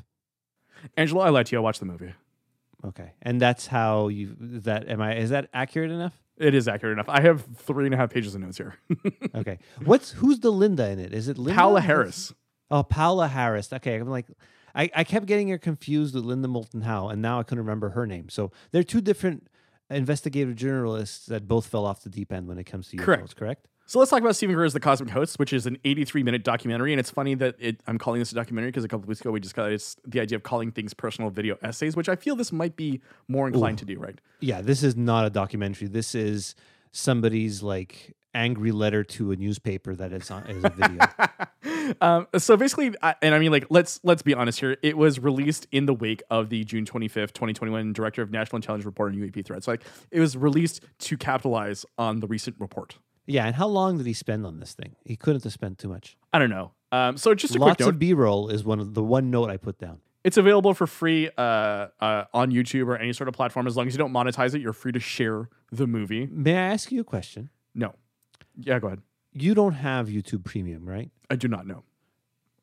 Angela, 0.98 1.24
I 1.26 1.30
lied 1.30 1.46
to 1.48 1.56
you. 1.56 1.60
I 1.60 1.62
watched 1.62 1.80
the 1.80 1.86
movie. 1.86 2.14
Okay, 2.84 3.14
and 3.22 3.40
that's 3.42 3.68
how 3.68 4.10
you 4.10 4.36
that 4.40 4.88
am 4.90 5.02
I 5.02 5.16
is 5.16 5.30
that 5.32 5.50
accurate 5.54 5.92
enough? 5.92 6.22
It 6.38 6.54
is 6.54 6.68
accurate 6.68 6.94
enough. 6.94 7.08
I 7.10 7.22
have 7.22 7.46
three 7.58 7.86
and 7.86 7.94
a 7.94 7.98
half 7.98 8.12
pages 8.12 8.36
of 8.36 8.42
notes 8.42 8.58
here. 8.58 8.76
Okay, 9.36 9.58
what's 9.84 10.12
who's 10.12 10.40
the 10.40 10.52
Linda 10.52 10.90
in 10.90 11.00
it? 11.00 11.14
Is 11.14 11.28
it 11.28 11.38
Linda? 11.38 11.70
What's- 11.70 11.86
Harris. 11.86 12.34
Oh, 12.72 12.84
Paola 12.84 13.28
Harris. 13.28 13.72
Okay, 13.72 13.96
I'm 13.96 14.10
like, 14.10 14.26
I, 14.74 14.90
I 14.96 15.04
kept 15.04 15.26
getting 15.28 15.50
her 15.50 15.58
confused 15.58 16.16
with 16.16 16.26
Linda 16.26 16.48
Moulton 16.48 16.82
Howe, 16.82 17.10
and 17.10 17.22
now 17.22 17.40
I 17.40 17.44
couldn't 17.44 17.64
remember 17.64 17.90
her 17.90 18.08
name. 18.08 18.28
So 18.30 18.52
they're 18.72 18.84
two 18.84 19.02
different 19.02 19.48
investigative 19.90 20.56
journalists 20.56 21.28
that 21.28 21.48
both 21.48 21.68
fell 21.68 21.86
off 21.86 22.02
the 22.02 22.10
deep 22.10 22.32
end 22.34 22.48
when 22.48 22.58
it 22.58 22.64
comes 22.64 22.88
to 22.90 22.98
UFOs. 22.98 23.04
Correct. 23.06 23.36
Correct. 23.36 23.68
So 23.88 24.00
let's 24.00 24.10
talk 24.10 24.22
about 24.22 24.36
Steven 24.36 24.56
Greer's 24.56 24.74
The 24.74 24.80
Cosmic 24.80 25.12
Hoax, 25.12 25.36
which 25.36 25.54
is 25.54 25.68
an 25.68 25.78
83 25.86 26.24
minute 26.24 26.44
documentary. 26.44 26.92
And 26.92 27.00
it's 27.00 27.12
funny 27.12 27.36
that 27.36 27.56
it, 27.60 27.82
I'm 27.86 28.00
calling 28.00 28.20
this 28.20 28.32
a 28.32 28.36
documentary 28.36 28.72
because 28.72 28.84
a 28.84 28.88
couple 28.88 29.04
of 29.04 29.08
weeks 29.08 29.22
ago 29.22 29.30
we 29.30 29.40
discussed 29.40 29.72
it's 29.72 29.96
the 30.08 30.20
idea 30.20 30.36
of 30.38 30.44
calling 30.44 30.72
things 30.72 30.94
personal 30.96 31.30
video 31.30 31.58
essays, 31.62 31.96
which 31.96 32.10
I 32.10 32.16
feel 32.16 32.36
this 32.36 32.52
might 32.52 32.76
be 32.76 33.02
more 33.28 33.48
inclined 33.48 33.78
to 33.80 33.86
do, 33.86 34.00
right? 34.00 34.20
Yeah, 34.40 34.62
this 34.62 34.82
is 34.82 34.96
not 34.96 35.26
a 35.26 35.30
documentary. 35.30 35.88
This 35.88 36.16
is 36.16 36.56
somebody's 36.92 37.62
like 37.62 38.16
angry 38.34 38.72
letter 38.72 39.04
to 39.04 39.32
a 39.32 39.36
newspaper 39.36 39.96
that 39.96 40.12
is 40.12 40.32
on 40.32 40.44
is 40.48 40.64
a 40.64 40.70
video. 40.72 41.96
um, 42.02 42.28
so 42.38 42.58
basically, 42.58 42.94
I, 43.04 43.14
and 43.22 43.36
I 43.36 43.40
mean, 43.40 43.52
like, 43.52 43.68
let's 43.70 44.00
let's 44.04 44.24
be 44.24 44.34
honest 44.34 44.60
here. 44.60 44.78
It 44.82 44.98
was 44.98 45.20
released 45.20 45.68
in 45.72 45.86
the 45.86 45.94
wake 45.94 46.24
of 46.32 46.50
the 46.50 46.64
June 46.64 46.86
25th, 46.86 47.34
2021 47.34 47.94
Director 47.94 48.24
of 48.24 48.32
National 48.32 48.58
Intelligence 48.58 48.86
Report 48.86 49.14
on 49.14 49.20
UAP 49.20 49.46
threats. 49.46 49.68
Like, 49.68 49.84
it 50.10 50.20
was 50.20 50.36
released 50.36 50.84
to 51.00 51.18
capitalize 51.18 51.86
on 51.98 52.20
the 52.20 52.28
recent 52.28 52.56
report. 52.60 52.98
Yeah, 53.28 53.46
and 53.46 53.56
how 53.56 53.68
long 53.68 53.98
did 53.98 54.06
he 54.06 54.14
spend 54.14 54.46
on 54.46 54.60
this 54.60 54.74
thing? 54.74 54.96
He 55.04 55.16
couldn't 55.16 55.44
have 55.44 55.54
spent 55.54 55.78
too 55.78 55.88
much. 55.90 56.18
I 56.34 56.40
don't 56.40 56.50
know. 56.50 56.72
Um, 56.92 57.18
so 57.18 57.34
just 57.34 57.56
a 57.56 57.60
Lots 57.60 57.78
quick 57.78 57.80
note. 57.82 57.90
of 57.96 58.00
B-roll 58.00 58.50
is 58.50 58.64
one 58.64 58.80
of 58.80 58.94
the 58.94 59.04
one 59.04 59.30
note 59.32 59.50
I 59.50 59.58
put 59.58 59.78
down. 59.80 60.00
It's 60.24 60.38
available 60.38 60.74
for 60.74 60.88
free 60.88 61.30
uh, 61.38 61.88
uh, 62.00 62.24
on 62.34 62.52
YouTube 62.52 62.88
or 62.88 62.98
any 62.98 63.14
sort 63.14 63.28
of 63.28 63.34
platform. 63.36 63.68
As 63.68 63.78
long 63.78 63.86
as 63.88 63.94
you 63.94 63.98
don't 64.00 64.12
monetize 64.14 64.56
it, 64.56 64.62
you're 64.62 64.74
free 64.74 64.92
to 64.92 65.00
share 65.00 65.50
the 65.72 65.86
movie. 65.86 66.28
May 66.32 66.54
I 66.56 66.62
ask 66.74 66.92
you 66.92 67.02
a 67.02 67.04
question? 67.04 67.50
No. 67.76 67.94
Yeah, 68.58 68.80
go 68.80 68.88
ahead. 68.88 69.02
You 69.34 69.54
don't 69.54 69.74
have 69.74 70.08
YouTube 70.08 70.44
Premium, 70.46 70.86
right? 70.88 71.12
I 71.30 71.36
do 71.36 71.48
not 71.48 71.68
know. 71.68 71.84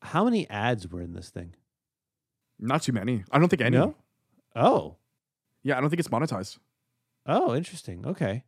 How 0.01 0.25
many 0.25 0.49
ads 0.49 0.89
were 0.89 1.01
in 1.01 1.13
this 1.13 1.29
thing? 1.29 1.55
Not 2.59 2.81
too 2.81 2.91
many. 2.91 3.23
I 3.31 3.39
don't 3.39 3.47
think 3.49 3.61
any. 3.61 3.77
No? 3.77 3.95
Oh. 4.55 4.95
Yeah, 5.61 5.77
I 5.77 5.81
don't 5.81 5.89
think 5.89 5.99
it's 5.99 6.09
monetized. 6.09 6.57
Oh, 7.25 7.55
interesting. 7.55 8.05
Okay. 8.05 8.43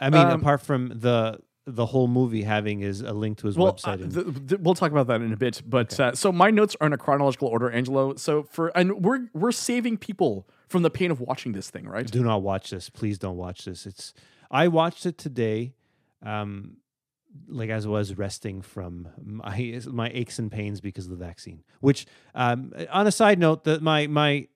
I 0.00 0.10
mean, 0.10 0.20
Um, 0.26 0.40
apart 0.40 0.60
from 0.60 0.88
the 0.88 1.38
the 1.66 1.86
whole 1.86 2.08
movie 2.08 2.42
having 2.42 2.80
is 2.80 3.00
a 3.00 3.14
link 3.14 3.38
to 3.38 3.46
his 3.46 3.56
Well, 3.56 3.72
website. 3.72 4.00
uh, 4.00 4.02
and- 4.04 4.12
th- 4.14 4.48
th- 4.48 4.60
we'll 4.60 4.74
talk 4.74 4.92
about 4.92 5.06
that 5.06 5.22
in 5.22 5.32
a 5.32 5.36
bit. 5.36 5.62
But 5.66 5.98
uh, 5.98 6.14
so 6.14 6.30
my 6.30 6.50
notes 6.50 6.76
are 6.78 6.86
in 6.86 6.92
a 6.92 6.98
chronological 6.98 7.48
order, 7.48 7.70
Angelo. 7.70 8.16
So 8.16 8.42
for 8.42 8.68
and 8.76 9.02
we're 9.02 9.28
we're 9.32 9.50
saving 9.52 9.96
people 9.96 10.46
from 10.68 10.82
the 10.82 10.90
pain 10.90 11.10
of 11.10 11.20
watching 11.20 11.52
this 11.52 11.70
thing, 11.70 11.86
right? 11.88 12.06
do 12.10 12.22
not 12.22 12.42
watch 12.42 12.68
this. 12.70 12.90
Please 12.90 13.18
don't 13.18 13.36
watch 13.38 13.64
this. 13.64 13.86
It's 13.86 14.12
I 14.50 14.68
watched 14.68 15.06
it 15.06 15.16
today, 15.16 15.72
um, 16.22 16.76
like 17.48 17.70
as 17.70 17.86
I 17.86 17.88
was 17.88 18.16
resting 18.18 18.60
from 18.60 19.08
my 19.24 19.80
my 19.90 20.10
aches 20.12 20.38
and 20.38 20.50
pains 20.52 20.80
because 20.82 21.06
of 21.06 21.12
the 21.18 21.24
vaccine. 21.24 21.62
Which, 21.80 22.04
um, 22.34 22.72
on 22.90 23.06
a 23.06 23.12
side 23.12 23.38
note, 23.38 23.64
that 23.64 23.80
my 23.82 24.06
my 24.06 24.48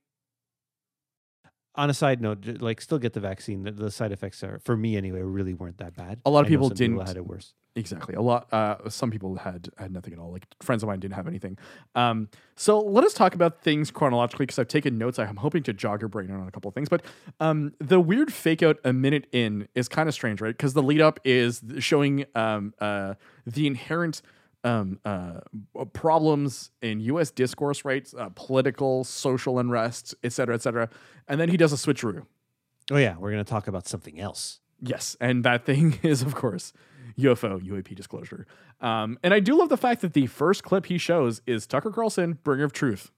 on 1.79 1.89
a 1.89 1.95
side 1.95 2.21
note, 2.21 2.45
like 2.61 2.81
still 2.81 2.99
get 2.99 3.13
the 3.13 3.21
vaccine. 3.21 3.63
The, 3.63 3.71
the 3.71 3.91
side 3.91 4.11
effects 4.13 4.43
are 4.43 4.59
for 4.65 4.77
me 4.77 4.97
anyway 4.97 5.23
really 5.23 5.55
weren't 5.55 5.79
that 5.79 5.95
bad. 5.95 6.21
A 6.27 6.31
lot 6.31 6.41
of 6.41 6.47
I 6.47 6.49
people 6.51 6.69
didn't. 6.69 7.07
had 7.07 7.17
it 7.17 7.27
worse. 7.27 7.55
Exactly. 7.77 8.17
A 8.17 8.21
lot. 8.21 8.53
Uh, 8.53 8.89
some 8.89 9.13
people 9.13 9.37
had 9.37 9.69
had 9.79 9.93
nothing 9.93 10.13
at 10.13 10.19
all. 10.19 10.33
Like 10.33 10.45
friends 10.61 10.83
of 10.83 10.89
mine 10.89 10.99
didn't 10.99 11.15
have 11.15 11.29
anything. 11.29 11.57
Um, 11.95 12.29
so 12.57 12.81
let 12.81 13.05
us 13.05 13.15
talk 13.15 13.37
about 13.37 13.63
things 13.63 13.93
chronologically 13.93 14.47
because 14.47 14.59
I've 14.59 14.67
taken 14.67 14.99
notes. 14.99 15.21
I'm 15.21 15.37
hoping 15.37 15.63
to 15.63 15.73
jog 15.73 16.03
your 16.03 16.09
brain 16.09 16.33
on 16.33 16.49
a 16.49 16.51
couple 16.51 16.69
of 16.69 16.75
things. 16.75 16.89
But 16.89 17.05
um, 17.39 17.75
the 17.79 18.01
weird 18.01 18.33
fake 18.33 18.65
out 18.65 18.79
a 18.85 18.93
minute 18.93 19.29
in 19.31 19.69
is 19.77 19.89
kind 19.89 20.09
of 20.09 20.15
strange, 20.15 20.41
right? 20.41 20.57
Because 20.57 20.75
the 20.75 20.83
lead 20.83 21.01
up 21.01 21.21
is 21.25 21.63
showing 21.79 22.25
um, 22.35 22.75
uh, 22.81 23.15
the 23.47 23.69
inherent 23.69 24.23
um, 24.65 24.99
uh, 25.05 25.41
problems 25.93 26.71
in 26.83 27.01
U.S. 27.01 27.31
discourse, 27.31 27.85
right? 27.85 28.09
Uh, 28.17 28.31
political, 28.35 29.05
social 29.05 29.59
unrest, 29.59 30.15
et 30.23 30.33
cetera, 30.33 30.55
et 30.55 30.63
cetera. 30.63 30.89
And 31.27 31.41
then 31.41 31.49
he 31.49 31.57
does 31.57 31.73
a 31.73 31.77
switcheroo. 31.77 32.27
Oh 32.91 32.97
yeah, 32.97 33.17
we're 33.19 33.31
gonna 33.31 33.45
talk 33.45 33.69
about 33.69 33.87
something 33.87 34.19
else. 34.19 34.61
Yes, 34.81 35.17
and 35.21 35.45
that 35.45 35.65
thing 35.65 35.99
is, 36.03 36.23
of 36.23 36.35
course, 36.35 36.73
UFO 37.19 37.61
UAP 37.61 37.95
disclosure. 37.95 38.47
Um, 38.81 39.19
and 39.23 39.35
I 39.35 39.41
do 39.41 39.57
love 39.57 39.69
the 39.69 39.77
fact 39.77 40.01
that 40.03 40.13
the 40.13 40.27
first 40.27 40.63
clip 40.63 40.87
he 40.87 40.99
shows 40.99 41.43
is 41.47 41.67
Tucker 41.67 41.91
Carlson, 41.91 42.39
bringer 42.43 42.65
of 42.65 42.73
truth. 42.73 43.11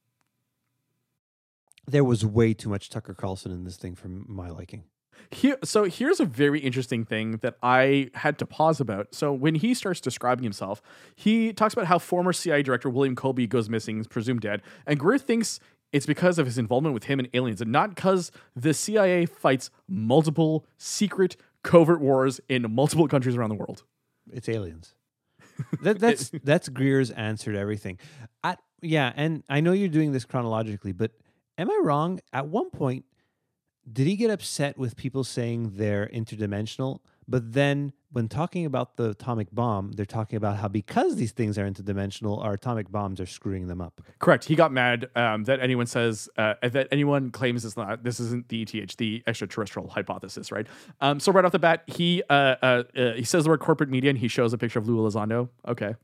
There 1.86 2.04
was 2.04 2.24
way 2.24 2.54
too 2.54 2.68
much 2.68 2.88
Tucker 2.88 3.14
Carlson 3.14 3.52
in 3.52 3.64
this 3.64 3.76
thing 3.76 3.94
for 3.94 4.08
my 4.08 4.50
liking. 4.50 4.84
Here, 5.30 5.56
so 5.64 5.84
here's 5.84 6.20
a 6.20 6.24
very 6.24 6.60
interesting 6.60 7.04
thing 7.04 7.38
that 7.38 7.56
I 7.62 8.10
had 8.14 8.38
to 8.38 8.46
pause 8.46 8.80
about. 8.80 9.14
So 9.14 9.32
when 9.32 9.54
he 9.54 9.74
starts 9.74 10.00
describing 10.00 10.42
himself, 10.42 10.82
he 11.14 11.52
talks 11.52 11.74
about 11.74 11.86
how 11.86 11.98
former 11.98 12.32
CIA 12.32 12.62
director 12.62 12.88
William 12.88 13.16
Colby 13.16 13.46
goes 13.46 13.68
missing, 13.68 14.00
is 14.00 14.06
presumed 14.06 14.40
dead, 14.40 14.62
and 14.86 14.98
Greer 14.98 15.18
thinks 15.18 15.60
it's 15.92 16.06
because 16.06 16.38
of 16.38 16.46
his 16.46 16.58
involvement 16.58 16.94
with 16.94 17.04
him 17.04 17.18
and 17.18 17.28
aliens, 17.34 17.60
and 17.60 17.72
not 17.72 17.94
because 17.94 18.30
the 18.54 18.72
CIA 18.72 19.26
fights 19.26 19.70
multiple 19.88 20.64
secret 20.78 21.36
covert 21.62 22.00
wars 22.00 22.40
in 22.48 22.66
multiple 22.72 23.08
countries 23.08 23.36
around 23.36 23.50
the 23.50 23.56
world. 23.56 23.84
It's 24.32 24.48
aliens. 24.48 24.94
that, 25.82 25.98
that's 25.98 26.30
that's 26.44 26.68
Greer's 26.68 27.10
answer 27.10 27.52
to 27.52 27.58
everything. 27.58 27.98
At, 28.44 28.60
yeah, 28.82 29.12
and 29.16 29.42
I 29.48 29.60
know 29.60 29.72
you're 29.72 29.88
doing 29.88 30.12
this 30.12 30.24
chronologically, 30.24 30.92
but 30.92 31.12
am 31.58 31.70
I 31.70 31.80
wrong? 31.82 32.20
At 32.32 32.48
one 32.48 32.70
point, 32.70 33.04
did 33.92 34.06
he 34.06 34.16
get 34.16 34.30
upset 34.30 34.78
with 34.78 34.96
people 34.96 35.24
saying 35.24 35.72
they're 35.74 36.08
interdimensional? 36.12 37.00
But 37.26 37.52
then, 37.52 37.92
when 38.10 38.26
talking 38.26 38.66
about 38.66 38.96
the 38.96 39.10
atomic 39.10 39.52
bomb, 39.52 39.92
they're 39.92 40.04
talking 40.04 40.36
about 40.36 40.56
how 40.56 40.66
because 40.66 41.14
these 41.14 41.30
things 41.30 41.56
are 41.58 41.70
interdimensional, 41.70 42.42
our 42.42 42.54
atomic 42.54 42.90
bombs 42.90 43.20
are 43.20 43.26
screwing 43.26 43.68
them 43.68 43.80
up. 43.80 44.00
Correct. 44.18 44.44
He 44.44 44.56
got 44.56 44.72
mad 44.72 45.08
um, 45.14 45.44
that 45.44 45.60
anyone 45.60 45.86
says 45.86 46.28
uh, 46.36 46.54
that 46.62 46.88
anyone 46.90 47.30
claims 47.30 47.64
it's 47.64 47.76
not. 47.76 48.02
This 48.02 48.18
isn't 48.18 48.48
the 48.48 48.62
ETH, 48.62 48.96
the 48.96 49.22
extraterrestrial 49.28 49.88
hypothesis, 49.88 50.50
right? 50.50 50.66
Um, 51.00 51.20
so 51.20 51.30
right 51.30 51.44
off 51.44 51.52
the 51.52 51.60
bat, 51.60 51.84
he 51.86 52.22
uh, 52.28 52.32
uh, 52.32 52.82
uh, 52.96 53.12
he 53.12 53.24
says 53.24 53.44
the 53.44 53.50
word 53.50 53.60
corporate 53.60 53.90
media, 53.90 54.10
and 54.10 54.18
he 54.18 54.26
shows 54.26 54.52
a 54.52 54.58
picture 54.58 54.80
of 54.80 54.88
Lou 54.88 54.96
Elizondo. 54.96 55.48
Okay, 55.68 55.94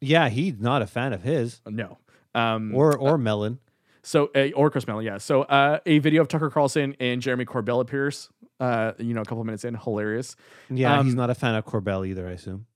Yeah, 0.00 0.28
he's 0.28 0.58
not 0.58 0.82
a 0.82 0.86
fan 0.88 1.12
of 1.12 1.22
his 1.22 1.60
no. 1.66 1.98
Um, 2.34 2.74
or 2.74 2.96
or 2.96 3.16
Mellon. 3.16 3.60
So 4.02 4.30
uh, 4.34 4.50
or 4.54 4.70
Chris 4.70 4.86
Mellon, 4.86 5.04
yeah. 5.04 5.18
So 5.18 5.42
uh, 5.42 5.78
a 5.86 5.98
video 6.00 6.22
of 6.22 6.28
Tucker 6.28 6.50
Carlson 6.50 6.96
and 7.00 7.22
Jeremy 7.22 7.44
Corbell 7.44 7.80
appears. 7.80 8.28
Uh, 8.60 8.92
you 8.98 9.12
know, 9.12 9.22
a 9.22 9.24
couple 9.24 9.40
of 9.40 9.46
minutes 9.46 9.64
in, 9.64 9.74
hilarious. 9.74 10.36
Yeah, 10.70 11.02
he's 11.02 11.12
um, 11.12 11.16
not 11.16 11.30
a 11.30 11.34
fan 11.34 11.54
of 11.56 11.64
Corbell 11.64 12.06
either. 12.06 12.28
I 12.28 12.32
assume. 12.32 12.66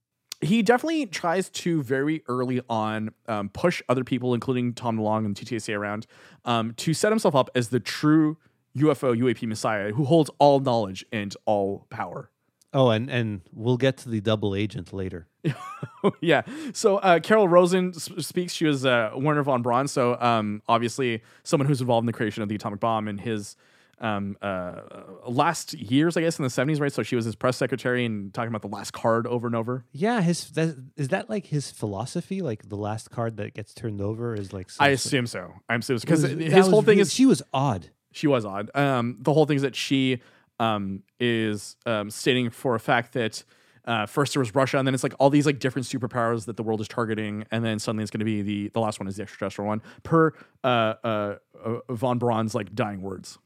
he 0.41 0.61
definitely 0.61 1.05
tries 1.05 1.49
to 1.49 1.81
very 1.81 2.23
early 2.27 2.61
on 2.69 3.11
um, 3.27 3.49
push 3.49 3.81
other 3.87 4.03
people, 4.03 4.33
including 4.33 4.73
Tom 4.73 4.97
DeLonge 4.97 5.25
and 5.25 5.35
TTSA 5.35 5.77
around, 5.77 6.05
um, 6.45 6.73
to 6.77 6.93
set 6.93 7.11
himself 7.11 7.35
up 7.35 7.49
as 7.55 7.69
the 7.69 7.79
true 7.79 8.37
UFO 8.77 9.17
UAP 9.17 9.47
messiah 9.47 9.91
who 9.93 10.05
holds 10.05 10.29
all 10.39 10.59
knowledge 10.59 11.05
and 11.11 11.35
all 11.45 11.87
power. 11.89 12.31
Oh, 12.73 12.89
and 12.89 13.09
and 13.09 13.41
we'll 13.53 13.77
get 13.77 13.97
to 13.99 14.09
the 14.09 14.19
double 14.19 14.55
agent 14.55 14.91
later. 14.93 15.27
yeah. 16.21 16.41
So 16.73 16.97
uh, 16.97 17.19
Carol 17.19 17.47
Rosin 17.47 17.93
s- 17.95 18.09
speaks. 18.19 18.53
She 18.53 18.65
was 18.65 18.85
uh, 18.85 19.11
Wernher 19.15 19.43
von 19.43 19.61
Braun. 19.61 19.87
So 19.87 20.19
um, 20.19 20.61
obviously 20.67 21.21
someone 21.43 21.67
who's 21.67 21.81
involved 21.81 22.03
in 22.03 22.07
the 22.07 22.13
creation 22.13 22.43
of 22.43 22.49
the 22.49 22.55
atomic 22.55 22.79
bomb 22.79 23.07
in 23.07 23.17
his 23.17 23.55
um, 23.99 24.37
uh, 24.43 24.81
last 25.27 25.73
years, 25.73 26.17
I 26.17 26.21
guess, 26.21 26.37
in 26.37 26.43
the 26.43 26.49
70s, 26.49 26.79
right? 26.79 26.91
So 26.93 27.01
she 27.01 27.15
was 27.15 27.25
his 27.25 27.35
press 27.35 27.57
secretary 27.57 28.05
and 28.05 28.31
talking 28.33 28.49
about 28.49 28.61
the 28.61 28.67
last 28.67 28.91
card 28.91 29.25
over 29.25 29.47
and 29.47 29.55
over. 29.55 29.85
Yeah, 29.91 30.21
his 30.21 30.51
that, 30.51 30.77
is 30.95 31.07
that 31.07 31.29
like 31.29 31.47
his 31.47 31.71
philosophy? 31.71 32.41
Like 32.41 32.69
the 32.69 32.75
last 32.75 33.09
card 33.09 33.37
that 33.37 33.55
gets 33.55 33.73
turned 33.73 34.01
over 34.01 34.35
is 34.35 34.53
like. 34.53 34.69
I 34.79 34.89
assume 34.89 35.25
so. 35.25 35.51
I'm 35.67 35.79
assuming 35.79 36.01
because 36.01 36.21
his 36.23 36.67
whole 36.67 36.81
thing 36.83 36.97
really- 36.97 37.01
is 37.01 37.13
she 37.13 37.25
was 37.25 37.41
odd. 37.53 37.89
she 38.11 38.27
was 38.27 38.45
odd. 38.45 38.69
Um, 38.75 39.17
the 39.19 39.33
whole 39.33 39.45
thing 39.47 39.55
is 39.55 39.63
that 39.63 39.75
she 39.75 40.19
um, 40.59 41.01
is 41.19 41.75
um, 41.87 42.11
stating 42.11 42.49
for 42.51 42.75
a 42.75 42.79
fact 42.79 43.13
that 43.13 43.43
uh, 43.87 44.05
first 44.05 44.33
there 44.33 44.41
was 44.41 44.53
Russia, 44.53 44.77
and 44.77 44.85
then 44.85 44.93
it's 44.93 45.03
like 45.03 45.15
all 45.17 45.29
these 45.29 45.45
like 45.45 45.59
different 45.59 45.87
superpowers 45.87 46.45
that 46.45 46.57
the 46.57 46.63
world 46.63 46.81
is 46.81 46.87
targeting, 46.87 47.45
and 47.51 47.63
then 47.63 47.79
suddenly 47.79 48.03
it's 48.03 48.11
going 48.11 48.19
to 48.19 48.25
be 48.25 48.41
the 48.41 48.67
the 48.69 48.79
last 48.79 48.99
one 48.99 49.07
is 49.07 49.15
the 49.15 49.23
extraterrestrial 49.23 49.67
one 49.67 49.81
per 50.03 50.33
uh, 50.63 50.67
uh, 50.67 51.35
uh, 51.65 51.79
von 51.89 52.19
Braun's 52.19 52.53
like 52.53 52.75
dying 52.75 53.01
words. 53.01 53.39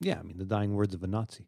Yeah, 0.00 0.18
I 0.18 0.22
mean 0.22 0.38
the 0.38 0.46
dying 0.46 0.74
words 0.74 0.94
of 0.94 1.02
a 1.02 1.06
Nazi. 1.06 1.46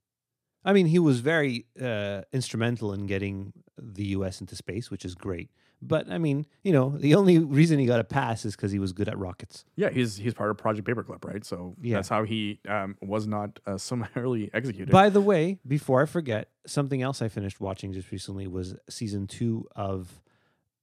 I 0.64 0.72
mean, 0.72 0.86
he 0.86 0.98
was 0.98 1.20
very 1.20 1.66
uh, 1.80 2.22
instrumental 2.32 2.92
in 2.92 3.06
getting 3.06 3.52
the 3.76 4.04
U.S. 4.08 4.40
into 4.40 4.54
space, 4.54 4.90
which 4.90 5.04
is 5.04 5.16
great. 5.16 5.50
But 5.84 6.08
I 6.10 6.18
mean, 6.18 6.46
you 6.62 6.72
know, 6.72 6.90
the 6.96 7.16
only 7.16 7.38
reason 7.40 7.78
he 7.80 7.86
got 7.86 7.98
a 7.98 8.04
pass 8.04 8.44
is 8.44 8.54
because 8.54 8.70
he 8.70 8.78
was 8.78 8.92
good 8.92 9.08
at 9.08 9.18
rockets. 9.18 9.64
Yeah, 9.74 9.90
he's 9.90 10.16
he's 10.16 10.32
part 10.32 10.50
of 10.50 10.56
Project 10.56 10.86
Paperclip, 10.86 11.24
right? 11.24 11.44
So 11.44 11.74
Yeah. 11.82 11.96
that's 11.96 12.08
how 12.08 12.22
he 12.22 12.60
um, 12.68 12.96
was 13.02 13.26
not 13.26 13.58
uh, 13.66 13.76
summarily 13.78 14.48
executed. 14.54 14.92
By 14.92 15.08
the 15.08 15.20
way, 15.20 15.58
before 15.66 16.00
I 16.00 16.06
forget, 16.06 16.50
something 16.66 17.02
else 17.02 17.20
I 17.20 17.28
finished 17.28 17.60
watching 17.60 17.92
just 17.92 18.12
recently 18.12 18.46
was 18.46 18.76
season 18.88 19.26
two 19.26 19.66
of 19.74 20.22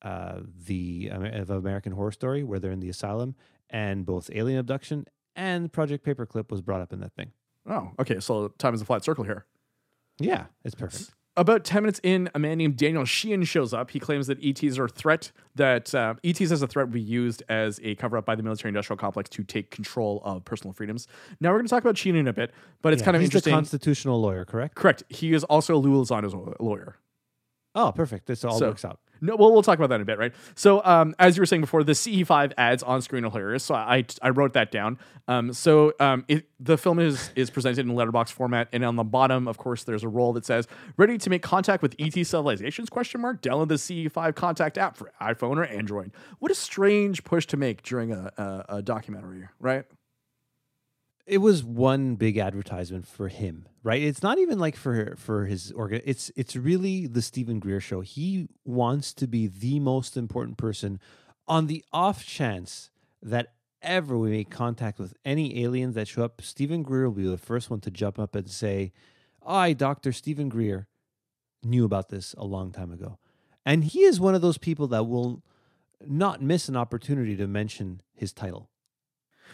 uh, 0.02 0.42
the 0.66 1.10
of 1.14 1.50
American 1.50 1.94
Horror 1.94 2.12
Story, 2.12 2.44
where 2.44 2.60
they're 2.60 2.72
in 2.72 2.82
the 2.82 2.90
asylum, 2.90 3.36
and 3.70 4.06
both 4.06 4.30
alien 4.34 4.60
abduction 4.60 5.06
and 5.36 5.72
Project 5.72 6.06
Paperclip 6.06 6.52
was 6.52 6.62
brought 6.62 6.82
up 6.82 6.92
in 6.92 7.00
that 7.00 7.14
thing. 7.14 7.32
oh, 7.66 7.92
okay. 8.00 8.20
So 8.20 8.50
time 8.58 8.74
is 8.74 8.82
a 8.82 8.86
flat 8.86 9.04
circle 9.06 9.24
here. 9.24 9.46
Yeah, 10.20 10.46
it's 10.66 10.76
perfect. 10.76 11.12
About 11.40 11.64
10 11.64 11.84
minutes 11.84 12.02
in, 12.04 12.30
a 12.36 12.40
man 12.40 12.58
named 12.58 12.76
Daniel 12.76 13.06
Sheehan 13.06 13.46
shows 13.46 13.74
up. 13.74 13.92
He 13.92 14.00
claims 14.00 14.28
that 14.28 14.44
ETs 14.44 14.78
are 14.78 14.84
a 14.86 14.90
threat, 14.90 15.32
that 15.56 15.96
uh, 15.96 16.16
ETs 16.22 16.52
as 16.52 16.62
a 16.62 16.68
threat 16.68 16.88
would 16.88 16.94
be 16.94 17.00
used 17.00 17.44
as 17.48 17.80
a 17.82 17.96
cover 17.96 18.18
up 18.18 18.26
by 18.26 18.36
the 18.36 18.44
military 18.44 18.68
industrial 18.70 18.98
complex 18.98 19.30
to 19.30 19.44
take 19.46 19.72
control 19.72 20.22
of 20.26 20.44
personal 20.44 20.74
freedoms. 20.74 21.08
Now, 21.40 21.52
we're 21.52 21.60
going 21.60 21.68
to 21.68 21.70
talk 21.70 21.82
about 21.84 21.98
Sheehan 21.98 22.18
in 22.18 22.28
a 22.28 22.34
bit, 22.34 22.52
but 22.82 22.92
it's 22.92 23.00
Yeah, 23.02 23.06
kind 23.06 23.16
of 23.16 23.22
he's 23.22 23.30
interesting. 23.30 23.52
the 23.52 23.56
constitutional 23.58 24.20
lawyer, 24.20 24.44
correct? 24.44 24.76
Correct. 24.76 25.04
He 25.08 25.32
is 25.32 25.46
also 25.46 25.78
Luis 25.78 26.10
Elizondo's 26.10 26.36
lawyer. 26.60 26.98
Oh, 27.74 27.94
perfect. 27.94 28.26
This 28.26 28.44
all 28.44 28.60
So- 28.60 28.68
works 28.68 28.84
out. 28.84 29.00
No, 29.22 29.36
well, 29.36 29.52
we'll 29.52 29.64
talk 29.64 29.78
about 29.78 29.90
that 29.90 29.96
in 29.96 30.02
a 30.02 30.06
bit, 30.06 30.18
right? 30.18 30.34
So, 30.56 30.84
um, 30.86 31.16
as 31.20 31.36
you 31.36 31.42
were 31.42 31.46
saying 31.46 31.62
before, 31.62 31.84
the 31.84 31.94
CE5 31.94 32.54
ads 32.58 32.84
on 32.84 33.02
screen 33.02 33.26
are 33.26 33.30
hilarious. 33.30 33.64
So 33.64 33.76
I, 33.76 34.06
I 34.22 34.30
wrote 34.30 34.54
that 34.54 34.72
down. 34.72 34.98
Um, 35.28 35.54
so 35.54 35.94
um, 36.00 36.26
it, 36.28 36.48
the 36.60 36.78
film 36.78 37.00
is 37.00 37.32
is 37.36 37.50
presented 37.50 37.86
in 37.86 37.94
letterbox 37.94 38.32
format, 38.32 38.68
and 38.74 38.84
on 38.84 38.96
the 38.96 39.04
bottom, 39.04 39.48
of 39.48 39.58
course, 39.58 39.84
there's 39.84 40.04
a 40.04 40.08
roll 40.08 40.34
that 40.34 40.46
says 40.46 40.68
"Ready 40.98 41.18
to 41.18 41.30
make 41.30 41.44
contact 41.44 41.84
with 41.84 41.96
ET 42.00 42.14
civilizations?" 42.14 42.90
Question 42.90 43.22
mark. 43.22 43.42
Download 43.42 43.68
the 43.68 43.76
CE5 43.76 44.36
contact 44.36 44.78
app 44.78 44.98
for 44.98 45.12
iPhone 45.22 45.58
or 45.58 45.66
Android. 45.66 46.12
What 46.40 46.52
a 46.52 46.56
strange 46.56 47.24
push 47.24 47.46
to 47.48 47.58
make 47.58 47.84
during 47.84 48.12
a, 48.12 48.32
a, 48.38 48.66
a 48.78 48.82
documentary, 48.82 49.48
right? 49.60 49.86
It 51.30 51.38
was 51.38 51.64
one 51.64 52.16
big 52.16 52.40
advertisement 52.40 53.06
for 53.08 53.28
him, 53.28 53.68
right? 53.84 54.02
It's 54.02 54.24
not 54.24 54.40
even 54.40 54.58
like 54.58 54.76
for 54.76 55.16
for 55.16 55.46
his 55.46 55.72
organ. 55.74 56.02
It's 56.04 56.32
it's 56.36 56.56
really 56.56 57.06
the 57.06 57.22
Steven 57.22 57.60
Greer 57.60 57.80
show. 57.80 58.02
He 58.02 58.48
wants 58.66 59.14
to 59.14 59.28
be 59.28 59.46
the 59.46 59.80
most 59.80 60.18
important 60.18 60.58
person. 60.58 61.00
On 61.48 61.68
the 61.68 61.86
off 61.94 62.26
chance 62.26 62.90
that 63.22 63.54
ever 63.84 64.18
we 64.18 64.32
make 64.32 64.50
contact 64.50 64.98
with 64.98 65.14
any 65.24 65.64
aliens 65.64 65.94
that 65.94 66.08
show 66.08 66.24
up, 66.24 66.42
Steven 66.42 66.82
Greer 66.82 67.06
will 67.08 67.16
be 67.16 67.28
the 67.28 67.38
first 67.38 67.70
one 67.70 67.80
to 67.82 67.92
jump 67.92 68.18
up 68.18 68.34
and 68.34 68.50
say, 68.50 68.92
"I, 69.46 69.74
Doctor 69.74 70.12
Steven 70.12 70.50
Greer, 70.50 70.88
knew 71.64 71.86
about 71.86 72.10
this 72.10 72.34
a 72.40 72.46
long 72.46 72.72
time 72.72 72.92
ago," 72.92 73.20
and 73.64 73.84
he 73.84 74.02
is 74.02 74.20
one 74.20 74.34
of 74.34 74.42
those 74.42 74.58
people 74.58 74.88
that 74.88 75.06
will 75.06 75.44
not 76.08 76.42
miss 76.42 76.68
an 76.70 76.76
opportunity 76.76 77.36
to 77.36 77.46
mention 77.46 78.02
his 78.16 78.34
title. 78.34 78.72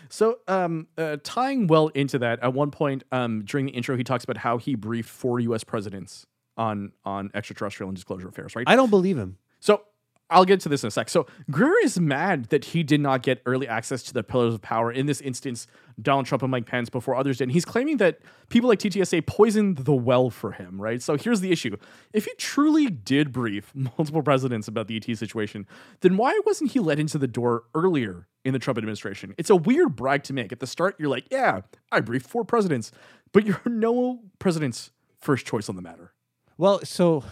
So, 0.09 0.39
um, 0.47 0.87
uh, 0.97 1.17
tying 1.23 1.67
well 1.67 1.87
into 1.89 2.19
that, 2.19 2.39
at 2.41 2.53
one 2.53 2.71
point 2.71 3.03
um, 3.11 3.43
during 3.45 3.65
the 3.65 3.71
intro, 3.73 3.97
he 3.97 4.03
talks 4.03 4.23
about 4.23 4.37
how 4.37 4.57
he 4.57 4.75
briefed 4.75 5.09
four 5.09 5.39
U.S. 5.41 5.63
presidents 5.63 6.25
on 6.57 6.91
on 7.03 7.31
extraterrestrial 7.33 7.89
and 7.89 7.95
disclosure 7.95 8.27
affairs, 8.27 8.55
right? 8.55 8.65
I 8.67 8.75
don't 8.75 8.89
believe 8.89 9.17
him. 9.17 9.37
So 9.59 9.81
I'll 10.29 10.45
get 10.45 10.59
to 10.61 10.69
this 10.69 10.83
in 10.83 10.88
a 10.88 10.91
sec. 10.91 11.09
So 11.09 11.27
Greer 11.51 11.75
is 11.83 11.99
mad 11.99 12.45
that 12.45 12.65
he 12.65 12.81
did 12.81 12.99
not 12.99 13.21
get 13.21 13.41
early 13.45 13.67
access 13.67 14.01
to 14.03 14.13
the 14.13 14.23
pillars 14.23 14.55
of 14.55 14.61
power. 14.61 14.91
In 14.91 15.05
this 15.05 15.21
instance, 15.21 15.67
Donald 16.01 16.25
Trump 16.25 16.41
and 16.41 16.49
Mike 16.49 16.65
Pence 16.65 16.89
before 16.89 17.15
others 17.15 17.38
did. 17.38 17.45
And 17.45 17.51
he's 17.51 17.65
claiming 17.65 17.97
that 17.97 18.19
people 18.49 18.67
like 18.67 18.79
TTSA 18.79 19.27
poisoned 19.27 19.77
the 19.79 19.93
well 19.93 20.31
for 20.31 20.53
him, 20.53 20.81
right? 20.81 21.01
So 21.01 21.15
here's 21.15 21.41
the 21.41 21.51
issue. 21.51 21.77
If 22.11 22.25
he 22.25 22.33
truly 22.38 22.88
did 22.88 23.31
brief 23.31 23.71
multiple 23.75 24.23
presidents 24.23 24.67
about 24.67 24.88
the 24.88 24.97
ET 24.97 25.15
situation, 25.15 25.67
then 26.01 26.17
why 26.17 26.39
wasn't 26.43 26.71
he 26.71 26.79
let 26.79 26.99
into 26.99 27.19
the 27.19 27.27
door 27.27 27.65
earlier 27.75 28.27
in 28.43 28.53
the 28.53 28.59
Trump 28.59 28.79
administration? 28.79 29.35
It's 29.38 29.51
a 29.51 29.55
weird 29.55 29.95
brag 29.95 30.23
to 30.23 30.33
make. 30.33 30.51
At 30.51 30.59
the 30.59 30.67
start, 30.67 30.95
you're 30.97 31.09
like, 31.09 31.25
yeah, 31.29 31.61
I 31.91 31.99
briefed 31.99 32.27
four 32.27 32.43
presidents, 32.43 32.91
but 33.31 33.45
you're 33.45 33.61
no 33.65 34.21
president's 34.39 34.89
first 35.21 35.45
choice 35.45 35.69
on 35.69 35.75
the 35.75 35.83
matter. 35.83 36.13
Well, 36.57 36.83
so 36.83 37.23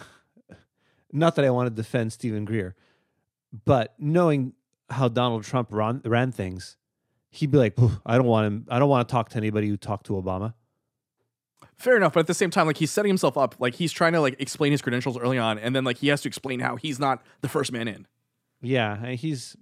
not 1.11 1.35
that 1.35 1.45
I 1.45 1.49
want 1.49 1.67
to 1.67 1.73
defend 1.73 2.11
Steven 2.11 2.43
Greer, 2.43 2.75
but 3.65 3.93
knowing 3.99 4.53
how 4.89 5.07
Donald 5.07 5.43
Trump 5.43 5.69
ran, 5.71 6.01
ran 6.03 6.31
things, 6.31 6.77
he'd 7.29 7.51
be 7.51 7.57
like, 7.57 7.77
I 8.05 8.17
don't 8.17 8.27
want 8.27 8.47
him. 8.47 8.65
I 8.69 8.79
don't 8.79 8.89
want 8.89 9.07
to 9.07 9.11
talk 9.11 9.29
to 9.29 9.37
anybody 9.37 9.67
who 9.67 9.77
talked 9.77 10.07
to 10.07 10.13
Obama. 10.13 10.53
Fair 11.75 11.97
enough, 11.97 12.13
but 12.13 12.21
at 12.21 12.27
the 12.27 12.33
same 12.33 12.49
time, 12.49 12.67
like 12.67 12.77
he's 12.77 12.91
setting 12.91 13.09
himself 13.09 13.37
up, 13.37 13.55
like 13.59 13.75
he's 13.75 13.91
trying 13.91 14.13
to 14.13 14.21
like 14.21 14.35
explain 14.39 14.71
his 14.71 14.81
credentials 14.81 15.17
early 15.17 15.37
on, 15.37 15.57
and 15.59 15.75
then 15.75 15.83
like 15.83 15.97
he 15.97 16.07
has 16.07 16.21
to 16.21 16.27
explain 16.27 16.59
how 16.59 16.75
he's 16.75 16.99
not 16.99 17.23
the 17.41 17.49
first 17.49 17.71
man 17.71 17.87
in. 17.87 18.07
Yeah, 18.61 19.07
he's 19.11 19.57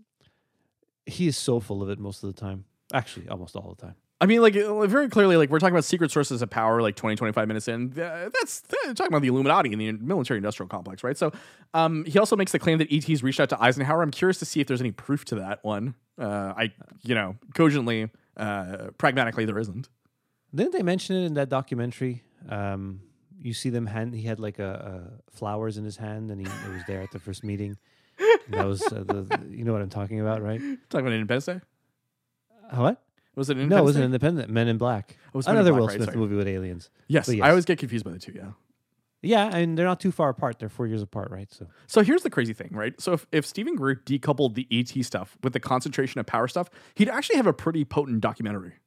he 1.05 1.27
is 1.27 1.37
so 1.37 1.59
full 1.59 1.81
of 1.81 1.89
it 1.89 1.99
most 1.99 2.23
of 2.23 2.33
the 2.33 2.39
time. 2.39 2.65
Actually, 2.93 3.27
almost 3.29 3.55
all 3.55 3.75
the 3.75 3.81
time. 3.81 3.95
I 4.21 4.27
mean, 4.27 4.41
like 4.41 4.55
uh, 4.55 4.85
very 4.85 5.09
clearly, 5.09 5.35
like 5.35 5.49
we're 5.49 5.57
talking 5.59 5.73
about 5.73 5.83
secret 5.83 6.11
sources 6.11 6.43
of 6.43 6.49
power, 6.51 6.79
like 6.81 6.95
20, 6.95 7.15
25 7.15 7.47
minutes 7.47 7.67
in. 7.67 7.91
Uh, 7.99 8.29
that's 8.39 8.61
talking 8.61 9.07
about 9.07 9.23
the 9.23 9.27
Illuminati 9.29 9.71
and 9.73 9.81
the 9.81 9.91
military-industrial 9.93 10.69
complex, 10.69 11.03
right? 11.03 11.17
So, 11.17 11.31
um, 11.73 12.05
he 12.05 12.19
also 12.19 12.35
makes 12.35 12.51
the 12.51 12.59
claim 12.59 12.77
that 12.77 12.87
ET's 12.91 13.23
reached 13.23 13.39
out 13.39 13.49
to 13.49 13.59
Eisenhower. 13.61 14.03
I'm 14.03 14.11
curious 14.11 14.37
to 14.37 14.45
see 14.45 14.61
if 14.61 14.67
there's 14.67 14.79
any 14.79 14.91
proof 14.91 15.25
to 15.25 15.35
that 15.35 15.63
one. 15.63 15.95
Uh, 16.19 16.53
I, 16.55 16.71
you 17.01 17.15
know, 17.15 17.35
cogently, 17.55 18.11
uh, 18.37 18.89
pragmatically, 18.99 19.45
there 19.45 19.57
isn't. 19.57 19.89
Didn't 20.53 20.73
they 20.73 20.83
mention 20.83 21.15
it 21.15 21.25
in 21.25 21.33
that 21.33 21.49
documentary? 21.49 22.23
Um, 22.47 23.01
you 23.41 23.53
see 23.53 23.71
them 23.71 23.87
hand. 23.87 24.13
He 24.13 24.21
had 24.21 24.39
like 24.39 24.59
a, 24.59 25.09
a 25.31 25.35
flowers 25.35 25.77
in 25.77 25.83
his 25.83 25.97
hand, 25.97 26.29
and 26.29 26.39
he 26.39 26.45
it 26.45 26.71
was 26.73 26.83
there 26.85 27.01
at 27.01 27.09
the 27.09 27.17
first 27.19 27.43
meeting. 27.43 27.75
And 28.19 28.53
that 28.53 28.67
was 28.67 28.83
uh, 28.83 29.03
the, 29.03 29.23
the- 29.23 29.47
you 29.49 29.63
know 29.63 29.73
what 29.73 29.81
I'm 29.81 29.89
talking 29.89 30.19
about, 30.19 30.43
right? 30.43 30.59
Talking 30.91 31.07
about 31.07 31.13
Independence 31.13 31.45
Day. 31.45 31.59
Uh, 32.71 32.81
What? 32.81 33.01
Was 33.35 33.49
it 33.49 33.57
No, 33.57 33.77
it 33.77 33.83
was 33.83 33.95
an 33.95 34.03
Independent 34.03 34.49
Men 34.49 34.67
in 34.67 34.77
Black. 34.77 35.17
Oh, 35.27 35.29
it 35.33 35.37
was 35.37 35.47
Men 35.47 35.55
in 35.55 35.61
Another 35.61 35.71
Black, 35.71 35.79
Will 35.79 35.87
right, 35.87 35.95
Smith 35.95 36.05
sorry. 36.07 36.17
movie 36.17 36.35
with 36.35 36.47
aliens. 36.47 36.89
yes, 37.07 37.27
but 37.27 37.41
I 37.41 37.49
always 37.49 37.65
get 37.65 37.79
confused 37.79 38.05
by 38.05 38.11
the 38.11 38.19
two. 38.19 38.33
Yeah. 38.33 38.51
Yeah, 39.23 39.55
and 39.55 39.77
they're 39.77 39.85
not 39.85 39.99
too 39.99 40.11
far 40.11 40.29
apart. 40.29 40.57
They're 40.57 40.67
four 40.67 40.87
years 40.87 41.03
apart, 41.03 41.29
right? 41.29 41.51
So 41.51 41.67
So 41.85 42.01
here's 42.01 42.23
the 42.23 42.31
crazy 42.31 42.53
thing, 42.53 42.69
right? 42.71 42.99
So 42.99 43.13
if, 43.13 43.27
if 43.31 43.45
Steven 43.45 43.75
Greer 43.75 43.95
decoupled 43.95 44.55
the 44.55 44.67
ET 44.71 45.05
stuff 45.05 45.37
with 45.43 45.53
the 45.53 45.59
concentration 45.59 46.19
of 46.19 46.25
power 46.25 46.47
stuff, 46.47 46.71
he'd 46.95 47.07
actually 47.07 47.35
have 47.37 47.45
a 47.45 47.53
pretty 47.53 47.85
potent 47.85 48.21
documentary 48.21 48.79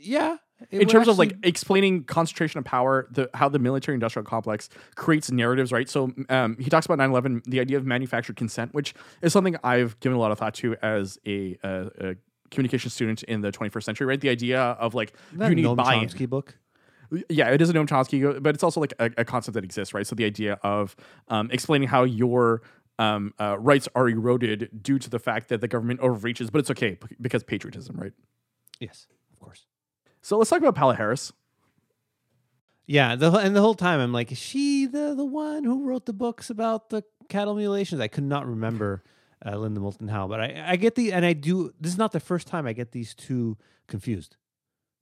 yeah, 0.00 0.36
in 0.70 0.88
terms 0.88 1.08
of 1.08 1.18
like 1.18 1.36
explaining 1.42 2.04
concentration 2.04 2.58
of 2.58 2.64
power, 2.64 3.06
the 3.10 3.30
how 3.34 3.48
the 3.48 3.58
military 3.58 3.94
industrial 3.94 4.24
complex 4.24 4.68
creates 4.94 5.30
narratives, 5.30 5.72
right? 5.72 5.88
So 5.88 6.12
um, 6.28 6.56
he 6.58 6.70
talks 6.70 6.86
about 6.86 6.98
9/11, 6.98 7.44
the 7.44 7.60
idea 7.60 7.76
of 7.76 7.86
manufactured 7.86 8.36
consent, 8.36 8.74
which 8.74 8.94
is 9.22 9.32
something 9.32 9.56
I've 9.64 9.98
given 10.00 10.16
a 10.16 10.20
lot 10.20 10.32
of 10.32 10.38
thought 10.38 10.54
to 10.54 10.76
as 10.82 11.18
a, 11.26 11.56
a, 11.62 11.90
a 12.00 12.14
communication 12.50 12.90
student 12.90 13.22
in 13.24 13.40
the 13.40 13.50
21st 13.50 13.82
century, 13.82 14.06
right? 14.06 14.20
The 14.20 14.28
idea 14.28 14.60
of 14.60 14.94
like 14.94 15.12
you 15.32 15.54
need 15.54 15.64
Noam 15.64 15.76
buy-in. 15.76 16.08
Chomsky 16.08 16.28
book. 16.28 16.56
Yeah, 17.28 17.50
it 17.50 17.60
is 17.60 17.70
a 17.70 17.72
Noam 17.72 17.88
Chomsky, 17.88 18.40
but 18.40 18.54
it's 18.54 18.62
also 18.62 18.80
like 18.80 18.94
a, 19.00 19.10
a 19.18 19.24
concept 19.24 19.54
that 19.54 19.64
exists, 19.64 19.92
right? 19.94 20.06
So 20.06 20.14
the 20.14 20.24
idea 20.24 20.58
of 20.62 20.94
um, 21.28 21.50
explaining 21.50 21.88
how 21.88 22.04
your 22.04 22.62
um, 23.00 23.34
uh, 23.40 23.58
rights 23.58 23.88
are 23.94 24.08
eroded 24.08 24.68
due 24.82 24.98
to 24.98 25.10
the 25.10 25.18
fact 25.18 25.48
that 25.48 25.60
the 25.60 25.68
government 25.68 26.00
overreaches, 26.00 26.50
but 26.50 26.58
it's 26.58 26.70
okay 26.70 26.98
because 27.20 27.42
patriotism, 27.42 27.96
right? 27.96 28.12
Yes, 28.78 29.06
of 29.32 29.40
course. 29.40 29.66
So 30.22 30.38
let's 30.38 30.50
talk 30.50 30.60
about 30.60 30.74
Paola 30.74 30.96
Harris. 30.96 31.32
Yeah, 32.86 33.14
the, 33.14 33.30
and 33.32 33.54
the 33.54 33.60
whole 33.60 33.74
time 33.74 34.00
I'm 34.00 34.12
like, 34.12 34.32
is 34.32 34.38
she 34.38 34.86
the 34.86 35.14
the 35.14 35.24
one 35.24 35.64
who 35.64 35.84
wrote 35.84 36.06
the 36.06 36.12
books 36.12 36.50
about 36.50 36.90
the 36.90 37.04
cattle 37.28 37.54
mutilations? 37.54 38.00
I 38.00 38.08
could 38.08 38.24
not 38.24 38.46
remember 38.46 39.04
uh, 39.46 39.56
Linda 39.56 39.80
Moulton 39.80 40.08
Howe, 40.08 40.26
but 40.26 40.40
I, 40.40 40.64
I 40.66 40.76
get 40.76 40.96
the 40.96 41.12
and 41.12 41.24
I 41.24 41.32
do. 41.32 41.72
This 41.80 41.92
is 41.92 41.98
not 41.98 42.12
the 42.12 42.20
first 42.20 42.48
time 42.48 42.66
I 42.66 42.72
get 42.72 42.92
these 42.92 43.14
two 43.14 43.56
confused 43.86 44.36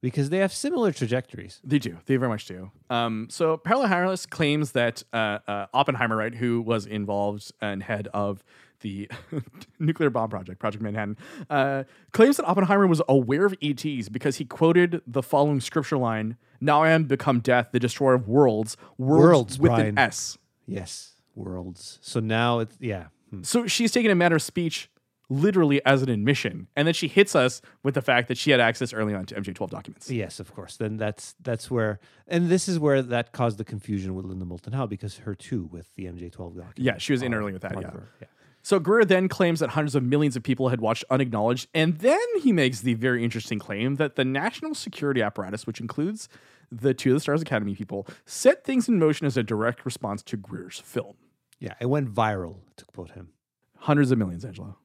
because 0.02 0.30
they 0.30 0.38
have 0.38 0.52
similar 0.52 0.92
trajectories. 0.92 1.60
They 1.64 1.78
do. 1.78 1.98
They 2.06 2.16
very 2.16 2.28
much 2.28 2.46
do. 2.46 2.70
Um, 2.90 3.28
so 3.30 3.56
Paola 3.56 3.88
Harris 3.88 4.26
claims 4.26 4.72
that 4.72 5.02
uh, 5.12 5.38
uh, 5.46 5.66
Oppenheimer, 5.74 6.16
right, 6.16 6.34
who 6.34 6.60
was 6.60 6.86
involved 6.86 7.52
and 7.60 7.82
head 7.82 8.08
of 8.14 8.44
the 8.80 9.10
nuclear 9.78 10.10
bomb 10.10 10.30
project, 10.30 10.58
Project 10.58 10.82
Manhattan, 10.82 11.16
uh, 11.50 11.84
claims 12.12 12.36
that 12.36 12.44
Oppenheimer 12.46 12.86
was 12.86 13.02
aware 13.08 13.44
of 13.46 13.54
ETs 13.62 14.08
because 14.08 14.36
he 14.36 14.44
quoted 14.44 15.00
the 15.06 15.22
following 15.22 15.60
scripture 15.60 15.96
line: 15.98 16.36
"Now 16.60 16.82
I 16.82 16.90
am 16.90 17.04
become 17.04 17.40
death, 17.40 17.70
the 17.72 17.80
destroyer 17.80 18.14
of 18.14 18.28
worlds, 18.28 18.76
worlds, 18.96 19.22
Worlds, 19.26 19.58
with 19.58 19.70
Brian. 19.70 19.86
an 19.88 19.98
S." 19.98 20.38
Yes, 20.66 21.12
worlds. 21.34 21.98
So 22.02 22.20
now 22.20 22.58
it's 22.60 22.76
yeah. 22.80 23.06
hmm. 23.30 23.42
So 23.42 23.66
she's 23.66 23.90
taking 23.92 24.10
a 24.10 24.14
matter 24.14 24.36
of 24.36 24.42
speech 24.42 24.90
literally 25.30 25.84
as 25.84 26.00
an 26.02 26.08
admission, 26.08 26.68
and 26.74 26.86
then 26.88 26.94
she 26.94 27.06
hits 27.06 27.34
us 27.36 27.60
with 27.82 27.94
the 27.94 28.00
fact 28.02 28.28
that 28.28 28.38
she 28.38 28.50
had 28.50 28.60
access 28.60 28.94
early 28.94 29.12
on 29.14 29.26
to 29.26 29.34
MJ12 29.34 29.68
documents. 29.70 30.10
Yes, 30.10 30.40
of 30.40 30.54
course. 30.54 30.76
Then 30.76 30.96
that's 30.96 31.34
that's 31.42 31.70
where, 31.70 32.00
and 32.26 32.48
this 32.48 32.66
is 32.68 32.78
where 32.78 33.02
that 33.02 33.32
caused 33.32 33.58
the 33.58 33.64
confusion 33.64 34.14
with 34.14 34.24
Linda 34.24 34.44
Moulton 34.46 34.72
Howe 34.72 34.86
because 34.86 35.18
her 35.18 35.34
too 35.34 35.68
with 35.70 35.94
the 35.96 36.06
MJ12 36.06 36.32
document. 36.36 36.78
Yeah, 36.78 36.96
she 36.98 37.12
was 37.12 37.22
in 37.22 37.34
early 37.34 37.52
with 37.52 37.62
that, 37.62 37.74
yeah. 37.80 37.90
her- 37.90 38.08
yeah. 38.20 38.26
So 38.62 38.78
Greer 38.78 39.04
then 39.04 39.28
claims 39.28 39.60
that 39.60 39.70
hundreds 39.70 39.94
of 39.94 40.02
millions 40.02 40.36
of 40.36 40.42
people 40.42 40.68
had 40.68 40.80
watched 40.80 41.04
Unacknowledged, 41.10 41.68
and 41.72 41.98
then 41.98 42.20
he 42.42 42.52
makes 42.52 42.80
the 42.80 42.94
very 42.94 43.24
interesting 43.24 43.58
claim 43.58 43.96
that 43.96 44.16
the 44.16 44.24
national 44.24 44.74
security 44.74 45.22
apparatus, 45.22 45.66
which 45.66 45.80
includes 45.80 46.28
the 46.70 46.92
Two 46.92 47.10
of 47.10 47.16
the 47.16 47.20
Stars 47.20 47.40
Academy 47.40 47.74
people, 47.74 48.06
set 48.26 48.64
things 48.64 48.88
in 48.88 48.98
motion 48.98 49.26
as 49.26 49.36
a 49.36 49.42
direct 49.42 49.84
response 49.84 50.22
to 50.24 50.36
Greer's 50.36 50.78
film. 50.80 51.14
Yeah, 51.58 51.74
it 51.80 51.86
went 51.86 52.12
viral 52.12 52.56
to 52.76 52.84
quote 52.84 53.12
him. 53.12 53.30
Hundreds 53.78 54.10
of 54.10 54.18
millions, 54.18 54.44
Angelo. 54.44 54.76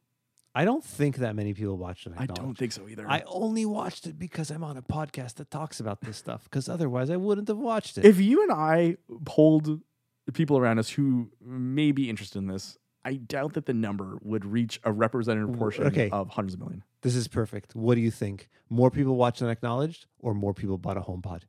I 0.56 0.66
don't 0.66 0.84
think 0.84 1.18
that 1.18 1.36
many 1.36 1.54
people 1.54 1.78
watched 1.78 2.06
it. 2.06 2.14
I 2.16 2.28
don't 2.28 2.56
think 2.56 2.72
so 2.72 2.88
either. 2.88 3.10
I 3.10 3.24
only 3.26 3.66
watched 3.66 4.06
it 4.06 4.20
because 4.20 4.52
I'm 4.52 4.64
on 4.64 4.78
a 4.78 4.84
podcast 4.84 5.36
that 5.36 5.50
talks 5.50 5.80
about 5.80 6.02
this 6.02 6.16
stuff. 6.16 6.44
Because 6.44 6.70
otherwise, 6.70 7.10
I 7.10 7.18
wouldn't 7.18 7.48
have 7.48 7.58
watched 7.58 7.98
it. 7.98 8.06
if 8.06 8.20
you 8.20 8.44
and 8.44 8.52
I 8.52 8.98
polled 9.26 9.82
the 10.26 10.32
people 10.32 10.58
around 10.58 10.78
us 10.78 10.92
who 10.92 11.32
may 11.44 11.92
be 11.92 12.08
interested 12.08 12.38
in 12.38 12.48
this, 12.48 12.78
I 13.06 13.16
doubt 13.16 13.54
that 13.54 13.66
the 13.66 13.74
number 13.74 14.18
would 14.22 14.46
reach 14.46 14.80
a 14.84 14.92
representative 14.92 15.58
portion 15.58 15.86
okay. 15.88 16.10
of 16.10 16.30
hundreds 16.30 16.54
of 16.54 16.62
million. 16.62 16.84
this 17.02 17.16
is 17.16 17.28
perfect. 17.28 17.76
What 17.76 17.96
do 17.96 18.02
you 18.02 18.12
think? 18.12 18.50
More 18.70 18.90
people 18.90 19.16
watched 19.16 19.42
Unacknowledged, 19.42 20.06
or 20.20 20.34
more 20.34 20.54
people 20.54 20.78
bought 20.78 20.98
a 20.98 21.02
HomePod? 21.02 21.42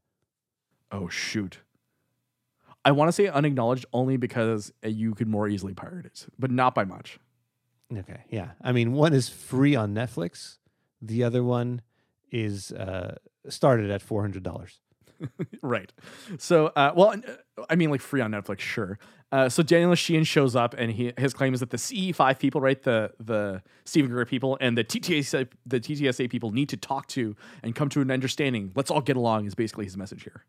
Oh 0.90 1.08
shoot. 1.08 1.60
I 2.84 2.92
want 2.92 3.08
to 3.08 3.12
say 3.12 3.28
unacknowledged 3.28 3.86
only 3.92 4.16
because 4.16 4.72
uh, 4.84 4.88
you 4.88 5.14
could 5.14 5.26
more 5.26 5.48
easily 5.48 5.72
pirate 5.72 6.04
it, 6.04 6.26
but 6.38 6.50
not 6.50 6.74
by 6.74 6.84
much. 6.84 7.18
Okay, 7.92 8.24
yeah. 8.28 8.50
I 8.60 8.72
mean, 8.72 8.92
one 8.92 9.14
is 9.14 9.28
free 9.28 9.74
on 9.74 9.94
Netflix. 9.94 10.58
The 11.00 11.24
other 11.24 11.42
one 11.42 11.80
is 12.30 12.72
uh, 12.72 13.16
started 13.48 13.90
at 13.90 14.02
four 14.02 14.22
hundred 14.22 14.42
dollars. 14.42 14.80
right. 15.62 15.92
So, 16.38 16.66
uh, 16.68 16.92
well, 16.94 17.10
uh, 17.10 17.32
I 17.68 17.76
mean, 17.76 17.90
like 17.90 18.00
free 18.00 18.20
on 18.20 18.32
Netflix, 18.32 18.60
sure. 18.60 18.98
Uh, 19.32 19.48
so 19.48 19.62
Daniel 19.62 19.94
Sheehan 19.94 20.24
shows 20.24 20.54
up, 20.54 20.74
and 20.78 20.92
he 20.92 21.12
his 21.18 21.34
claim 21.34 21.54
is 21.54 21.60
that 21.60 21.70
the 21.70 21.76
CE5 21.76 22.38
people, 22.38 22.60
right, 22.60 22.80
the 22.82 23.12
the 23.18 23.62
Stephen 23.84 24.10
Greer 24.10 24.24
people, 24.24 24.56
and 24.60 24.78
the 24.78 24.84
TTSA 24.84 25.48
the 25.66 25.80
TTSA 25.80 26.30
people 26.30 26.52
need 26.52 26.68
to 26.68 26.76
talk 26.76 27.08
to 27.08 27.34
and 27.62 27.74
come 27.74 27.88
to 27.90 28.00
an 28.00 28.10
understanding. 28.10 28.72
Let's 28.74 28.90
all 28.90 29.00
get 29.00 29.16
along. 29.16 29.46
Is 29.46 29.54
basically 29.54 29.84
his 29.86 29.96
message 29.96 30.22
here. 30.22 30.44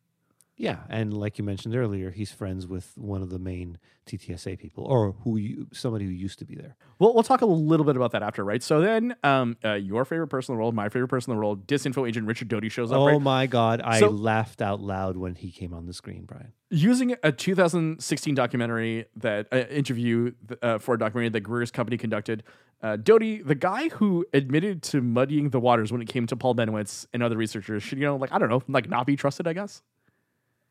Yeah, 0.58 0.78
and 0.90 1.14
like 1.14 1.38
you 1.38 1.44
mentioned 1.44 1.76
earlier, 1.76 2.12
he's 2.12 2.32
friends 2.32 2.66
with 2.66 2.94
one 2.96 3.22
of 3.22 3.30
the 3.30 3.40
main 3.40 3.78
TTSA 4.08 4.58
people, 4.58 4.86
or 4.86 5.12
who 5.24 5.36
you, 5.36 5.68
somebody 5.74 6.06
who 6.06 6.12
used 6.12 6.40
to 6.40 6.46
be 6.46 6.56
there. 6.56 6.78
Well, 6.98 7.14
we'll 7.14 7.24
talk 7.24 7.42
a 7.42 7.46
little 7.46 7.86
bit 7.86 7.98
about 7.98 8.12
that 8.12 8.24
after, 8.24 8.42
right? 8.46 8.64
So 8.64 8.80
then, 8.80 9.16
um, 9.24 9.58
uh, 9.66 9.74
your 9.74 10.06
favorite 10.06 10.28
person 10.28 10.54
in 10.54 10.58
the 10.58 10.62
world, 10.62 10.74
my 10.74 10.88
favorite 10.88 11.10
person 11.10 11.32
in 11.32 11.36
the 11.38 11.40
world, 11.40 11.68
disinfo 11.68 12.08
agent 12.08 12.26
Richard 12.26 12.48
Doty 12.48 12.70
shows 12.70 12.92
up, 12.94 13.00
Oh 13.00 13.08
right? 13.08 13.22
my 13.22 13.48
god, 13.48 13.82
I 13.82 14.00
So- 14.00 14.10
laughed 14.10 14.62
out 14.62 14.80
loud 14.80 15.18
when 15.18 15.36
he 15.36 15.52
came 15.52 15.74
on 15.74 15.88
the 15.88 15.94
screen, 15.94 16.24
Brian. 16.26 16.54
using 16.70 17.16
a 17.22 17.32
2016 17.34 18.34
documentary 18.36 19.06
that 19.18 19.48
uh, 19.52 19.58
interview 19.70 20.32
uh, 20.62 20.78
for 20.78 20.96
a 20.96 20.98
documentary 21.00 21.30
that 21.30 21.42
Greer's 21.42 21.72
company 21.72 21.98
conducted. 21.98 22.44
Uh, 22.82 22.96
Doty, 22.96 23.42
the 23.42 23.56
guy 23.56 23.90
who 23.90 24.26
admitted 24.34 24.84
to 24.84 25.02
muddying 25.02 25.50
the 25.50 25.60
waters 25.60 25.92
when 25.92 26.02
it 26.02 26.08
came 26.08 26.28
to 26.28 26.36
Paul 26.36 26.56
Bennewitz 26.56 27.08
and 27.14 27.22
other 27.24 27.36
researchers, 27.38 27.84
should 27.84 27.98
you 27.98 28.06
know, 28.06 28.16
like 28.16 28.32
I 28.32 28.38
don't 28.38 28.50
know, 28.50 28.62
like 28.70 28.90
not 28.90 29.06
be 29.06 29.16
trusted, 29.16 29.48
I 29.48 29.54
guess. 29.54 29.82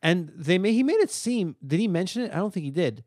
And 0.05 0.31
they 0.37 0.59
may 0.59 0.73
he 0.73 0.83
made 0.83 1.01
it 1.01 1.11
seem 1.11 1.57
did 1.67 1.81
he 1.81 1.89
mention 1.89 2.23
it? 2.23 2.33
I 2.33 2.37
don't 2.37 2.53
think 2.53 2.65
he 2.65 2.71
did. 2.71 3.03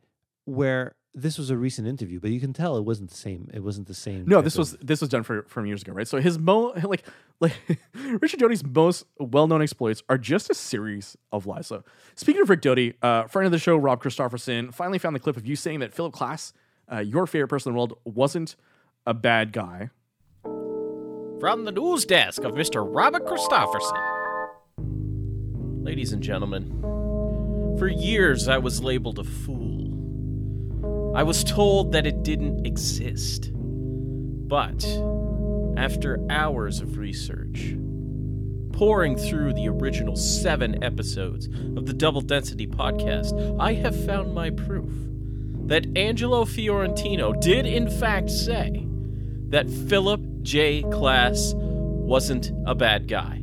Where 0.46 0.96
this 1.14 1.38
was 1.38 1.50
a 1.50 1.58
recent 1.58 1.88
interview, 1.88 2.20
but 2.20 2.32
you 2.32 2.40
can 2.40 2.54
tell 2.54 2.76
it 2.78 2.84
wasn't 2.84 3.10
the 3.10 3.16
same. 3.16 3.50
It 3.54 3.64
wasn't 3.64 3.88
the 3.88 3.94
same. 3.94 4.26
No, 4.28 4.42
this 4.42 4.56
of- 4.56 4.60
was 4.60 4.78
this 4.82 5.00
was 5.00 5.10
done 5.10 5.24
for, 5.24 5.44
from 5.44 5.68
years 5.68 5.84
ago, 5.84 5.94
right? 5.94 6.08
So 6.08 6.20
his 6.20 6.40
mo 6.40 6.74
like 6.84 7.04
like 7.40 7.54
Richard 7.94 8.40
Doty's 8.40 8.66
most 8.66 9.06
well 9.20 9.48
known 9.48 9.62
exploits 9.62 10.02
are 10.10 10.18
just 10.18 10.50
a 10.50 10.56
series 10.56 11.16
of 11.32 11.46
lies. 11.46 11.68
So 11.68 11.84
speaking 12.16 12.42
of 12.42 12.50
Rick 12.50 12.62
Doty, 12.62 12.96
uh, 13.04 13.26
friend 13.28 13.46
of 13.46 13.52
the 13.52 13.60
show 13.60 13.78
Rob 13.78 14.02
Christofferson 14.02 14.74
finally 14.74 14.98
found 14.98 15.16
the 15.16 15.20
clip 15.20 15.38
of 15.38 15.46
you 15.46 15.56
saying 15.56 15.80
that 15.80 15.94
Philip 15.94 16.14
Klass, 16.14 16.52
uh, 16.92 16.98
your 17.00 17.28
favorite 17.28 17.50
person 17.50 17.70
in 17.70 17.74
the 17.74 17.78
world, 17.78 18.00
wasn't 18.06 18.56
a 19.06 19.14
bad 19.14 19.54
guy. 19.54 19.92
From 21.40 21.66
the 21.66 21.72
news 21.72 22.06
desk 22.06 22.44
of 22.44 22.54
Mr. 22.54 22.84
Robert 22.84 23.26
Christofferson. 23.26 24.17
Ladies 25.88 26.12
and 26.12 26.22
gentlemen, 26.22 26.68
for 27.80 27.88
years 27.88 28.50
I 28.50 28.58
was 28.58 28.84
labeled 28.84 29.20
a 29.20 29.24
fool. 29.24 31.16
I 31.16 31.24
was 31.24 31.46
told 31.46 31.94
that 31.94 32.06
it 32.06 32.24
didn't 32.24 32.68
exist. 32.68 33.52
But 33.54 34.84
after 35.78 36.20
hours 36.30 36.82
of 36.82 36.98
research, 36.98 37.74
pouring 38.74 39.16
through 39.16 39.54
the 39.54 39.70
original 39.70 40.18
seven 40.18 40.84
episodes 40.84 41.48
of 41.78 41.86
the 41.86 41.94
Double 41.94 42.20
Density 42.20 42.68
podcast, 42.68 43.58
I 43.58 43.74
have 43.76 43.96
found 44.06 44.34
my 44.34 44.50
proof 44.50 44.92
that 45.68 45.88
Angelo 45.96 46.44
Fiorentino 46.44 47.32
did, 47.32 47.66
in 47.66 47.90
fact, 47.90 48.30
say 48.30 48.86
that 49.52 49.70
Philip 49.70 50.42
J. 50.42 50.82
Klass 50.84 51.54
wasn't 51.56 52.52
a 52.66 52.76
bad 52.76 53.08
guy. 53.08 53.42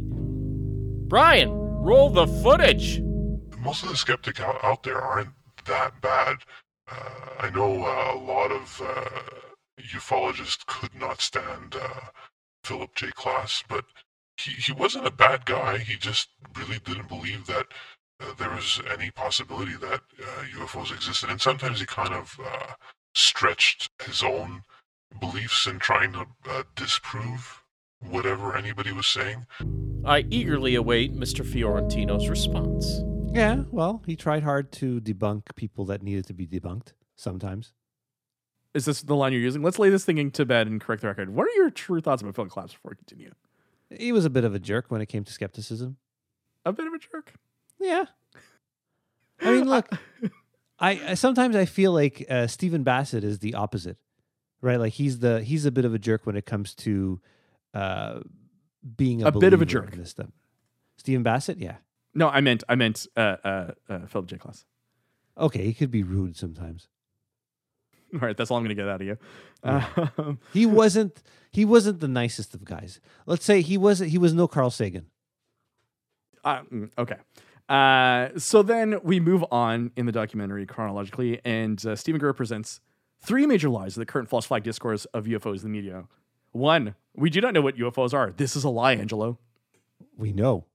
Brian, 1.08 1.63
roll 1.84 2.08
the 2.08 2.26
footage. 2.26 3.00
most 3.60 3.82
of 3.82 3.90
the 3.90 3.96
skeptics 3.96 4.40
out, 4.40 4.58
out 4.64 4.82
there 4.84 5.00
aren't 5.00 5.34
that 5.66 6.00
bad. 6.00 6.38
Uh, 6.90 7.10
I 7.38 7.50
know 7.50 7.84
uh, 7.84 8.14
a 8.14 8.18
lot 8.18 8.50
of 8.50 8.80
uh, 8.82 9.20
ufologists 9.80 10.64
could 10.66 10.94
not 10.94 11.20
stand 11.20 11.76
uh, 11.76 12.08
Philip 12.64 12.94
J. 12.94 13.08
Klass, 13.08 13.62
but 13.68 13.84
he, 14.38 14.52
he 14.52 14.72
wasn't 14.72 15.06
a 15.06 15.10
bad 15.10 15.44
guy. 15.44 15.78
He 15.78 15.96
just 15.96 16.30
really 16.56 16.78
didn't 16.78 17.08
believe 17.08 17.46
that 17.46 17.66
uh, 18.18 18.32
there 18.38 18.50
was 18.50 18.80
any 18.90 19.10
possibility 19.10 19.76
that 19.76 20.00
uh, 20.22 20.44
UFOs 20.58 20.90
existed. 20.90 21.28
And 21.28 21.40
sometimes 21.40 21.80
he 21.80 21.86
kind 21.86 22.14
of 22.14 22.40
uh, 22.42 22.72
stretched 23.14 23.90
his 24.02 24.22
own 24.22 24.62
beliefs 25.20 25.66
in 25.66 25.78
trying 25.78 26.12
to 26.14 26.26
uh, 26.48 26.62
disprove 26.76 27.63
whatever 28.10 28.56
anybody 28.56 28.92
was 28.92 29.06
saying. 29.06 29.46
I 30.04 30.24
eagerly 30.30 30.74
await 30.74 31.14
Mr. 31.14 31.44
Fiorentino's 31.44 32.28
response. 32.28 33.02
Yeah, 33.32 33.64
well, 33.70 34.02
he 34.06 34.16
tried 34.16 34.42
hard 34.42 34.70
to 34.72 35.00
debunk 35.00 35.54
people 35.56 35.84
that 35.86 36.02
needed 36.02 36.26
to 36.26 36.34
be 36.34 36.46
debunked 36.46 36.92
sometimes. 37.16 37.72
Is 38.74 38.84
this 38.84 39.02
the 39.02 39.14
line 39.16 39.32
you're 39.32 39.40
using? 39.42 39.62
Let's 39.62 39.78
lay 39.78 39.88
this 39.88 40.04
thing 40.04 40.18
into 40.18 40.44
bed 40.44 40.66
and 40.66 40.80
correct 40.80 41.02
the 41.02 41.08
record. 41.08 41.30
What 41.30 41.46
are 41.46 41.54
your 41.56 41.70
true 41.70 42.00
thoughts 42.00 42.22
about 42.22 42.34
Philip 42.34 42.50
Klass 42.50 42.72
before 42.72 42.90
we 42.90 42.96
continue? 42.96 43.32
He 43.90 44.12
was 44.12 44.24
a 44.24 44.30
bit 44.30 44.44
of 44.44 44.54
a 44.54 44.58
jerk 44.58 44.86
when 44.88 45.00
it 45.00 45.06
came 45.06 45.24
to 45.24 45.32
skepticism. 45.32 45.96
A 46.64 46.72
bit 46.72 46.86
of 46.86 46.92
a 46.92 46.98
jerk. 46.98 47.34
Yeah. 47.80 48.06
I 49.40 49.50
mean, 49.52 49.68
look, 49.68 49.88
I, 50.78 51.00
I 51.08 51.14
sometimes 51.14 51.54
I 51.54 51.64
feel 51.64 51.92
like 51.92 52.24
uh, 52.28 52.46
Stephen 52.46 52.82
Bassett 52.82 53.24
is 53.24 53.40
the 53.40 53.54
opposite, 53.54 53.96
right? 54.60 54.78
Like 54.78 54.94
he's 54.94 55.20
the 55.20 55.42
he's 55.42 55.64
a 55.66 55.70
bit 55.70 55.84
of 55.84 55.94
a 55.94 55.98
jerk 55.98 56.26
when 56.26 56.36
it 56.36 56.46
comes 56.46 56.74
to 56.76 57.20
uh, 57.74 58.20
being 58.96 59.22
a, 59.22 59.26
A 59.26 59.32
bit 59.32 59.52
of 59.52 59.60
a 59.62 59.66
jerk. 59.66 59.94
this 59.96 60.10
stuff. 60.10 60.30
Stephen 60.96 61.22
Bassett, 61.22 61.58
yeah. 61.58 61.76
No, 62.14 62.28
I 62.28 62.40
meant 62.40 62.62
I 62.68 62.74
meant 62.76 63.06
uh, 63.16 63.36
uh, 63.44 63.70
uh, 63.88 64.06
Philip 64.06 64.26
J. 64.26 64.36
Klass. 64.36 64.64
Okay, 65.36 65.64
he 65.64 65.74
could 65.74 65.90
be 65.90 66.02
rude 66.04 66.36
sometimes. 66.36 66.88
All 68.14 68.20
right, 68.20 68.36
that's 68.36 68.50
all 68.50 68.56
I'm 68.58 68.62
going 68.62 68.76
to 68.76 68.80
get 68.80 68.88
out 68.88 69.00
of 69.00 69.06
you. 69.06 69.18
Um, 69.64 70.38
He 70.52 70.66
wasn't 70.66 71.20
he 71.50 71.64
wasn't 71.64 71.98
the 72.00 72.06
nicest 72.08 72.54
of 72.54 72.64
guys. 72.64 73.00
Let's 73.26 73.44
say 73.44 73.60
he 73.60 73.76
was 73.76 73.98
he 73.98 74.18
was 74.18 74.32
no 74.32 74.46
Carl 74.46 74.70
Sagan. 74.70 75.06
Uh, 76.44 76.62
mm, 76.72 76.90
okay. 76.98 77.16
Uh, 77.68 78.38
so 78.38 78.62
then 78.62 79.00
we 79.02 79.18
move 79.18 79.44
on 79.50 79.90
in 79.96 80.04
the 80.06 80.12
documentary 80.12 80.66
chronologically, 80.66 81.40
and 81.44 81.84
uh, 81.86 81.96
Steven 81.96 82.18
Greer 82.20 82.34
presents 82.34 82.80
three 83.22 83.46
major 83.46 83.70
lies 83.70 83.96
of 83.96 84.00
the 84.02 84.06
current 84.06 84.28
false 84.28 84.44
flag 84.44 84.62
discourse 84.62 85.06
of 85.06 85.24
UFOs 85.24 85.56
in 85.56 85.62
the 85.62 85.68
media. 85.70 86.04
One, 86.54 86.94
we 87.16 87.30
do 87.30 87.40
not 87.40 87.52
know 87.52 87.62
what 87.62 87.76
UFOs 87.76 88.14
are. 88.14 88.30
This 88.30 88.54
is 88.54 88.62
a 88.62 88.68
lie, 88.68 88.92
Angelo. 88.92 89.38
We 90.16 90.32
know 90.32 90.66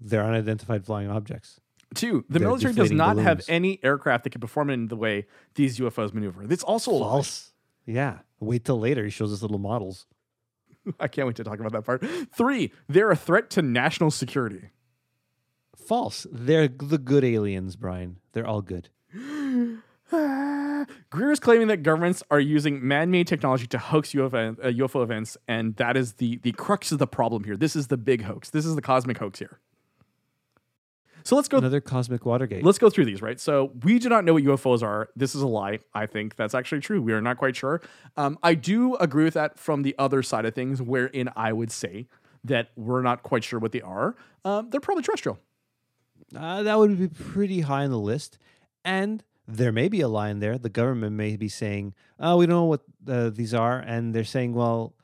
they're 0.00 0.22
unidentified 0.22 0.86
flying 0.86 1.10
objects. 1.10 1.60
Two, 1.92 2.24
the 2.28 2.38
They're 2.38 2.46
military 2.46 2.72
does 2.72 2.92
not 2.92 3.16
have 3.16 3.42
any 3.48 3.80
aircraft 3.82 4.22
that 4.24 4.30
can 4.30 4.40
perform 4.40 4.70
in 4.70 4.86
the 4.86 4.94
way 4.94 5.26
these 5.56 5.80
UFOs 5.80 6.14
maneuver. 6.14 6.44
It's 6.48 6.62
also. 6.62 6.92
False. 7.00 7.52
Yeah. 7.84 8.18
Wait 8.38 8.64
till 8.64 8.78
later. 8.78 9.02
He 9.02 9.10
shows 9.10 9.32
us 9.32 9.42
little 9.42 9.58
models. 9.58 10.06
I 11.00 11.08
can't 11.08 11.26
wait 11.26 11.34
to 11.36 11.44
talk 11.44 11.58
about 11.58 11.72
that 11.72 11.84
part. 11.84 12.06
Three, 12.32 12.72
they're 12.88 13.10
a 13.10 13.16
threat 13.16 13.50
to 13.50 13.62
national 13.62 14.12
security. 14.12 14.70
False. 15.74 16.28
They're 16.30 16.68
the 16.68 16.98
good 16.98 17.24
aliens, 17.24 17.74
Brian. 17.74 18.18
They're 18.34 18.46
all 18.46 18.62
good. 18.62 18.90
Greer 21.10 21.32
is 21.32 21.40
claiming 21.40 21.68
that 21.68 21.82
governments 21.82 22.22
are 22.30 22.40
using 22.40 22.86
man-made 22.86 23.26
technology 23.26 23.66
to 23.66 23.78
hoax 23.78 24.12
UFO, 24.12 24.58
uh, 24.58 24.68
UFO 24.68 25.02
events, 25.02 25.36
and 25.46 25.76
that 25.76 25.96
is 25.96 26.14
the 26.14 26.36
the 26.38 26.52
crux 26.52 26.92
of 26.92 26.98
the 26.98 27.06
problem 27.06 27.44
here. 27.44 27.56
This 27.56 27.76
is 27.76 27.88
the 27.88 27.98
big 27.98 28.22
hoax. 28.22 28.48
This 28.50 28.64
is 28.64 28.74
the 28.74 28.80
cosmic 28.82 29.18
hoax 29.18 29.38
here. 29.38 29.58
So 31.24 31.36
let's 31.36 31.46
go. 31.48 31.58
Another 31.58 31.82
cosmic 31.82 32.24
Watergate. 32.24 32.64
Let's 32.64 32.78
go 32.78 32.88
through 32.88 33.04
these, 33.04 33.20
right? 33.20 33.38
So 33.38 33.72
we 33.82 33.98
do 33.98 34.08
not 34.08 34.24
know 34.24 34.32
what 34.32 34.44
UFOs 34.44 34.82
are. 34.82 35.10
This 35.14 35.34
is 35.34 35.42
a 35.42 35.46
lie. 35.46 35.80
I 35.92 36.06
think 36.06 36.36
that's 36.36 36.54
actually 36.54 36.80
true. 36.80 37.02
We 37.02 37.12
are 37.12 37.20
not 37.20 37.36
quite 37.36 37.54
sure. 37.54 37.82
Um, 38.16 38.38
I 38.42 38.54
do 38.54 38.94
agree 38.96 39.24
with 39.24 39.34
that 39.34 39.58
from 39.58 39.82
the 39.82 39.94
other 39.98 40.22
side 40.22 40.46
of 40.46 40.54
things, 40.54 40.80
wherein 40.80 41.28
I 41.36 41.52
would 41.52 41.70
say 41.70 42.06
that 42.44 42.70
we're 42.76 43.02
not 43.02 43.22
quite 43.22 43.44
sure 43.44 43.58
what 43.58 43.72
they 43.72 43.82
are. 43.82 44.16
Um, 44.46 44.70
they're 44.70 44.80
probably 44.80 45.02
terrestrial. 45.02 45.38
Uh, 46.34 46.62
that 46.62 46.78
would 46.78 46.98
be 46.98 47.08
pretty 47.08 47.60
high 47.60 47.84
on 47.84 47.90
the 47.90 47.98
list. 47.98 48.38
And 48.82 49.22
there 49.48 49.72
may 49.72 49.88
be 49.88 50.00
a 50.02 50.08
line 50.08 50.38
there. 50.40 50.58
The 50.58 50.68
government 50.68 51.16
may 51.16 51.36
be 51.36 51.48
saying, 51.48 51.94
"Oh, 52.20 52.36
we 52.36 52.46
don't 52.46 52.54
know 52.56 52.64
what 52.64 52.82
uh, 53.08 53.30
these 53.30 53.54
are," 53.54 53.78
and 53.80 54.14
they're 54.14 54.22
saying, 54.24 54.54
"Well, 54.54 54.94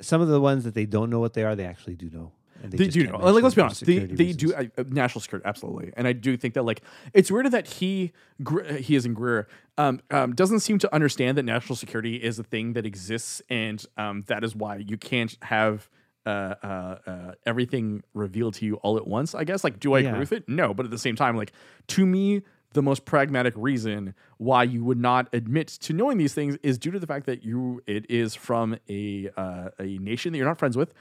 some 0.00 0.20
of 0.20 0.28
the 0.28 0.40
ones 0.40 0.64
that 0.64 0.74
they 0.74 0.86
don't 0.86 1.10
know 1.10 1.20
what 1.20 1.34
they 1.34 1.44
are, 1.44 1.54
they 1.54 1.66
actually 1.66 1.96
do 1.96 2.08
know." 2.10 2.32
And 2.62 2.72
They 2.72 2.86
just 2.86 2.92
do 2.92 3.06
know. 3.06 3.18
Like, 3.18 3.42
let's 3.44 3.54
be 3.54 3.60
honest. 3.60 3.84
They, 3.84 3.98
they 3.98 4.32
do 4.32 4.46
reasons. 4.48 4.70
uh, 4.78 4.80
uh, 4.80 4.84
national 4.88 5.20
security, 5.20 5.46
absolutely. 5.46 5.92
And 5.94 6.08
I 6.08 6.14
do 6.14 6.38
think 6.38 6.54
that 6.54 6.62
like 6.62 6.80
it's 7.12 7.30
weird 7.30 7.50
that 7.50 7.66
he 7.66 8.12
Gre- 8.42 8.64
he 8.78 8.96
is 8.96 9.04
in 9.04 9.12
Greer 9.12 9.46
um, 9.76 10.00
um, 10.10 10.34
doesn't 10.34 10.60
seem 10.60 10.78
to 10.78 10.94
understand 10.94 11.36
that 11.36 11.42
national 11.42 11.76
security 11.76 12.16
is 12.16 12.38
a 12.38 12.42
thing 12.42 12.72
that 12.72 12.86
exists, 12.86 13.42
and 13.50 13.84
um, 13.98 14.24
that 14.28 14.42
is 14.42 14.56
why 14.56 14.76
you 14.76 14.96
can't 14.96 15.36
have. 15.42 15.88
Uh, 16.24 16.56
uh, 16.64 16.98
uh, 17.06 17.32
everything 17.46 18.02
revealed 18.12 18.52
to 18.52 18.66
you 18.66 18.74
all 18.76 18.96
at 18.96 19.06
once. 19.06 19.32
I 19.32 19.44
guess. 19.44 19.62
Like, 19.62 19.78
do 19.78 19.92
I 19.92 20.00
Yeah. 20.00 20.08
agree 20.08 20.18
with 20.20 20.32
it? 20.32 20.48
No, 20.48 20.74
but 20.74 20.84
at 20.84 20.90
the 20.90 20.98
same 20.98 21.14
time, 21.14 21.36
like 21.36 21.52
to 21.86 22.04
me, 22.04 22.42
the 22.76 22.82
most 22.82 23.06
pragmatic 23.06 23.54
reason 23.56 24.14
why 24.36 24.62
you 24.62 24.84
would 24.84 25.00
not 25.00 25.28
admit 25.32 25.66
to 25.66 25.94
knowing 25.94 26.18
these 26.18 26.34
things 26.34 26.58
is 26.62 26.76
due 26.78 26.90
to 26.90 26.98
the 26.98 27.06
fact 27.06 27.24
that 27.24 27.42
you 27.42 27.82
it 27.86 28.08
is 28.10 28.34
from 28.34 28.76
a 28.88 29.30
uh, 29.36 29.70
a 29.80 29.98
nation 29.98 30.32
that 30.32 30.38
you're 30.38 30.46
not 30.46 30.58
friends 30.58 30.76
with, 30.76 30.92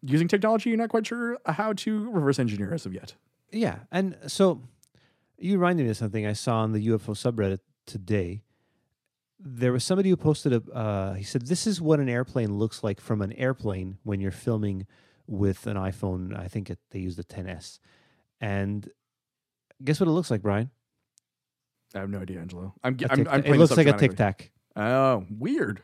using 0.00 0.28
technology 0.28 0.70
you're 0.70 0.78
not 0.78 0.88
quite 0.88 1.06
sure 1.06 1.36
how 1.44 1.72
to 1.72 2.08
reverse 2.08 2.38
engineer 2.38 2.72
as 2.72 2.86
of 2.86 2.94
yet. 2.94 3.14
Yeah, 3.50 3.80
and 3.90 4.16
so 4.28 4.62
you 5.36 5.58
reminded 5.58 5.82
me 5.82 5.90
of 5.90 5.96
something 5.96 6.24
I 6.24 6.32
saw 6.34 6.60
on 6.60 6.72
the 6.72 6.86
UFO 6.86 7.14
subreddit 7.14 7.58
today. 7.84 8.44
There 9.40 9.72
was 9.72 9.82
somebody 9.82 10.08
who 10.08 10.16
posted 10.16 10.52
a. 10.52 10.72
Uh, 10.72 11.14
he 11.14 11.24
said, 11.24 11.48
"This 11.48 11.66
is 11.66 11.80
what 11.80 11.98
an 11.98 12.08
airplane 12.08 12.58
looks 12.58 12.84
like 12.84 13.00
from 13.00 13.20
an 13.22 13.32
airplane 13.32 13.98
when 14.04 14.20
you're 14.20 14.30
filming 14.30 14.86
with 15.26 15.66
an 15.66 15.76
iPhone. 15.76 16.38
I 16.38 16.46
think 16.46 16.70
it, 16.70 16.78
they 16.92 17.00
used 17.00 17.18
the 17.18 17.24
10s, 17.24 17.80
and 18.40 18.88
guess 19.82 19.98
what 19.98 20.08
it 20.08 20.12
looks 20.12 20.30
like, 20.30 20.42
Brian? 20.42 20.70
I 21.94 22.00
have 22.00 22.10
no 22.10 22.20
idea, 22.20 22.40
Angelo. 22.40 22.74
I'm, 22.82 22.96
I'm, 23.10 23.28
I'm 23.28 23.44
it 23.44 23.56
looks 23.56 23.76
like 23.76 23.86
a. 23.86 23.92
Tic 23.92 24.16
Tac. 24.16 24.50
Oh, 24.76 25.24
weird. 25.30 25.82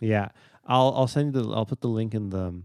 Yeah, 0.00 0.28
I'll 0.64 0.92
I'll 0.96 1.08
send 1.08 1.34
you 1.34 1.42
the. 1.42 1.50
I'll 1.52 1.66
put 1.66 1.80
the 1.80 1.88
link 1.88 2.14
in 2.14 2.30
the 2.30 2.62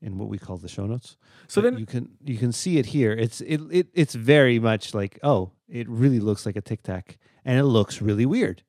in 0.00 0.18
what 0.18 0.28
we 0.28 0.38
call 0.38 0.56
the 0.56 0.68
show 0.68 0.86
notes. 0.86 1.16
So 1.48 1.60
But 1.60 1.70
then, 1.70 1.80
you 1.80 1.86
can 1.86 2.10
you 2.24 2.38
can 2.38 2.52
see 2.52 2.78
it 2.78 2.86
here. 2.86 3.12
It's 3.12 3.40
it, 3.40 3.60
it 3.70 3.88
it's 3.94 4.14
very 4.14 4.58
much 4.58 4.94
like 4.94 5.18
oh, 5.22 5.52
it 5.68 5.88
really 5.88 6.20
looks 6.20 6.46
like 6.46 6.56
a 6.56 6.60
tic 6.60 6.82
tac, 6.82 7.18
and 7.44 7.58
it 7.58 7.64
looks 7.64 8.00
really 8.00 8.26
weird. 8.26 8.62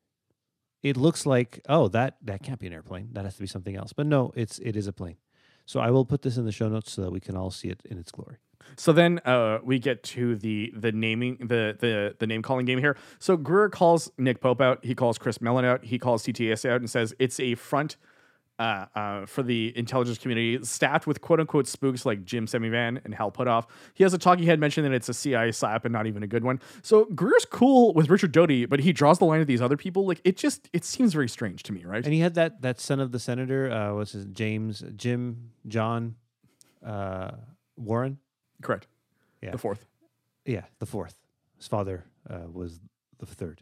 It 0.82 0.98
looks 0.98 1.26
like 1.26 1.62
oh 1.70 1.88
that 1.90 2.18
that 2.24 2.42
can't 2.42 2.60
be 2.60 2.68
an 2.68 2.74
airplane. 2.74 3.10
That 3.14 3.26
has 3.26 3.36
to 3.36 3.42
be 3.42 3.48
something 3.48 3.76
else. 3.76 3.94
But 3.94 4.08
no, 4.08 4.32
it's 4.36 4.60
it 4.60 4.76
is 4.76 4.88
a 4.88 4.94
plane. 4.94 5.18
So 5.66 5.80
I 5.80 5.92
will 5.92 6.06
put 6.06 6.24
this 6.24 6.38
in 6.38 6.46
the 6.46 6.52
show 6.52 6.68
notes 6.68 6.92
so 6.92 7.04
that 7.04 7.12
we 7.12 7.20
can 7.20 7.36
all 7.36 7.52
see 7.52 7.68
it 7.68 7.82
in 7.86 8.00
its 8.00 8.12
glory. 8.12 8.38
So 8.76 8.93
then 8.93 9.20
uh, 9.26 9.60
we 9.64 9.80
get 9.80 10.03
to 10.03 10.36
the 10.36 10.74
the 10.76 10.91
naming 10.91 11.38
the 11.39 11.76
the 11.78 12.16
the 12.18 12.28
name 12.28 12.41
calling 12.41 12.66
game 12.66 12.80
here. 12.80 12.95
So 13.20 13.36
Greer 13.36 13.70
calls 13.70 14.12
Nick 14.18 14.39
Pope 14.41 14.62
out. 14.62 14.86
He 14.86 14.95
calls 14.95 15.18
Chris 15.18 15.41
Mellon 15.41 15.66
out. 15.66 15.84
He 15.84 15.99
calls 15.99 16.24
CTS 16.24 16.70
out 16.70 16.80
and 16.80 16.89
says 16.89 17.14
it's 17.20 17.39
a 17.39 17.55
front. 17.55 17.97
Uh, 18.57 18.86
uh, 18.93 19.26
for 19.26 19.41
the 19.41 19.72
intelligence 19.78 20.18
community, 20.18 20.60
staffed 20.66 21.07
with 21.07 21.22
quote 21.22 21.39
unquote 21.39 21.66
spooks 21.66 22.05
like 22.05 22.26
Jim 22.26 22.45
Semivan 22.45 22.99
and 23.05 23.16
Hal 23.16 23.32
Puthoff. 23.32 23.68
He 23.93 24.03
has 24.03 24.14
a 24.14 24.18
talking 24.18 24.45
head 24.45 24.60
mention 24.60 24.84
that 24.84 24.91
it's 24.91 25.07
a 25.07 25.14
CIA 25.14 25.53
slap 25.53 25.86
and 25.86 25.93
not 25.93 26.07
even 26.07 26.24
a 26.24 26.28
good 26.28 26.43
one. 26.43 26.60
So 26.82 27.05
Greer's 27.05 27.45
cool 27.45 27.93
with 27.93 28.10
Richard 28.10 28.34
Doty, 28.34 28.66
but 28.66 28.82
he 28.82 28.91
draws 28.91 29.18
the 29.18 29.24
line 29.24 29.39
at 29.39 29.47
these 29.47 29.62
other 29.62 29.78
people. 29.78 30.05
Like 30.05 30.20
it 30.26 30.36
just 30.36 30.70
it 30.74 30.84
seems 30.84 31.14
very 31.14 31.30
strange 31.30 31.64
to 31.64 31.72
me, 31.72 31.86
right? 31.86 32.03
And 32.03 32.14
he 32.14 32.20
had 32.20 32.34
that 32.34 32.62
that 32.62 32.82
son 32.82 32.99
of 32.99 33.14
the 33.14 33.20
senator. 33.20 33.72
Uh, 33.72 33.93
what's 33.93 34.12
his 34.12 34.26
James 34.26 34.84
Jim 34.97 35.51
John 35.66 36.16
uh, 36.86 37.32
Warner? 37.78 38.18
Correct. 38.62 38.88
Yeah. 39.41 39.51
The 39.51 39.57
fourth. 39.57 39.86
Yeah, 40.45 40.64
the 40.80 40.86
fourth. 40.86 41.16
His 41.57 41.68
father 41.68 42.05
uh, 42.30 42.47
was 42.51 42.80
the 43.20 43.26
third. 43.26 43.62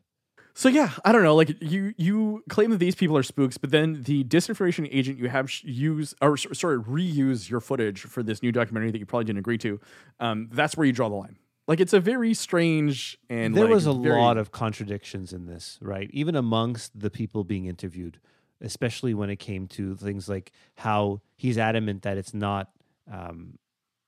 So 0.53 0.69
yeah, 0.69 0.91
I 1.05 1.11
don't 1.11 1.23
know. 1.23 1.35
Like 1.35 1.61
you, 1.61 1.93
you 1.97 2.43
claim 2.49 2.71
that 2.71 2.77
these 2.77 2.95
people 2.95 3.15
are 3.15 3.21
spooks, 3.23 3.57
but 3.59 3.69
then 3.69 4.01
the 4.03 4.23
disinformation 4.23 4.87
agent 4.91 5.19
you 5.19 5.29
have 5.29 5.51
sh- 5.51 5.63
use 5.65 6.15
or 6.19 6.35
sorry 6.35 6.79
reuse 6.79 7.47
your 7.47 7.59
footage 7.59 8.01
for 8.01 8.23
this 8.23 8.41
new 8.41 8.51
documentary 8.51 8.89
that 8.89 8.97
you 8.97 9.05
probably 9.05 9.25
didn't 9.25 9.39
agree 9.39 9.59
to. 9.59 9.79
Um, 10.19 10.49
that's 10.51 10.75
where 10.75 10.85
you 10.87 10.93
draw 10.93 11.09
the 11.09 11.15
line. 11.15 11.37
Like 11.67 11.79
it's 11.79 11.93
a 11.93 11.99
very 11.99 12.33
strange 12.33 13.19
and 13.29 13.53
there 13.53 13.65
like, 13.65 13.73
was 13.73 13.85
a 13.85 13.93
very- 13.93 14.19
lot 14.19 14.37
of 14.37 14.51
contradictions 14.51 15.31
in 15.31 15.45
this, 15.45 15.77
right? 15.81 16.09
Even 16.11 16.35
amongst 16.35 16.97
the 16.99 17.11
people 17.11 17.43
being 17.43 17.65
interviewed, 17.65 18.19
especially 18.59 19.13
when 19.13 19.29
it 19.29 19.35
came 19.35 19.67
to 19.67 19.95
things 19.95 20.27
like 20.27 20.51
how 20.75 21.21
he's 21.35 21.59
adamant 21.59 22.01
that 22.01 22.17
it's 22.17 22.33
not 22.33 22.71
um, 23.11 23.59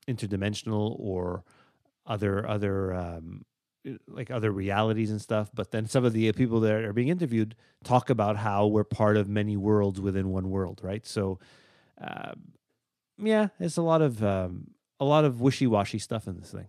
interdimensional 0.10 0.96
or 1.00 1.44
other 2.06 2.48
other 2.48 2.94
um, 2.94 3.46
like 4.08 4.32
other 4.32 4.52
realities 4.52 5.12
and 5.12 5.22
stuff. 5.22 5.50
But 5.54 5.72
then 5.72 5.88
some 5.88 6.04
of 6.06 6.14
the 6.14 6.32
people 6.34 6.60
that 6.62 6.74
are 6.84 6.94
being 6.94 7.08
interviewed 7.08 7.56
talk 7.84 8.10
about 8.10 8.38
how 8.38 8.68
we're 8.68 8.84
part 8.84 9.18
of 9.18 9.30
many 9.30 9.56
worlds 9.58 10.02
within 10.02 10.30
one 10.30 10.50
world, 10.50 10.82
right? 10.84 11.06
So, 11.06 11.40
um, 12.00 12.54
yeah, 13.18 13.50
it's 13.60 13.78
a 13.78 13.82
lot 13.82 14.02
of 14.02 14.24
um, 14.24 14.72
a 15.00 15.06
lot 15.06 15.26
of 15.26 15.42
wishy 15.42 15.68
washy 15.68 16.00
stuff 16.00 16.28
in 16.28 16.40
this 16.40 16.52
thing. 16.52 16.68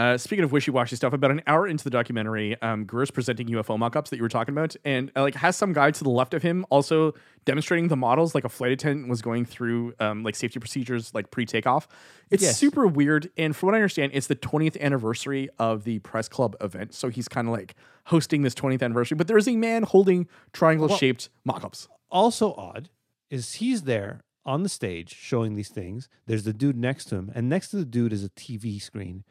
Uh, 0.00 0.16
speaking 0.16 0.42
of 0.42 0.50
wishy-washy 0.50 0.96
stuff, 0.96 1.12
about 1.12 1.30
an 1.30 1.42
hour 1.46 1.68
into 1.68 1.84
the 1.84 1.90
documentary, 1.90 2.56
um, 2.62 2.86
Greer's 2.86 3.10
presenting 3.10 3.48
UFO 3.48 3.78
mock-ups 3.78 4.08
that 4.08 4.16
you 4.16 4.22
were 4.22 4.30
talking 4.30 4.54
about, 4.54 4.74
and 4.82 5.12
uh, 5.14 5.20
like 5.20 5.34
has 5.34 5.56
some 5.56 5.74
guy 5.74 5.90
to 5.90 6.02
the 6.02 6.08
left 6.08 6.32
of 6.32 6.40
him 6.42 6.64
also 6.70 7.12
demonstrating 7.44 7.88
the 7.88 7.98
models, 7.98 8.34
like 8.34 8.44
a 8.44 8.48
flight 8.48 8.72
attendant 8.72 9.10
was 9.10 9.20
going 9.20 9.44
through 9.44 9.92
um, 10.00 10.22
like 10.22 10.34
safety 10.34 10.58
procedures, 10.58 11.12
like 11.12 11.30
pre-takeoff. 11.30 11.86
It's 12.30 12.42
Yes. 12.42 12.56
super 12.56 12.86
weird, 12.86 13.30
and 13.36 13.54
from 13.54 13.66
what 13.66 13.74
I 13.74 13.76
understand, 13.78 14.12
it's 14.14 14.26
the 14.26 14.36
20th 14.36 14.80
anniversary 14.80 15.50
of 15.58 15.84
the 15.84 15.98
press 15.98 16.30
club 16.30 16.56
event, 16.62 16.94
so 16.94 17.10
he's 17.10 17.28
kind 17.28 17.46
of 17.46 17.52
like 17.52 17.74
hosting 18.06 18.40
this 18.40 18.54
20th 18.54 18.82
anniversary. 18.82 19.16
But 19.16 19.26
there 19.26 19.36
is 19.36 19.48
a 19.48 19.56
man 19.56 19.82
holding 19.82 20.28
triangle-shaped 20.54 21.28
mock-ups. 21.44 21.88
also 22.10 22.54
odd 22.54 22.88
is 23.28 23.56
he's 23.56 23.82
there 23.82 24.22
on 24.46 24.62
the 24.62 24.70
stage 24.70 25.14
showing 25.14 25.56
these 25.56 25.68
things. 25.68 26.08
There's 26.24 26.44
the 26.44 26.54
dude 26.54 26.78
next 26.78 27.04
to 27.10 27.16
him, 27.16 27.30
and 27.34 27.50
next 27.50 27.68
to 27.72 27.76
the 27.76 27.84
dude 27.84 28.14
is 28.14 28.24
a 28.24 28.30
TV 28.30 28.80
screen 28.80 29.24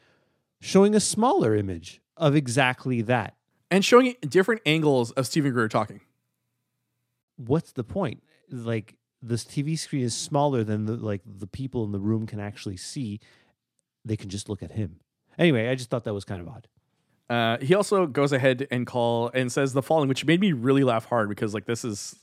showing 0.60 0.94
a 0.94 1.00
smaller 1.00 1.54
image 1.54 2.00
of 2.16 2.34
exactly 2.36 3.02
that. 3.02 3.34
and 3.70 3.84
showing 3.84 4.14
different 4.28 4.60
angles 4.66 5.12
of 5.12 5.26
Steven 5.26 5.52
Greer 5.52 5.68
talking. 5.68 6.00
What's 7.36 7.72
the 7.72 7.84
point? 7.84 8.22
Like 8.50 8.96
this 9.22 9.44
TV 9.44 9.78
screen 9.78 10.02
is 10.02 10.14
smaller 10.14 10.64
than 10.64 10.86
the 10.86 10.94
like 10.96 11.22
the 11.24 11.46
people 11.46 11.84
in 11.84 11.92
the 11.92 12.00
room 12.00 12.26
can 12.26 12.40
actually 12.40 12.76
see. 12.76 13.20
They 14.04 14.16
can 14.16 14.28
just 14.28 14.48
look 14.48 14.62
at 14.62 14.72
him. 14.72 14.96
Anyway, 15.38 15.68
I 15.68 15.74
just 15.74 15.88
thought 15.88 16.04
that 16.04 16.14
was 16.14 16.24
kind 16.24 16.40
of 16.40 16.48
odd. 16.48 16.68
Uh, 17.30 17.58
he 17.64 17.74
also 17.74 18.06
goes 18.06 18.32
ahead 18.32 18.66
and 18.72 18.86
call 18.86 19.30
and 19.32 19.52
says 19.52 19.72
the 19.72 19.82
following, 19.82 20.08
which 20.08 20.24
made 20.26 20.40
me 20.40 20.52
really 20.52 20.82
laugh 20.82 21.04
hard 21.04 21.28
because 21.28 21.54
like 21.54 21.64
this 21.64 21.84
is 21.84 22.16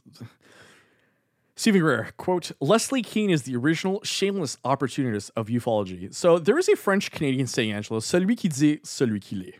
Steven 1.58 1.82
Greer 1.82 2.10
quote 2.18 2.52
Leslie 2.62 3.02
Kean 3.02 3.30
is 3.32 3.44
the 3.44 3.56
original 3.56 4.00
shameless 4.04 4.58
opportunist 4.64 5.32
of 5.36 5.48
ufology. 5.48 6.14
So 6.14 6.38
there 6.40 6.58
is 6.58 6.70
a 6.70 6.76
French 6.76 7.10
Canadian 7.12 7.48
saying, 7.48 7.72
Angelo, 7.74 8.00
celui 8.00 8.36
qui 8.40 8.48
dit, 8.50 8.80
celui 8.86 9.20
qui 9.20 9.36
l'est. 9.38 9.60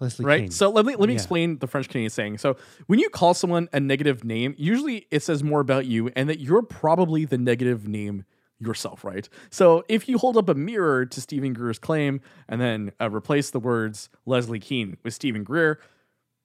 Leslie 0.00 0.24
Right. 0.24 0.40
Kean. 0.42 0.50
So 0.50 0.70
let 0.70 0.84
me 0.84 0.96
let 0.96 1.06
me 1.06 1.12
Yeah. 1.14 1.18
explain 1.20 1.58
the 1.58 1.66
French 1.66 1.88
Canadian 1.88 2.10
saying. 2.10 2.38
So 2.38 2.56
when 2.88 2.98
you 2.98 3.08
call 3.10 3.32
someone 3.32 3.68
a 3.72 3.78
negative 3.80 4.24
name, 4.24 4.54
usually 4.58 5.06
it 5.10 5.22
says 5.22 5.44
more 5.44 5.60
about 5.60 5.86
you 5.86 6.10
and 6.16 6.28
that 6.28 6.40
you're 6.40 6.62
probably 6.62 7.24
the 7.24 7.38
negative 7.38 7.86
name 7.86 8.24
yourself, 8.58 9.04
right? 9.04 9.28
So 9.50 9.84
if 9.88 10.08
you 10.08 10.18
hold 10.18 10.36
up 10.36 10.48
a 10.48 10.54
mirror 10.54 11.06
to 11.06 11.20
Steven 11.20 11.52
Greer's 11.52 11.78
claim 11.78 12.20
and 12.48 12.60
then 12.60 12.92
uh, 13.00 13.08
replace 13.10 13.50
the 13.50 13.60
words 13.60 14.08
Leslie 14.26 14.58
Kean 14.60 14.96
with 15.04 15.14
Steven 15.14 15.44
Greer, 15.44 15.78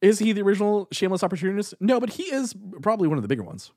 is 0.01 0.20
he 0.20 0.32
the 0.32 0.41
original 0.41 0.88
shameless 0.91 1.24
opportunist? 1.24 1.74
No, 1.80 1.99
but 1.99 2.12
he 2.12 2.24
is 2.24 2.53
probably 2.82 3.08
one 3.08 3.18
of 3.18 3.22
the 3.22 3.28
bigger 3.28 3.43
ones. 3.43 3.72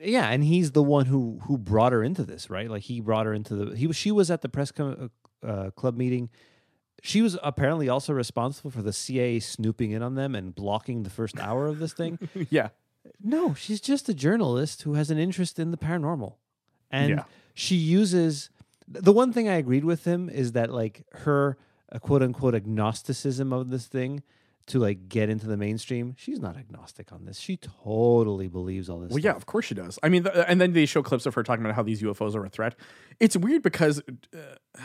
Yeah, 0.00 0.28
and 0.30 0.42
he's 0.44 0.72
the 0.72 0.82
one 0.82 1.06
who 1.06 1.40
who 1.44 1.56
brought 1.58 1.92
her 1.92 2.02
into 2.02 2.24
this, 2.24 2.50
right? 2.50 2.70
Like 2.70 2.82
he 2.82 3.00
brought 3.00 3.26
her 3.26 3.34
into 3.34 3.54
the 3.54 3.76
he 3.76 3.86
was 3.86 3.96
she 3.96 4.10
was 4.12 4.30
at 4.30 4.42
the 4.42 4.48
press 4.48 4.70
co- 4.70 5.10
uh, 5.46 5.70
club 5.70 5.96
meeting. 5.96 6.30
She 7.02 7.22
was 7.22 7.36
apparently 7.42 7.88
also 7.88 8.12
responsible 8.12 8.70
for 8.70 8.82
the 8.82 8.92
CIA 8.92 9.38
snooping 9.40 9.90
in 9.92 10.02
on 10.02 10.14
them 10.14 10.34
and 10.34 10.54
blocking 10.54 11.02
the 11.02 11.10
first 11.10 11.38
hour 11.38 11.66
of 11.66 11.78
this 11.78 11.92
thing. 11.92 12.18
yeah. 12.50 12.70
no, 13.22 13.54
she's 13.54 13.80
just 13.80 14.08
a 14.08 14.14
journalist 14.14 14.82
who 14.82 14.94
has 14.94 15.10
an 15.10 15.18
interest 15.18 15.58
in 15.58 15.70
the 15.70 15.76
paranormal, 15.76 16.34
and 16.90 17.10
Yeah. 17.10 17.24
she 17.54 17.76
uses 17.76 18.50
the 18.88 19.12
one 19.12 19.32
thing 19.32 19.48
I 19.48 19.54
agreed 19.56 19.84
with 19.84 20.04
him 20.04 20.28
is 20.28 20.52
that 20.52 20.72
like 20.72 21.04
her 21.12 21.58
uh, 21.92 21.98
quote 21.98 22.22
unquote 22.22 22.54
agnosticism 22.54 23.52
of 23.52 23.68
this 23.70 23.86
thing 23.86 24.22
to 24.66 24.78
like 24.78 25.08
get 25.08 25.28
into 25.28 25.46
the 25.46 25.56
mainstream. 25.56 26.14
She's 26.18 26.40
not 26.40 26.56
agnostic 26.56 27.12
on 27.12 27.24
this. 27.24 27.38
She 27.38 27.56
totally 27.56 28.48
believes 28.48 28.90
all 28.90 28.98
this. 28.98 29.10
Well, 29.10 29.20
yeah, 29.20 29.32
of 29.32 29.46
course 29.46 29.66
she 29.66 29.74
does. 29.74 29.98
I 30.02 30.08
mean, 30.08 30.24
th- 30.24 30.44
and 30.48 30.60
then 30.60 30.72
they 30.72 30.86
show 30.86 31.02
clips 31.02 31.26
of 31.26 31.34
her 31.34 31.42
talking 31.42 31.64
about 31.64 31.76
how 31.76 31.82
these 31.82 32.02
UFOs 32.02 32.34
are 32.34 32.44
a 32.44 32.48
threat. 32.48 32.74
It's 33.20 33.36
weird 33.36 33.62
because. 33.62 34.02
Uh, 34.34 34.80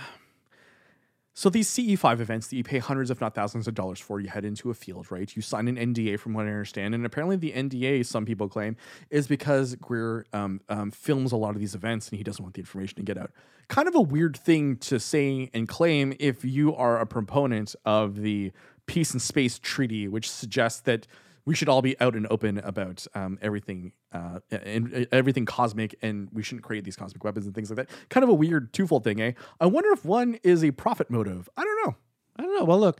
so 1.33 1.49
these 1.49 1.69
CE5 1.69 2.19
events 2.19 2.47
that 2.47 2.57
you 2.57 2.63
pay 2.63 2.79
hundreds, 2.79 3.09
if 3.09 3.21
not 3.21 3.33
thousands 3.33 3.67
of 3.67 3.73
dollars 3.73 3.99
for, 3.99 4.19
you 4.19 4.27
head 4.27 4.43
into 4.43 4.69
a 4.69 4.73
field, 4.73 5.09
right? 5.11 5.33
You 5.33 5.41
sign 5.41 5.69
an 5.69 5.77
NDA, 5.77 6.19
from 6.19 6.33
what 6.33 6.45
I 6.45 6.49
understand, 6.49 6.93
and 6.93 7.05
apparently 7.05 7.37
the 7.37 7.53
NDA, 7.53 8.05
some 8.05 8.25
people 8.25 8.49
claim, 8.49 8.75
is 9.09 9.27
because 9.27 9.75
Greer 9.75 10.25
um, 10.33 10.59
um, 10.67 10.91
films 10.91 11.31
a 11.31 11.37
lot 11.37 11.55
of 11.55 11.59
these 11.59 11.73
events 11.73 12.09
and 12.09 12.17
he 12.17 12.23
doesn't 12.23 12.43
want 12.43 12.55
the 12.55 12.59
information 12.59 12.97
to 12.97 13.03
get 13.03 13.17
out. 13.17 13.31
Kind 13.69 13.87
of 13.87 13.95
a 13.95 14.01
weird 14.01 14.35
thing 14.35 14.75
to 14.77 14.99
say 14.99 15.49
and 15.53 15.69
claim 15.69 16.13
if 16.19 16.43
you 16.43 16.75
are 16.75 16.99
a 16.99 17.05
proponent 17.05 17.75
of 17.85 18.17
the 18.17 18.51
peace 18.91 19.11
and 19.11 19.21
space 19.21 19.57
treaty, 19.57 20.09
which 20.09 20.29
suggests 20.29 20.81
that 20.81 21.07
we 21.45 21.55
should 21.55 21.69
all 21.69 21.81
be 21.81 21.97
out 22.01 22.13
and 22.13 22.27
open 22.29 22.57
about 22.59 23.07
um, 23.15 23.39
everything, 23.41 23.93
uh, 24.11 24.39
and, 24.51 24.91
and 24.91 25.07
everything 25.13 25.45
cosmic, 25.45 25.95
and 26.01 26.27
we 26.33 26.43
shouldn't 26.43 26.65
create 26.65 26.83
these 26.83 26.97
cosmic 26.97 27.23
weapons 27.23 27.45
and 27.45 27.55
things 27.55 27.69
like 27.69 27.77
that. 27.77 27.89
Kind 28.09 28.25
of 28.25 28.29
a 28.29 28.33
weird 28.33 28.73
twofold 28.73 29.05
thing, 29.05 29.21
eh? 29.21 29.31
I 29.61 29.65
wonder 29.67 29.93
if 29.93 30.03
one 30.03 30.37
is 30.43 30.61
a 30.61 30.71
profit 30.71 31.09
motive. 31.09 31.47
I 31.55 31.63
don't 31.63 31.87
know. 31.87 31.95
I 32.35 32.43
don't 32.43 32.59
know. 32.59 32.65
Well, 32.65 32.79
look, 32.79 32.99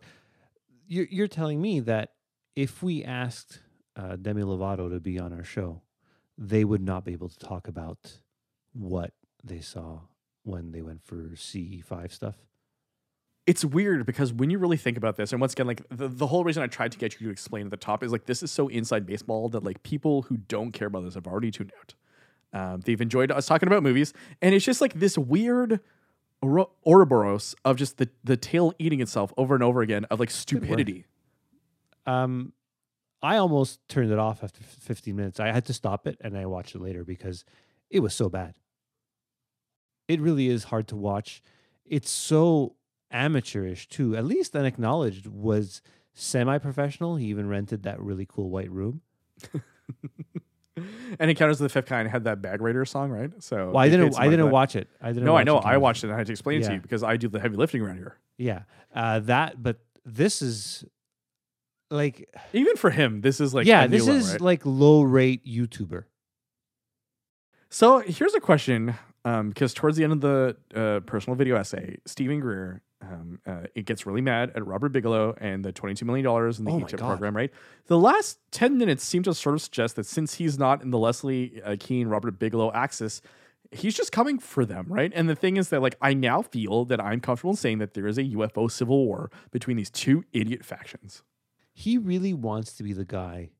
you're 0.87 1.07
you're 1.11 1.27
telling 1.27 1.61
me 1.61 1.81
that 1.81 2.13
if 2.55 2.81
we 2.81 3.03
asked 3.03 3.59
uh, 3.97 4.15
Demi 4.15 4.43
Lovato 4.43 4.89
to 4.89 5.01
be 5.01 5.19
on 5.19 5.33
our 5.33 5.43
show, 5.43 5.81
they 6.37 6.63
would 6.63 6.81
not 6.81 7.03
be 7.03 7.11
able 7.11 7.27
to 7.27 7.37
talk 7.37 7.67
about 7.67 8.19
what 8.71 9.11
they 9.43 9.59
saw 9.59 9.99
when 10.43 10.71
they 10.71 10.81
went 10.81 11.03
for 11.03 11.35
CE 11.35 11.81
five 11.83 12.13
stuff. 12.13 12.37
It's 13.51 13.65
weird 13.65 14.05
because 14.05 14.31
when 14.31 14.49
you 14.49 14.57
really 14.57 14.77
think 14.77 14.95
about 14.95 15.17
this, 15.17 15.33
and 15.33 15.41
once 15.41 15.51
again, 15.51 15.67
like 15.67 15.81
the, 15.89 16.07
the 16.07 16.27
whole 16.27 16.45
reason 16.45 16.63
I 16.63 16.67
tried 16.67 16.93
to 16.93 16.97
get 16.97 17.19
you 17.19 17.27
to 17.27 17.31
explain 17.33 17.65
at 17.65 17.69
the 17.69 17.75
top 17.75 18.01
is 18.01 18.09
like 18.09 18.25
this 18.25 18.41
is 18.41 18.49
so 18.49 18.69
inside 18.69 19.05
baseball 19.05 19.49
that 19.49 19.61
like 19.61 19.83
people 19.83 20.21
who 20.21 20.37
don't 20.37 20.71
care 20.71 20.87
about 20.87 21.03
this 21.03 21.15
have 21.15 21.27
already 21.27 21.51
tuned 21.51 21.73
out. 21.77 21.93
Um, 22.53 22.79
they've 22.79 23.01
enjoyed 23.01 23.29
us 23.29 23.47
talking 23.47 23.67
about 23.67 23.83
movies, 23.83 24.13
and 24.41 24.55
it's 24.55 24.63
just 24.63 24.79
like 24.79 24.93
this 24.93 25.17
weird 25.17 25.81
Oro- 26.41 26.71
Ouroboros 26.87 27.53
of 27.65 27.75
just 27.75 27.97
the 27.97 28.07
the 28.23 28.37
tail 28.37 28.71
eating 28.79 29.01
itself 29.01 29.33
over 29.35 29.53
and 29.53 29.63
over 29.65 29.81
again 29.81 30.05
of 30.05 30.21
like 30.21 30.31
stupidity. 30.31 31.03
Um, 32.05 32.53
I 33.21 33.35
almost 33.35 33.85
turned 33.89 34.13
it 34.13 34.17
off 34.17 34.45
after 34.45 34.63
15 34.63 35.13
minutes. 35.13 35.41
I 35.41 35.51
had 35.51 35.65
to 35.65 35.73
stop 35.73 36.07
it 36.07 36.17
and 36.21 36.37
I 36.37 36.45
watched 36.45 36.73
it 36.73 36.81
later 36.81 37.03
because 37.03 37.43
it 37.89 37.99
was 37.99 38.15
so 38.15 38.29
bad. 38.29 38.55
It 40.07 40.21
really 40.21 40.47
is 40.47 40.63
hard 40.63 40.87
to 40.87 40.95
watch. 40.95 41.43
It's 41.85 42.09
so 42.09 42.75
amateurish 43.11 43.87
too. 43.89 44.15
At 44.15 44.25
least 44.25 44.55
unacknowledged 44.55 45.27
was 45.27 45.81
semi-professional. 46.13 47.15
He 47.17 47.27
even 47.27 47.47
rented 47.47 47.83
that 47.83 47.99
really 47.99 48.25
cool 48.25 48.49
white 48.49 48.71
room. 48.71 49.01
And 51.19 51.29
Encounters 51.29 51.59
of 51.59 51.65
the 51.65 51.69
Fifth 51.69 51.87
Kind 51.87 52.09
had 52.09 52.23
that 52.23 52.41
Bag 52.41 52.61
Raider 52.61 52.85
song, 52.85 53.11
right? 53.11 53.29
So 53.43 53.67
Well, 53.71 53.77
I 53.77 53.89
didn't. 53.89 54.17
I 54.17 54.29
didn't 54.29 54.49
watch 54.51 54.75
it. 54.75 54.87
I 55.01 55.09
didn't. 55.09 55.25
No, 55.25 55.35
I 55.35 55.43
know. 55.43 55.57
I 55.57 55.77
watched 55.77 56.03
it. 56.03 56.07
and 56.07 56.15
I 56.15 56.17
had 56.17 56.27
to 56.27 56.33
explain 56.33 56.61
it 56.61 56.65
to 56.65 56.73
you 56.73 56.79
because 56.79 57.03
I 57.03 57.17
do 57.17 57.27
the 57.27 57.39
heavy 57.39 57.57
lifting 57.57 57.81
around 57.81 57.97
here. 57.97 58.17
Yeah, 58.37 58.63
uh, 58.95 59.19
that. 59.19 59.61
But 59.61 59.79
this 60.05 60.41
is 60.41 60.85
like, 61.89 62.33
Even 62.53 62.77
for 62.77 62.89
him, 62.89 63.21
this 63.21 63.41
is 63.41 63.53
like 63.53 63.67
yeah, 63.67 63.85
this 63.87 64.07
is 64.07 64.31
right? 64.31 64.41
like 64.41 64.61
low 64.65 65.01
rate 65.01 65.45
YouTuber. 65.45 66.05
So 67.69 67.99
here's 67.99 68.33
a 68.33 68.39
question, 68.39 68.95
because 69.23 69.73
towards 69.73 69.97
the 69.97 70.03
end 70.03 70.13
of 70.13 70.21
the 70.21 70.57
uh, 70.73 70.99
personal 71.01 71.35
video 71.35 71.55
essay, 71.57 71.97
Steven 72.05 72.39
Greer 72.39 72.81
um, 73.11 73.39
uh, 73.45 73.67
it 73.75 73.85
gets 73.85 74.05
really 74.05 74.21
mad 74.21 74.51
at 74.55 74.65
Robert 74.65 74.89
Bigelow 74.89 75.35
and 75.39 75.63
the 75.63 75.73
$22 75.73 76.03
million 76.03 76.25
in 76.25 76.65
the 76.65 76.71
Oh 76.71 76.79
AATIP 76.79 76.97
program, 76.97 77.35
right? 77.35 77.51
The 77.87 77.97
last 77.97 78.39
10 78.51 78.77
minutes 78.77 79.03
seem 79.03 79.23
to 79.23 79.33
sort 79.33 79.55
of 79.55 79.61
suggest 79.61 79.95
that 79.97 80.05
since 80.05 80.35
he's 80.35 80.57
not 80.57 80.81
in 80.81 80.91
the 80.91 80.97
Leslie 80.97 81.61
uh, 81.63 81.75
Kean, 81.79 82.07
Robert 82.07 82.39
Bigelow 82.39 82.71
axis, 82.73 83.21
he's 83.71 83.95
just 83.95 84.11
coming 84.11 84.39
for 84.39 84.65
them, 84.65 84.85
right? 84.89 85.11
And 85.13 85.29
the 85.29 85.35
thing 85.35 85.57
is 85.57 85.69
that, 85.69 85.81
like, 85.81 85.95
I 86.01 86.13
now 86.13 86.41
feel 86.41 86.85
that 86.85 87.01
I'm 87.01 87.19
comfortable 87.19 87.51
in 87.51 87.57
saying 87.57 87.79
that 87.79 87.93
there 87.93 88.07
is 88.07 88.17
a 88.17 88.23
UFO 88.23 88.69
civil 88.69 89.05
war 89.05 89.31
between 89.51 89.77
these 89.77 89.89
two 89.89 90.23
idiot 90.33 90.65
factions. 90.65 91.23
He 91.73 91.97
really 91.97 92.33
wants 92.33 92.73
to 92.73 92.83
be 92.83 92.93
the 92.93 93.05
guy 93.05 93.51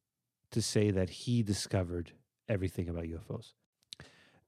to 0.51 0.61
say 0.61 0.91
that 0.91 1.09
he 1.09 1.43
discovered 1.43 2.11
everything 2.49 2.89
about 2.89 3.05
UFOs 3.05 3.53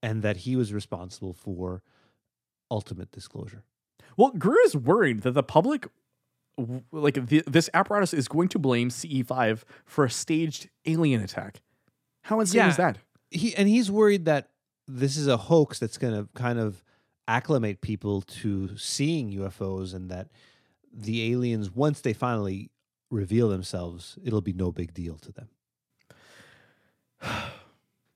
and 0.02 0.22
that 0.22 0.38
he 0.38 0.56
was 0.56 0.74
responsible 0.74 1.32
for 1.34 1.82
ultimate 2.70 3.12
disclosure. 3.12 3.64
Well, 4.18 4.32
Greer 4.38 4.64
is 4.66 4.76
worried 4.76 5.22
that 5.22 5.32
the 5.32 5.44
public, 5.44 5.88
like 6.92 7.16
the, 7.28 7.44
this 7.48 7.70
apparatus, 7.74 8.14
is 8.14 8.28
going 8.28 8.50
to 8.50 8.60
blame 8.60 8.90
CE5 8.90 9.64
for 9.86 10.06
a 10.06 10.10
staged 10.10 10.70
alien 10.86 11.22
attack. 11.22 11.62
How 12.24 12.40
insane 12.40 12.62
is 12.70 12.78
that? 12.78 12.98
He 13.30 13.56
and 13.56 13.68
he's 13.68 13.92
worried 13.92 14.26
that 14.26 14.50
this 14.88 15.18
is 15.18 15.28
a 15.28 15.38
hoax 15.38 15.80
that's 15.80 15.98
going 15.98 16.14
to 16.14 16.30
kind 16.34 16.60
of 16.60 16.84
acclimate 17.28 17.82
people 17.82 18.22
to 18.22 18.78
seeing 18.78 19.32
UFOs 19.32 19.94
and 19.94 20.10
that 20.10 20.30
the 20.94 21.32
aliens 21.32 21.72
once 21.72 22.02
they 22.02 22.14
finally 22.14 22.70
reveal 23.10 23.50
themselves, 23.50 24.18
it'll 24.24 24.42
be 24.42 24.54
no 24.54 24.72
big 24.72 24.94
deal 24.94 25.18
to 25.18 25.32
them. 25.32 25.50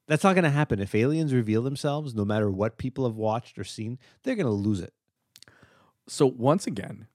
That's 0.07 0.23
not 0.23 0.33
going 0.33 0.43
to 0.43 0.49
happen. 0.49 0.79
If 0.79 0.95
aliens 0.95 1.33
reveal 1.33 1.61
themselves, 1.61 2.15
no 2.15 2.23
matter 2.23 2.49
what 2.49 2.77
people 2.77 3.05
have 3.05 3.17
watched 3.17 3.59
or 3.59 3.65
seen, 3.65 3.99
they're 4.23 4.35
going 4.35 4.45
to 4.45 4.51
lose 4.51 4.79
it. 4.79 4.93
So 6.07 6.25
once 6.25 6.67
again, 6.67 7.07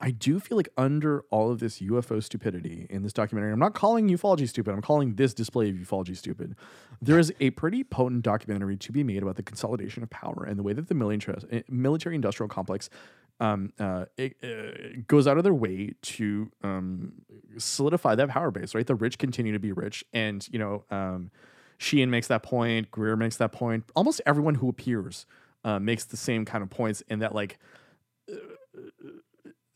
I 0.00 0.10
do 0.10 0.40
feel 0.40 0.56
like 0.56 0.70
under 0.78 1.24
all 1.30 1.50
of 1.50 1.60
this 1.60 1.80
UFO 1.80 2.22
stupidity 2.22 2.86
in 2.88 3.02
this 3.02 3.12
documentary, 3.12 3.52
I'm 3.52 3.58
not 3.58 3.74
calling 3.74 4.08
ufology 4.08 4.48
stupid. 4.48 4.72
I'm 4.72 4.80
calling 4.80 5.16
this 5.16 5.34
display 5.34 5.68
of 5.68 5.76
ufology 5.76 6.16
stupid. 6.16 6.56
There 7.02 7.18
is 7.18 7.32
a 7.38 7.50
pretty 7.50 7.84
potent 7.84 8.22
documentary 8.22 8.78
to 8.78 8.92
be 8.92 9.04
made 9.04 9.22
about 9.22 9.36
the 9.36 9.42
consolidation 9.42 10.02
of 10.02 10.08
power 10.08 10.44
and 10.48 10.58
the 10.58 10.62
way 10.62 10.72
that 10.72 10.88
the 10.88 10.94
military 11.68 12.14
industrial 12.14 12.48
complex 12.48 12.88
um, 13.40 13.72
uh, 13.78 14.06
it, 14.16 14.36
uh, 14.42 15.00
goes 15.06 15.26
out 15.26 15.38
of 15.38 15.44
their 15.44 15.54
way 15.54 15.94
to 16.02 16.50
um, 16.62 17.12
solidify 17.58 18.14
that 18.14 18.28
power 18.28 18.50
base. 18.50 18.74
Right, 18.74 18.86
the 18.86 18.94
rich 18.94 19.18
continue 19.18 19.52
to 19.52 19.58
be 19.58 19.72
rich, 19.72 20.04
and 20.12 20.46
you 20.52 20.58
know, 20.58 20.84
um, 20.90 21.30
Sheehan 21.78 22.10
makes 22.10 22.26
that 22.28 22.42
point. 22.42 22.90
Greer 22.90 23.16
makes 23.16 23.38
that 23.38 23.52
point. 23.52 23.84
Almost 23.96 24.20
everyone 24.26 24.56
who 24.56 24.68
appears 24.68 25.24
uh, 25.64 25.78
makes 25.78 26.04
the 26.04 26.18
same 26.18 26.44
kind 26.44 26.62
of 26.62 26.68
points, 26.68 27.02
in 27.08 27.20
that 27.20 27.34
like 27.34 27.58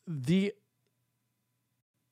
the 0.07 0.53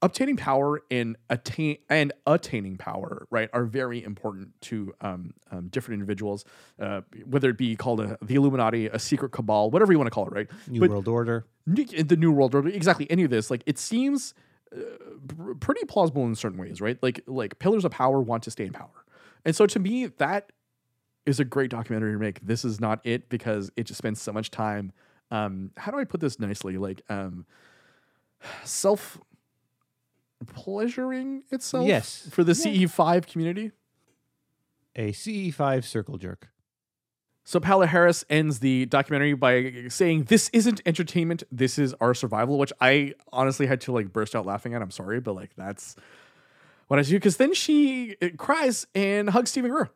obtaining 0.00 0.36
power 0.36 0.82
and 0.90 1.16
attain 1.30 1.76
and 1.88 2.12
attaining 2.26 2.76
power 2.76 3.26
right 3.30 3.48
are 3.52 3.64
very 3.64 4.02
important 4.02 4.48
to 4.60 4.92
um, 5.00 5.32
um, 5.52 5.68
different 5.68 5.94
individuals 6.00 6.44
uh, 6.80 7.02
whether 7.26 7.50
it 7.50 7.56
be 7.56 7.76
called 7.76 8.00
a, 8.00 8.18
the 8.20 8.34
illuminati 8.34 8.86
a 8.86 8.98
secret 8.98 9.30
cabal 9.30 9.70
whatever 9.70 9.92
you 9.92 9.98
want 9.98 10.06
to 10.08 10.10
call 10.14 10.26
it 10.26 10.32
right? 10.32 10.48
New 10.68 10.80
But- 10.80 10.90
World 10.90 11.08
Order. 11.08 11.46
The 11.66 12.16
new 12.18 12.32
world 12.32 12.56
order 12.56 12.68
exactly 12.68 13.08
any 13.10 13.22
of 13.22 13.30
this 13.30 13.48
like 13.48 13.62
it 13.66 13.78
seems 13.78 14.34
uh, 14.76 14.80
pr- 15.28 15.52
pretty 15.54 15.84
plausible 15.84 16.24
in 16.24 16.34
certain 16.34 16.58
ways 16.58 16.80
right? 16.80 17.00
Like 17.00 17.20
like 17.28 17.60
pillars 17.60 17.84
of 17.84 17.92
power 17.92 18.20
want 18.20 18.42
to 18.44 18.50
stay 18.50 18.64
in 18.66 18.72
power. 18.72 19.04
And 19.44 19.54
so 19.54 19.66
to 19.66 19.78
me 19.78 20.06
that 20.06 20.50
is 21.24 21.38
a 21.38 21.44
great 21.44 21.70
documentary 21.70 22.10
to 22.12 22.18
make. 22.18 22.44
This 22.44 22.64
is 22.64 22.80
not 22.80 22.98
it 23.04 23.28
because 23.28 23.70
it 23.76 23.84
just 23.84 23.98
spends 23.98 24.20
so 24.20 24.32
much 24.32 24.50
time 24.50 24.90
um 25.32 25.70
how 25.76 25.90
do 25.90 25.98
i 25.98 26.04
put 26.04 26.20
this 26.20 26.38
nicely 26.38 26.76
like 26.78 27.02
um 27.08 27.44
self 28.64 29.18
pleasuring 30.46 31.44
itself 31.50 31.86
Yes. 31.86 32.28
for 32.30 32.42
the 32.44 32.52
Yeah. 32.52 32.86
ce5 32.86 33.26
community 33.26 33.72
A 34.94 35.12
CE5 35.12 35.84
circle 35.84 36.18
jerk. 36.18 36.50
So 37.44 37.58
Paola 37.58 37.86
Harris 37.86 38.24
ends 38.28 38.58
the 38.58 38.84
documentary 38.86 39.32
by 39.32 39.88
saying, 39.88 40.24
"This 40.24 40.50
isn't 40.52 40.82
entertainment. 40.84 41.42
This 41.50 41.78
is 41.78 41.94
our 41.94 42.12
survival." 42.14 42.58
Which 42.58 42.72
I 42.80 43.14
honestly 43.32 43.66
had 43.66 43.80
to 43.82 43.92
like 43.92 44.12
burst 44.12 44.36
out 44.36 44.44
laughing 44.44 44.74
at. 44.74 44.82
I'm 44.82 44.90
sorry, 44.90 45.18
but 45.18 45.34
like 45.34 45.54
that's 45.56 45.96
what 46.88 46.98
I 46.98 47.02
do. 47.02 47.14
Because 47.16 47.38
then 47.38 47.54
she 47.54 48.16
uh, 48.20 48.28
cries 48.36 48.86
and 48.94 49.30
hugs 49.30 49.50
Steven 49.50 49.70
Greer 49.70 49.90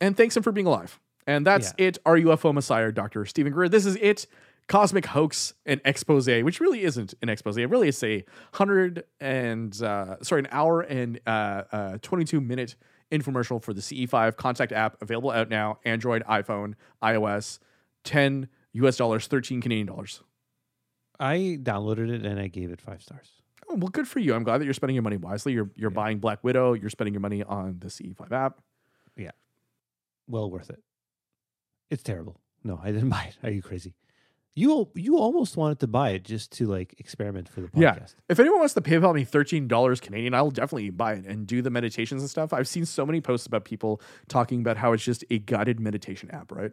and 0.00 0.16
thanks 0.16 0.36
him 0.36 0.42
for 0.42 0.52
being 0.52 0.66
alive. 0.66 0.98
And 1.26 1.46
that's 1.46 1.72
it. 1.78 1.98
Our 2.04 2.16
UFO 2.18 2.52
Messiah, 2.52 2.90
Doctor 2.92 3.24
Steven 3.26 3.52
Greer. 3.52 3.68
This 3.68 3.86
is 3.86 3.96
it. 3.96 4.26
Cosmic 4.68 5.06
hoax 5.06 5.54
and 5.66 5.80
expose, 5.84 6.26
which 6.28 6.60
really 6.60 6.82
isn't 6.84 7.14
an 7.20 7.28
expose. 7.28 7.56
It 7.56 7.68
really 7.68 7.88
is 7.88 8.02
a 8.04 8.24
hundred 8.54 9.04
and 9.20 9.80
uh, 9.82 10.16
sorry, 10.22 10.42
an 10.42 10.48
hour 10.52 10.82
and 10.82 11.20
uh, 11.26 11.62
uh, 11.72 11.98
22 12.00 12.40
minute 12.40 12.76
infomercial 13.10 13.62
for 13.62 13.74
the 13.74 13.80
CE5 13.80 14.36
contact 14.36 14.72
app 14.72 15.00
available 15.02 15.30
out 15.30 15.50
now. 15.50 15.78
Android, 15.84 16.22
iPhone, 16.24 16.74
iOS, 17.02 17.58
10 18.04 18.48
US 18.74 18.96
dollars, 18.96 19.26
13 19.26 19.60
Canadian 19.60 19.86
dollars. 19.88 20.22
I 21.20 21.58
downloaded 21.60 22.08
it 22.10 22.24
and 22.24 22.40
I 22.40 22.46
gave 22.46 22.70
it 22.70 22.80
five 22.80 23.02
stars. 23.02 23.28
Oh, 23.68 23.74
well, 23.74 23.88
good 23.88 24.08
for 24.08 24.20
you. 24.20 24.32
I'm 24.34 24.44
glad 24.44 24.58
that 24.58 24.64
you're 24.64 24.74
spending 24.74 24.94
your 24.94 25.02
money 25.02 25.16
wisely. 25.18 25.52
You're 25.52 25.70
you're 25.74 25.90
Yeah. 25.90 25.94
buying 25.96 26.18
Black 26.18 26.42
Widow. 26.44 26.72
You're 26.74 26.88
spending 26.88 27.12
your 27.14 27.20
money 27.20 27.42
on 27.42 27.78
the 27.80 27.88
CE5 27.88 28.32
app. 28.32 28.60
Yeah. 29.16 29.32
Well 30.28 30.50
worth 30.50 30.70
it. 30.70 30.80
It's 31.92 32.02
terrible. 32.02 32.40
No, 32.64 32.80
I 32.82 32.90
didn't 32.90 33.08
buy 33.16 33.24
it. 33.24 33.46
Are 33.46 33.50
you 33.50 33.62
crazy? 33.62 33.94
You 34.54 34.88
you 34.94 35.16
almost 35.16 35.56
wanted 35.56 35.80
to 35.80 35.86
buy 35.86 36.10
it 36.10 36.24
just 36.24 36.52
to 36.52 36.66
like 36.66 36.94
experiment 36.98 37.48
for 37.48 37.60
the 37.62 37.68
podcast. 37.68 37.80
Yeah. 37.80 38.06
If 38.28 38.40
anyone 38.40 38.58
wants 38.58 38.74
to 38.74 38.80
PayPal 38.82 39.14
me 39.14 39.24
thirteen 39.24 39.66
dollars 39.68 39.98
Canadian, 40.00 40.34
I'll 40.34 40.50
definitely 40.50 40.90
buy 40.90 41.14
it 41.14 41.26
and 41.26 41.46
do 41.46 41.62
the 41.62 41.70
meditations 41.70 42.20
and 42.22 42.30
stuff. 42.30 42.52
I've 42.52 42.68
seen 42.68 42.84
so 42.84 43.06
many 43.06 43.20
posts 43.22 43.46
about 43.46 43.64
people 43.64 44.00
talking 44.28 44.60
about 44.60 44.76
how 44.76 44.92
it's 44.92 45.02
just 45.02 45.24
a 45.30 45.38
guided 45.38 45.80
meditation 45.80 46.30
app, 46.30 46.52
right? 46.52 46.72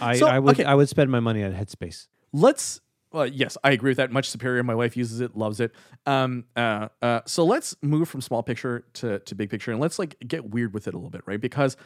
I, 0.00 0.16
So, 0.16 0.26
I 0.26 0.38
would 0.38 0.54
okay. 0.54 0.64
I 0.64 0.74
would 0.74 0.88
spend 0.88 1.10
my 1.10 1.20
money 1.20 1.42
on 1.42 1.52
Headspace. 1.52 2.08
Let's. 2.32 2.80
Uh, 3.12 3.22
yes, 3.22 3.56
I 3.64 3.70
agree 3.70 3.90
with 3.90 3.96
that. 3.96 4.12
Much 4.12 4.28
superior. 4.28 4.62
My 4.62 4.74
wife 4.74 4.94
uses 4.96 5.20
it, 5.20 5.34
loves 5.34 5.60
it. 5.60 5.72
Um, 6.04 6.44
uh, 6.54 6.88
uh, 7.00 7.22
so 7.24 7.42
let's 7.44 7.74
move 7.80 8.06
from 8.06 8.20
small 8.20 8.42
picture 8.42 8.84
to 8.94 9.18
to 9.20 9.34
big 9.34 9.50
picture, 9.50 9.72
and 9.72 9.80
let's 9.80 9.98
like 9.98 10.16
get 10.26 10.50
weird 10.50 10.74
with 10.74 10.86
it 10.86 10.94
a 10.94 10.96
little 10.96 11.10
bit, 11.10 11.22
right? 11.26 11.40
Because 11.40 11.76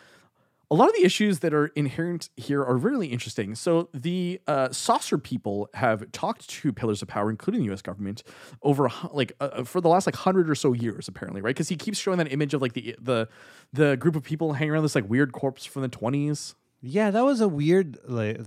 a 0.73 0.75
lot 0.75 0.89
of 0.89 0.95
the 0.95 1.05
issues 1.05 1.41
that 1.41 1.53
are 1.53 1.67
inherent 1.77 2.31
here 2.35 2.65
are 2.65 2.79
really 2.79 3.09
interesting. 3.09 3.55
So 3.55 3.91
the 3.93 4.41
uh, 4.47 4.71
saucer 4.73 5.19
people 5.19 5.69
have 5.75 6.11
talked 6.13 6.49
to 6.49 6.73
pillars 6.73 7.03
of 7.03 7.09
power, 7.09 7.29
including 7.29 7.61
the 7.61 7.67
U.S. 7.67 7.83
government, 7.83 8.23
over 8.63 8.91
like 9.13 9.33
uh, 9.39 9.65
for 9.65 9.83
the 9.83 9.91
last 9.91 10.07
like 10.07 10.17
hundred 10.17 10.49
or 10.49 10.55
so 10.55 10.73
years, 10.73 11.09
apparently, 11.09 11.43
right? 11.43 11.55
Because 11.55 11.69
he 11.69 11.77
keeps 11.77 11.99
showing 11.99 12.17
that 12.17 12.33
image 12.33 12.55
of 12.55 12.63
like 12.63 12.73
the 12.73 12.97
the 12.99 13.29
the 13.71 13.99
group 13.99 14.17
of 14.17 14.23
people 14.23 14.55
hanging 14.55 14.73
around 14.73 14.83
this 14.83 14.95
like 14.95 15.09
weird 15.11 15.33
corpse 15.33 15.67
from 15.67 15.83
the 15.83 15.89
twenties. 15.89 16.55
Yeah, 16.81 17.11
that 17.11 17.23
was 17.23 17.43
a 17.43 17.49
weird 17.49 17.99
like 18.09 18.41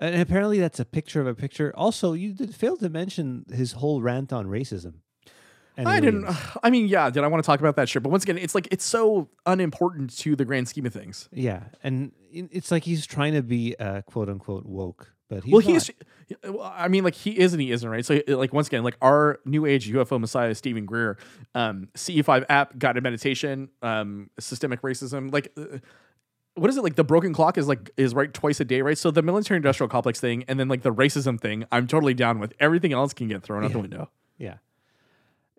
and 0.00 0.20
apparently 0.20 0.58
that's 0.58 0.80
a 0.80 0.86
picture 0.86 1.20
of 1.20 1.26
a 1.26 1.34
picture. 1.34 1.70
Also, 1.76 2.14
you 2.14 2.32
did 2.32 2.54
fail 2.54 2.78
to 2.78 2.88
mention 2.88 3.44
his 3.52 3.72
whole 3.72 4.00
rant 4.00 4.32
on 4.32 4.46
racism. 4.46 4.94
I 5.78 6.00
didn't. 6.00 6.26
I 6.62 6.70
mean, 6.70 6.88
yeah, 6.88 7.10
did 7.10 7.24
I 7.24 7.26
want 7.26 7.42
to 7.42 7.46
talk 7.46 7.60
about 7.60 7.76
that? 7.76 7.88
Sure, 7.88 8.00
but 8.00 8.10
once 8.10 8.24
again, 8.24 8.38
it's 8.38 8.54
like 8.54 8.68
it's 8.70 8.84
so 8.84 9.28
unimportant 9.46 10.16
to 10.18 10.36
the 10.36 10.44
grand 10.44 10.68
scheme 10.68 10.86
of 10.86 10.92
things. 10.92 11.28
Yeah, 11.32 11.64
and 11.82 12.12
it's 12.30 12.70
like 12.70 12.84
he's 12.84 13.06
trying 13.06 13.34
to 13.34 13.42
be 13.42 13.74
uh, 13.78 14.02
quote 14.02 14.28
unquote 14.28 14.66
woke, 14.66 15.12
but 15.28 15.44
he's 15.44 15.52
well, 15.52 15.60
he's. 15.60 15.90
I 16.62 16.88
mean, 16.88 17.04
like 17.04 17.14
he 17.14 17.38
is 17.38 17.52
and 17.52 17.60
he 17.60 17.70
isn't, 17.72 17.88
right? 17.88 18.04
So, 18.04 18.20
like 18.28 18.52
once 18.52 18.66
again, 18.66 18.84
like 18.84 18.96
our 19.02 19.38
new 19.44 19.66
age 19.66 19.90
UFO 19.90 20.20
messiah, 20.20 20.54
Steven 20.54 20.86
Greer, 20.86 21.18
um, 21.54 21.88
CE5 21.94 22.46
app, 22.48 22.78
guided 22.78 23.02
meditation, 23.02 23.68
um, 23.82 24.30
systemic 24.38 24.82
racism, 24.82 25.32
like. 25.32 25.52
Uh, 25.56 25.78
what 26.54 26.68
is 26.68 26.76
it 26.76 26.82
like? 26.82 26.96
The 26.96 27.04
broken 27.04 27.32
clock 27.32 27.56
is 27.56 27.66
like 27.66 27.90
is 27.96 28.14
right 28.14 28.30
twice 28.30 28.60
a 28.60 28.66
day, 28.66 28.82
right? 28.82 28.98
So 28.98 29.10
the 29.10 29.22
military 29.22 29.56
industrial 29.56 29.88
complex 29.88 30.20
thing, 30.20 30.44
and 30.48 30.60
then 30.60 30.68
like 30.68 30.82
the 30.82 30.92
racism 30.92 31.40
thing, 31.40 31.64
I'm 31.72 31.86
totally 31.86 32.12
down 32.12 32.40
with. 32.40 32.52
Everything 32.60 32.92
else 32.92 33.14
can 33.14 33.26
get 33.26 33.42
thrown 33.42 33.64
out 33.64 33.72
the 33.72 33.78
window. 33.78 34.10
yeah. 34.36 34.56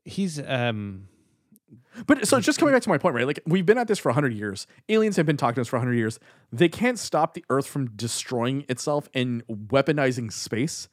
He's 0.05 0.39
um 0.39 1.07
But 2.05 2.27
so 2.27 2.39
just 2.39 2.59
coming 2.59 2.73
back 2.73 2.83
to 2.83 2.89
my 2.89 2.97
point, 2.97 3.15
right? 3.15 3.27
Like 3.27 3.39
we've 3.45 3.65
been 3.65 3.77
at 3.77 3.87
this 3.87 3.99
for 3.99 4.09
100 4.09 4.33
years. 4.33 4.67
Aliens 4.89 5.15
have 5.17 5.25
been 5.25 5.37
talking 5.37 5.55
to 5.55 5.61
us 5.61 5.67
for 5.67 5.77
100 5.77 5.95
years. 5.95 6.19
They 6.51 6.69
can't 6.69 6.99
stop 6.99 7.33
the 7.33 7.45
Earth 7.49 7.67
from 7.67 7.87
destroying 7.95 8.65
itself 8.69 9.09
and 9.13 9.45
weaponizing 9.47 10.31
space. 10.31 10.87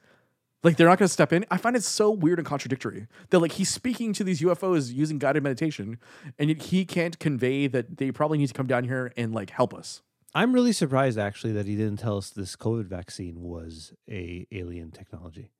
Like 0.62 0.76
they're 0.76 0.88
not 0.88 0.98
going 0.98 1.06
to 1.06 1.12
step 1.12 1.32
in. 1.32 1.46
I 1.50 1.56
find 1.56 1.74
it 1.74 1.82
so 1.82 2.10
weird 2.10 2.38
and 2.38 2.46
contradictory 2.46 3.06
that 3.30 3.38
like 3.38 3.52
he's 3.52 3.70
speaking 3.70 4.12
to 4.12 4.24
these 4.24 4.40
UFOs 4.42 4.92
using 4.92 5.18
guided 5.18 5.42
meditation, 5.42 5.98
and 6.38 6.50
yet 6.50 6.62
he 6.64 6.84
can't 6.84 7.18
convey 7.18 7.66
that 7.66 7.96
they 7.96 8.12
probably 8.12 8.38
need 8.38 8.48
to 8.48 8.54
come 8.54 8.66
down 8.66 8.84
here 8.84 9.12
and 9.16 9.32
like 9.34 9.50
help 9.50 9.72
us. 9.72 10.02
I'm 10.34 10.52
really 10.52 10.72
surprised 10.72 11.18
actually 11.18 11.52
that 11.54 11.66
he 11.66 11.76
didn't 11.76 11.98
tell 11.98 12.18
us 12.18 12.30
this 12.30 12.56
COVID 12.56 12.84
vaccine 12.86 13.40
was 13.40 13.94
a 14.08 14.46
alien 14.52 14.90
technology. 14.90 15.50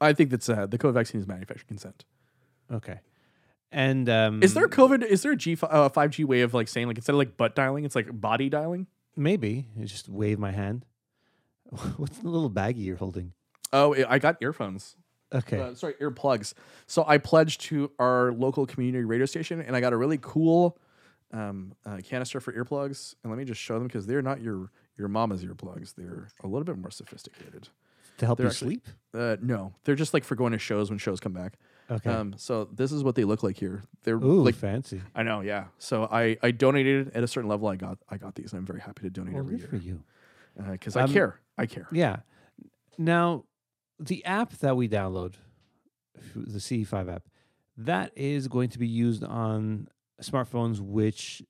I 0.00 0.12
think 0.12 0.30
that's 0.30 0.48
uh, 0.48 0.66
the 0.66 0.76
COVID 0.76 0.94
vaccine 0.94 1.20
is 1.20 1.26
manufactured 1.26 1.68
consent. 1.68 2.04
Okay. 2.70 3.00
And 3.70 4.08
um 4.08 4.42
Is 4.42 4.54
there 4.54 4.68
COVID? 4.68 5.02
Is 5.02 5.22
there 5.22 5.32
a 5.32 5.36
G 5.36 5.52
uh, 5.62 5.88
5G 5.88 6.24
way 6.24 6.42
of 6.42 6.52
like 6.52 6.68
saying 6.68 6.86
like 6.88 6.98
instead 6.98 7.12
of 7.12 7.18
like 7.18 7.36
butt 7.36 7.54
dialing, 7.54 7.84
it's 7.84 7.96
like 7.96 8.08
body 8.20 8.48
dialing? 8.48 8.86
maybe 9.16 9.68
I 9.80 9.84
just 9.84 10.08
wave 10.08 10.38
my 10.38 10.50
hand. 10.52 10.84
What's 11.96 12.18
the 12.18 12.28
little 12.28 12.50
baggie 12.50 12.84
you're 12.84 12.96
holding? 12.96 13.32
Oh, 13.72 13.94
I 14.08 14.18
got 14.18 14.36
earphones. 14.40 14.96
Okay. 15.34 15.58
uh, 15.58 15.74
sorry, 15.74 15.94
earplugs. 15.94 16.52
So 16.86 17.04
I 17.06 17.16
pledged 17.18 17.62
to 17.62 17.90
our 17.98 18.32
local 18.32 18.66
community 18.66 19.04
radio 19.04 19.24
station, 19.24 19.62
and 19.62 19.74
I 19.74 19.80
got 19.80 19.94
a 19.94 19.96
really 19.96 20.18
cool 20.20 20.78
um, 21.32 21.72
uh, 21.86 21.98
canister 22.04 22.38
for 22.40 22.52
earplugs. 22.52 23.14
And 23.22 23.30
let 23.30 23.38
me 23.38 23.44
just 23.44 23.60
show 23.60 23.78
them 23.78 23.86
because 23.86 24.06
they're 24.06 24.22
not 24.22 24.42
your 24.42 24.70
your 24.98 25.08
mama's 25.08 25.42
earplugs. 25.42 25.94
They're 25.94 26.28
a 26.44 26.46
little 26.46 26.64
bit 26.64 26.76
more 26.76 26.90
sophisticated. 26.90 27.68
to 28.18 28.26
help 28.26 28.38
they're 28.38 28.46
you 28.46 28.50
actually- 28.50 28.74
sleep? 28.74 28.88
Uh, 29.14 29.36
no, 29.40 29.74
they're 29.84 29.94
just 29.94 30.12
like 30.12 30.24
for 30.24 30.34
going 30.34 30.52
to 30.52 30.58
shows 30.58 30.90
when 30.90 30.98
shows 30.98 31.20
come 31.20 31.32
back. 31.32 31.54
Okay. 31.92 32.10
Um, 32.10 32.34
so 32.36 32.64
this 32.72 32.90
is 32.92 33.02
what 33.04 33.14
they 33.14 33.24
look 33.24 33.42
like 33.42 33.56
here. 33.56 33.82
They're 34.04 34.16
Ooh, 34.16 34.42
like 34.44 34.54
fancy. 34.54 35.00
I 35.14 35.22
know, 35.22 35.40
yeah. 35.40 35.66
So 35.78 36.08
I 36.10 36.36
I 36.42 36.50
donated 36.50 37.10
at 37.14 37.22
a 37.22 37.26
certain 37.28 37.48
level. 37.48 37.68
I 37.68 37.76
got 37.76 37.98
I 38.08 38.16
got 38.16 38.34
these, 38.34 38.52
and 38.52 38.58
I'm 38.60 38.66
very 38.66 38.80
happy 38.80 39.02
to 39.02 39.10
donate 39.10 39.34
Well, 39.34 39.44
every 39.44 39.58
good 39.58 39.68
for 39.68 39.76
you. 39.76 40.02
because 40.70 40.96
I 40.96 41.02
Um, 41.02 41.12
care. 41.12 41.40
I 41.58 41.66
care. 41.66 41.88
Yeah. 41.92 42.20
Now, 42.98 43.44
the 43.98 44.24
app 44.24 44.52
that 44.58 44.76
we 44.76 44.88
download, 44.88 45.34
the 46.34 46.58
CE5 46.58 47.10
app, 47.14 47.22
that 47.76 48.12
is 48.16 48.48
going 48.48 48.68
to 48.70 48.78
be 48.78 48.86
used 48.86 49.24
on 49.24 49.88
smartphones, 50.20 50.78
which, 50.80 51.42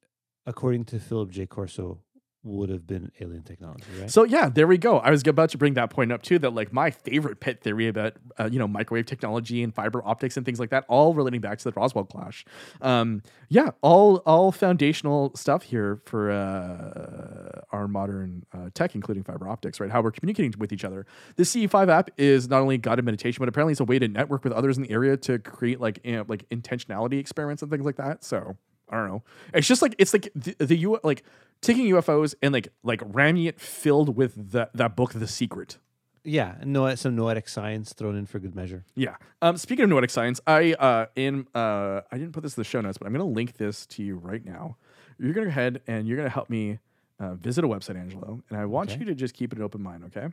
according 0.46 0.84
to 0.86 0.98
Philip 1.00 1.30
J. 1.30 1.46
Corso, 1.46 2.00
would 2.44 2.70
have 2.70 2.86
been 2.86 3.12
alien 3.20 3.42
technology, 3.42 3.84
right? 4.00 4.10
So 4.10 4.24
yeah, 4.24 4.48
there 4.48 4.66
we 4.66 4.76
go. 4.76 4.98
I 4.98 5.10
was 5.10 5.24
about 5.26 5.50
to 5.50 5.58
bring 5.58 5.74
that 5.74 5.90
point 5.90 6.10
up 6.10 6.22
too. 6.22 6.38
That 6.40 6.54
like 6.54 6.72
my 6.72 6.90
favorite 6.90 7.40
pet 7.40 7.60
theory 7.60 7.86
about 7.86 8.14
uh, 8.38 8.48
you 8.50 8.58
know 8.58 8.66
microwave 8.66 9.06
technology 9.06 9.62
and 9.62 9.74
fiber 9.74 10.02
optics 10.04 10.36
and 10.36 10.44
things 10.44 10.58
like 10.58 10.70
that, 10.70 10.84
all 10.88 11.14
relating 11.14 11.40
back 11.40 11.58
to 11.58 11.64
the 11.64 11.72
Roswell 11.72 12.04
clash. 12.04 12.44
Um, 12.80 13.22
yeah, 13.48 13.70
all 13.80 14.16
all 14.18 14.50
foundational 14.50 15.32
stuff 15.36 15.62
here 15.62 16.00
for 16.04 16.30
uh, 16.32 17.60
our 17.70 17.86
modern 17.86 18.44
uh, 18.52 18.70
tech, 18.74 18.94
including 18.94 19.22
fiber 19.22 19.48
optics. 19.48 19.78
Right, 19.78 19.90
how 19.90 20.02
we're 20.02 20.10
communicating 20.10 20.52
with 20.58 20.72
each 20.72 20.84
other. 20.84 21.06
The 21.36 21.44
CE5 21.44 21.88
app 21.88 22.10
is 22.18 22.48
not 22.48 22.60
only 22.60 22.76
guided 22.76 23.04
meditation, 23.04 23.40
but 23.40 23.48
apparently 23.48 23.72
it's 23.72 23.80
a 23.80 23.84
way 23.84 24.00
to 24.00 24.08
network 24.08 24.42
with 24.42 24.52
others 24.52 24.76
in 24.76 24.82
the 24.82 24.90
area 24.90 25.16
to 25.18 25.38
create 25.38 25.80
like 25.80 26.00
you 26.04 26.16
know, 26.16 26.24
like 26.26 26.48
intentionality 26.50 27.18
experiments 27.18 27.62
and 27.62 27.70
things 27.70 27.84
like 27.84 27.96
that. 27.96 28.24
So. 28.24 28.56
I 28.92 28.96
don't 28.98 29.08
know. 29.08 29.22
It's 29.54 29.66
just 29.66 29.82
like 29.82 29.94
it's 29.98 30.12
like 30.12 30.30
the, 30.36 30.54
the 30.64 30.76
U 30.76 31.00
like 31.02 31.24
taking 31.60 31.86
UFOs 31.86 32.34
and 32.42 32.52
like 32.52 32.68
like 32.84 33.00
ramming 33.04 33.44
it 33.44 33.58
filled 33.60 34.16
with 34.16 34.52
that 34.52 34.70
that 34.74 34.94
book, 34.94 35.14
The 35.14 35.26
Secret. 35.26 35.78
yeah, 36.24 36.56
no, 36.64 36.94
some 36.94 37.16
noetic 37.16 37.48
science 37.48 37.92
thrown 37.94 38.14
in 38.16 38.26
for 38.26 38.38
good 38.38 38.54
measure. 38.54 38.84
Yeah. 38.94 39.16
Um, 39.40 39.56
speaking 39.56 39.82
of 39.84 39.90
noetic 39.90 40.10
science, 40.10 40.40
I 40.46 40.74
uh 40.74 41.06
in 41.16 41.46
uh 41.54 42.02
I 42.12 42.18
didn't 42.18 42.32
put 42.32 42.42
this 42.44 42.56
in 42.56 42.60
the 42.60 42.64
show 42.68 42.80
notes, 42.80 42.98
but 42.98 43.06
I'm 43.06 43.12
gonna 43.12 43.24
link 43.24 43.56
this 43.56 43.86
to 43.86 44.02
you 44.04 44.16
right 44.16 44.44
now. 44.44 44.76
You're 45.18 45.32
gonna 45.32 45.46
go 45.46 45.50
ahead 45.50 45.80
and 45.86 46.06
you're 46.06 46.16
gonna 46.16 46.28
help 46.28 46.50
me 46.50 46.78
uh, 47.20 47.34
visit 47.34 47.64
a 47.64 47.68
website, 47.68 47.96
Angelo, 47.96 48.42
and 48.50 48.58
I 48.58 48.66
want 48.66 48.90
Okay. 48.90 49.00
you 49.00 49.06
to 49.06 49.14
just 49.14 49.34
keep 49.34 49.52
an 49.52 49.62
open 49.62 49.82
mind, 49.82 50.04
okay? 50.04 50.28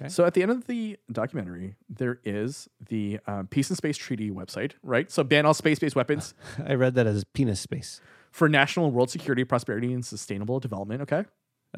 Okay. 0.00 0.08
So 0.08 0.24
at 0.24 0.34
the 0.34 0.42
end 0.42 0.50
of 0.50 0.66
the 0.66 0.96
documentary, 1.10 1.76
there 1.88 2.20
is 2.24 2.68
the 2.88 3.18
uh, 3.26 3.44
Peace 3.50 3.68
and 3.70 3.76
Space 3.76 3.96
Treaty 3.96 4.30
website, 4.30 4.72
right? 4.82 5.10
So 5.10 5.22
ban 5.24 5.44
all 5.46 5.54
space-based 5.54 5.94
weapons 5.96 6.34
I 6.66 6.74
read 6.74 6.94
that 6.94 7.06
as 7.06 7.24
penis 7.24 7.60
space. 7.60 8.00
for 8.30 8.48
national 8.48 8.86
and 8.86 8.94
world 8.94 9.10
security, 9.10 9.44
prosperity, 9.44 9.92
and 9.92 10.04
sustainable 10.04 10.60
development. 10.60 11.02
Okay, 11.02 11.24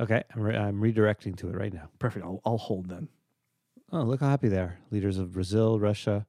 Okay, 0.00 0.22
I'm, 0.34 0.42
re- 0.42 0.56
I'm 0.56 0.80
redirecting 0.80 1.36
to 1.36 1.48
it 1.48 1.56
right 1.56 1.72
now. 1.72 1.88
perfect. 2.00 2.24
I'll, 2.24 2.40
I'll 2.44 2.58
hold 2.58 2.88
then. 2.88 3.08
Oh, 3.92 4.02
look 4.02 4.20
how 4.20 4.28
happy 4.28 4.48
they 4.48 4.58
are. 4.58 4.78
Leaders 4.90 5.18
of 5.18 5.32
Brazil, 5.32 5.78
Russia, 5.78 6.26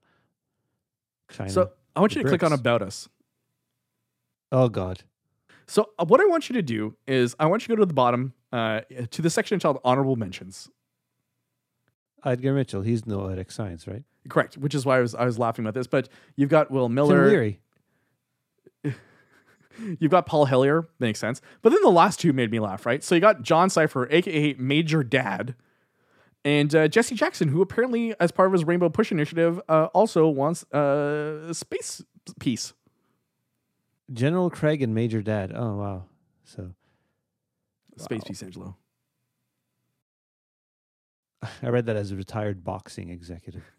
China. 1.30 1.50
So 1.50 1.70
I 1.96 2.00
want 2.00 2.14
you 2.14 2.22
to 2.22 2.28
click 2.28 2.42
on 2.44 2.50
BRICS. 2.52 2.60
About 2.60 2.82
Us. 2.82 3.08
oh, 4.52 4.68
God. 4.68 5.02
So 5.66 5.90
uh, 5.98 6.04
what 6.04 6.20
I 6.20 6.26
want 6.26 6.48
you 6.48 6.52
to 6.54 6.62
do 6.62 6.94
is 7.08 7.34
I 7.40 7.46
want 7.46 7.62
you 7.62 7.66
to 7.68 7.76
go 7.76 7.82
to 7.82 7.86
the 7.86 7.94
bottom 7.94 8.34
uh, 8.52 8.82
to 9.10 9.20
the 9.22 9.30
section 9.30 9.58
called 9.58 9.80
Honorable 9.84 10.14
Mentions. 10.14 10.68
Edgar 12.26 12.52
Mitchell, 12.52 12.82
he's 12.82 13.06
no 13.06 13.20
noetic 13.28 13.50
science, 13.50 13.86
right? 13.86 14.02
Correct, 14.28 14.56
which 14.58 14.74
is 14.74 14.84
why 14.84 14.98
I 14.98 15.00
was 15.00 15.14
I 15.14 15.24
was 15.24 15.38
laughing 15.38 15.64
about 15.64 15.74
this. 15.74 15.86
But 15.86 16.08
you've 16.34 16.50
got 16.50 16.70
Will 16.70 16.88
Tim 16.88 16.94
Miller, 16.94 17.26
Leary. 17.28 17.60
you've 18.84 20.10
got 20.10 20.26
Paul 20.26 20.46
Hellyer, 20.46 20.88
makes 20.98 21.18
sense. 21.18 21.40
But 21.62 21.70
then 21.70 21.80
the 21.82 21.90
last 21.90 22.20
two 22.20 22.32
made 22.32 22.50
me 22.50 22.58
laugh, 22.60 22.84
right? 22.86 23.02
So 23.04 23.14
you 23.14 23.20
got 23.20 23.42
Jon 23.42 23.70
Cypher, 23.70 24.08
aka 24.10 24.54
Major 24.54 25.04
Dad, 25.04 25.54
and 26.44 26.74
uh, 26.74 26.88
Jesse 26.88 27.14
Jackson, 27.14 27.48
who 27.48 27.62
apparently, 27.62 28.14
as 28.20 28.32
part 28.32 28.46
of 28.46 28.52
his 28.52 28.64
Rainbow 28.64 28.88
Push 28.88 29.12
initiative, 29.12 29.60
uh, 29.68 29.86
also 29.94 30.28
wants 30.28 30.64
uh, 30.72 31.52
space 31.52 32.02
peace. 32.40 32.72
General 34.12 34.50
Craig 34.50 34.82
and 34.82 34.94
Major 34.94 35.22
Dad. 35.22 35.52
Oh, 35.54 35.76
wow. 35.76 36.04
So 36.44 36.72
Space 37.96 38.20
Wow. 38.20 38.28
peace, 38.28 38.42
Angelo. 38.42 38.76
I 41.62 41.68
read 41.68 41.86
that 41.86 41.96
as 41.96 42.12
a 42.12 42.16
retired 42.16 42.64
boxing 42.64 43.10
executive. 43.10 43.62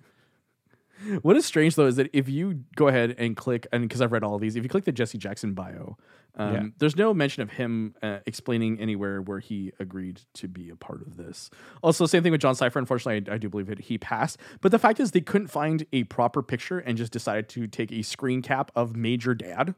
What 1.22 1.38
is 1.38 1.46
strange 1.46 1.76
though 1.76 1.86
is 1.86 1.98
that 1.98 2.10
if 2.12 2.28
you 2.28 2.64
go 2.76 2.88
ahead 2.88 3.14
and 3.20 3.38
click, 3.38 3.68
and 3.72 3.84
because 3.84 4.02
I've 4.02 4.12
read 4.12 4.24
all 4.24 4.34
of 4.34 4.42
these, 4.42 4.56
if 4.56 4.64
you 4.64 4.70
click 4.70 4.84
the 4.84 4.92
Jesse 4.92 5.20
Jackson 5.20 5.54
bio, 5.54 5.96
um, 6.34 6.54
Yeah. 6.54 6.64
there's 6.80 6.96
no 6.96 7.14
mention 7.14 7.44
of 7.44 7.52
him 7.52 7.94
uh, 8.02 8.18
explaining 8.26 8.80
anywhere 8.80 9.22
where 9.22 9.38
he 9.38 9.72
agreed 9.80 10.22
to 10.34 10.48
be 10.48 10.72
a 10.72 10.76
part 10.76 11.04
of 11.06 11.16
this. 11.16 11.52
Also, 11.84 12.08
same 12.08 12.24
thing 12.24 12.32
with 12.32 12.42
Jon 12.42 12.56
Cypher. 12.56 12.80
Unfortunately, 12.80 13.32
I, 13.32 13.36
I 13.36 13.38
do 13.38 13.48
believe 13.48 13.70
it 13.70 13.82
he 13.82 14.00
passed. 14.00 14.40
But 14.62 14.72
the 14.72 14.80
fact 14.80 15.00
is, 15.00 15.12
they 15.12 15.22
couldn't 15.22 15.50
find 15.50 15.86
a 15.94 16.06
proper 16.06 16.42
picture 16.42 16.80
and 16.80 16.98
just 16.98 17.12
decided 17.14 17.48
to 17.50 17.68
take 17.68 17.92
a 17.92 18.02
screen 18.02 18.42
cap 18.42 18.72
of 18.76 18.96
Major 18.96 19.36
Dad. 19.36 19.76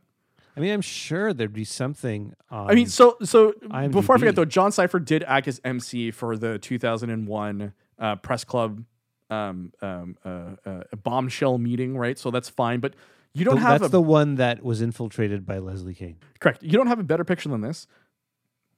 I 0.60 0.62
mean, 0.62 0.74
I'm 0.74 0.82
sure 0.82 1.32
there'd 1.34 1.54
be 1.54 1.64
something 1.64 2.34
on. 2.52 2.70
I 2.70 2.76
mean, 2.76 2.88
so 2.88 3.16
so 3.24 3.54
IMDb. 3.54 3.92
before 3.92 4.16
I 4.16 4.20
forget 4.20 4.36
though, 4.36 4.44
Jon 4.44 4.74
Cypher 4.74 5.00
did 5.00 5.24
act 5.24 5.48
as 5.48 5.62
MC 5.64 6.12
for 6.12 6.36
the 6.36 6.60
2001 6.60 7.72
uh, 7.98 8.16
press 8.18 8.44
club 8.44 8.84
um, 9.30 9.72
um, 9.82 10.18
uh, 10.26 10.56
uh, 10.66 10.84
bombshell 11.02 11.60
meeting, 11.60 11.98
right? 11.98 12.20
So 12.20 12.30
that's 12.30 12.50
fine, 12.50 12.82
but 12.82 12.96
you 13.34 13.46
don't 13.46 13.56
the- 13.56 13.62
have 13.62 13.80
that's 13.80 13.90
a 13.90 13.92
the 13.94 14.02
one 14.02 14.36
that 14.36 14.62
was 14.62 14.82
infiltrated 14.82 15.46
by 15.46 15.60
Leslie 15.60 15.96
Kane. 15.96 16.18
correct. 16.42 16.62
You 16.62 16.74
don't 16.74 16.88
have 16.88 17.00
a 17.00 17.04
better 17.04 17.24
picture 17.24 17.48
than 17.48 17.62
this. 17.62 17.88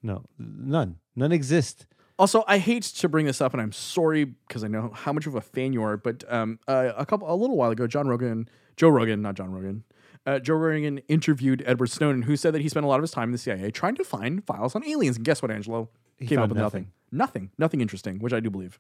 No, 0.04 0.26
none. 0.38 0.98
None 1.16 1.32
exist. 1.32 1.88
Also, 2.20 2.44
I 2.48 2.60
hate 2.60 2.84
to 2.84 3.10
bring 3.10 3.26
this 3.26 3.42
up, 3.42 3.54
and 3.54 3.62
I'm 3.62 3.72
sorry 3.72 4.26
because 4.26 4.64
I 4.64 4.68
know 4.68 4.92
how 4.94 5.14
much 5.14 5.26
of 5.26 5.34
a 5.34 5.42
fan 5.42 5.74
you 5.74 5.82
are. 5.82 5.98
But 5.98 6.24
um, 6.32 6.60
uh, 6.68 6.92
a 6.96 7.08
couple, 7.08 7.32
a 7.32 7.34
little 7.34 7.58
while 7.58 7.72
ago, 7.72 7.88
John 7.88 8.08
Rogan, 8.08 8.48
Joe 8.78 8.90
Rogan, 8.90 9.24
not 9.24 9.34
John 9.34 9.52
Rogan, 9.52 9.84
uh, 10.26 10.40
Joe 10.40 10.56
Rogan 10.56 11.00
interviewed 11.08 11.64
Edward 11.66 11.90
Snowden, 11.90 12.24
who 12.24 12.36
said 12.36 12.54
that 12.54 12.62
he 12.62 12.70
spent 12.70 12.86
a 12.86 12.90
lot 12.90 12.96
of 13.00 13.04
his 13.04 13.12
time 13.12 13.30
in 13.30 13.32
the 13.32 13.38
CIA 13.38 13.72
trying 13.72 13.96
to 13.96 14.04
find 14.04 14.44
files 14.46 14.76
on 14.76 14.86
aliens. 14.86 15.16
And 15.18 15.26
guess 15.26 15.42
what, 15.42 15.52
Angelo? 15.52 15.90
He 16.18 16.28
Came 16.28 16.40
up 16.40 16.50
with 16.50 16.58
nothing. 16.58 16.92
nothing. 17.12 17.48
Nothing. 17.48 17.52
Nothing 17.58 17.82
interesting, 17.82 18.20
which 18.20 18.34
I 18.34 18.40
do 18.40 18.50
believe. 18.50 18.80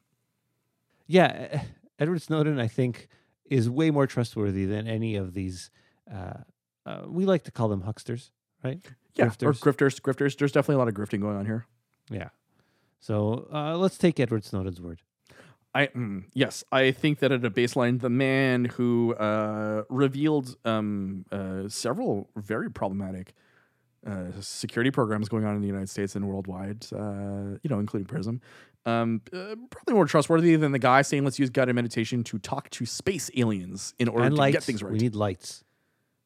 Yeah, 1.07 1.63
Edward 1.99 2.21
Snowden, 2.21 2.59
I 2.59 2.67
think, 2.67 3.07
is 3.45 3.69
way 3.69 3.91
more 3.91 4.07
trustworthy 4.07 4.65
than 4.65 4.87
any 4.87 5.15
of 5.15 5.33
these. 5.33 5.69
Uh, 6.11 6.33
uh, 6.85 7.01
we 7.07 7.25
like 7.25 7.43
to 7.43 7.51
call 7.51 7.67
them 7.67 7.81
hucksters, 7.83 8.31
right? 8.63 8.79
Yeah, 9.15 9.25
or 9.25 9.29
Grifters. 9.29 9.59
grifters, 9.59 10.01
grifters. 10.01 10.37
There's 10.37 10.51
definitely 10.51 10.75
a 10.75 10.77
lot 10.77 10.87
of 10.87 10.93
grifting 10.93 11.19
going 11.21 11.35
on 11.35 11.45
here. 11.45 11.65
Yeah. 12.09 12.29
So 12.99 13.47
uh, 13.51 13.75
let's 13.77 13.97
take 13.97 14.19
Edward 14.19 14.45
Snowden's 14.45 14.79
word. 14.79 15.01
I 15.73 15.87
mm, 15.87 16.23
yes, 16.33 16.63
I 16.71 16.91
think 16.91 17.19
that 17.19 17.31
at 17.31 17.45
a 17.45 17.51
baseline, 17.51 18.01
the 18.01 18.09
man 18.09 18.65
who 18.65 19.13
uh, 19.15 19.83
revealed 19.89 20.57
um, 20.65 21.25
uh, 21.31 21.69
several 21.69 22.29
very 22.35 22.69
problematic 22.69 23.33
uh, 24.05 24.31
security 24.41 24.91
programs 24.91 25.29
going 25.29 25.45
on 25.45 25.55
in 25.55 25.61
the 25.61 25.67
United 25.67 25.89
States 25.89 26.15
and 26.15 26.27
worldwide, 26.27 26.85
uh, 26.93 27.57
you 27.61 27.69
know, 27.69 27.79
including 27.79 28.07
Prism, 28.07 28.41
um, 28.85 29.21
uh, 29.31 29.55
probably 29.69 29.93
more 29.93 30.05
trustworthy 30.05 30.55
than 30.55 30.71
the 30.71 30.79
guy 30.79 31.03
saying 31.03 31.23
let's 31.23 31.39
use 31.39 31.49
guided 31.49 31.75
meditation 31.75 32.23
to 32.25 32.39
talk 32.39 32.69
to 32.71 32.85
space 32.85 33.29
aliens 33.37 33.93
in 33.99 34.07
order 34.07 34.25
and 34.25 34.35
to 34.35 34.39
lights. 34.39 34.55
get 34.55 34.63
things 34.63 34.83
right. 34.83 34.91
We 34.91 34.99
need 34.99 35.15
lights. 35.15 35.63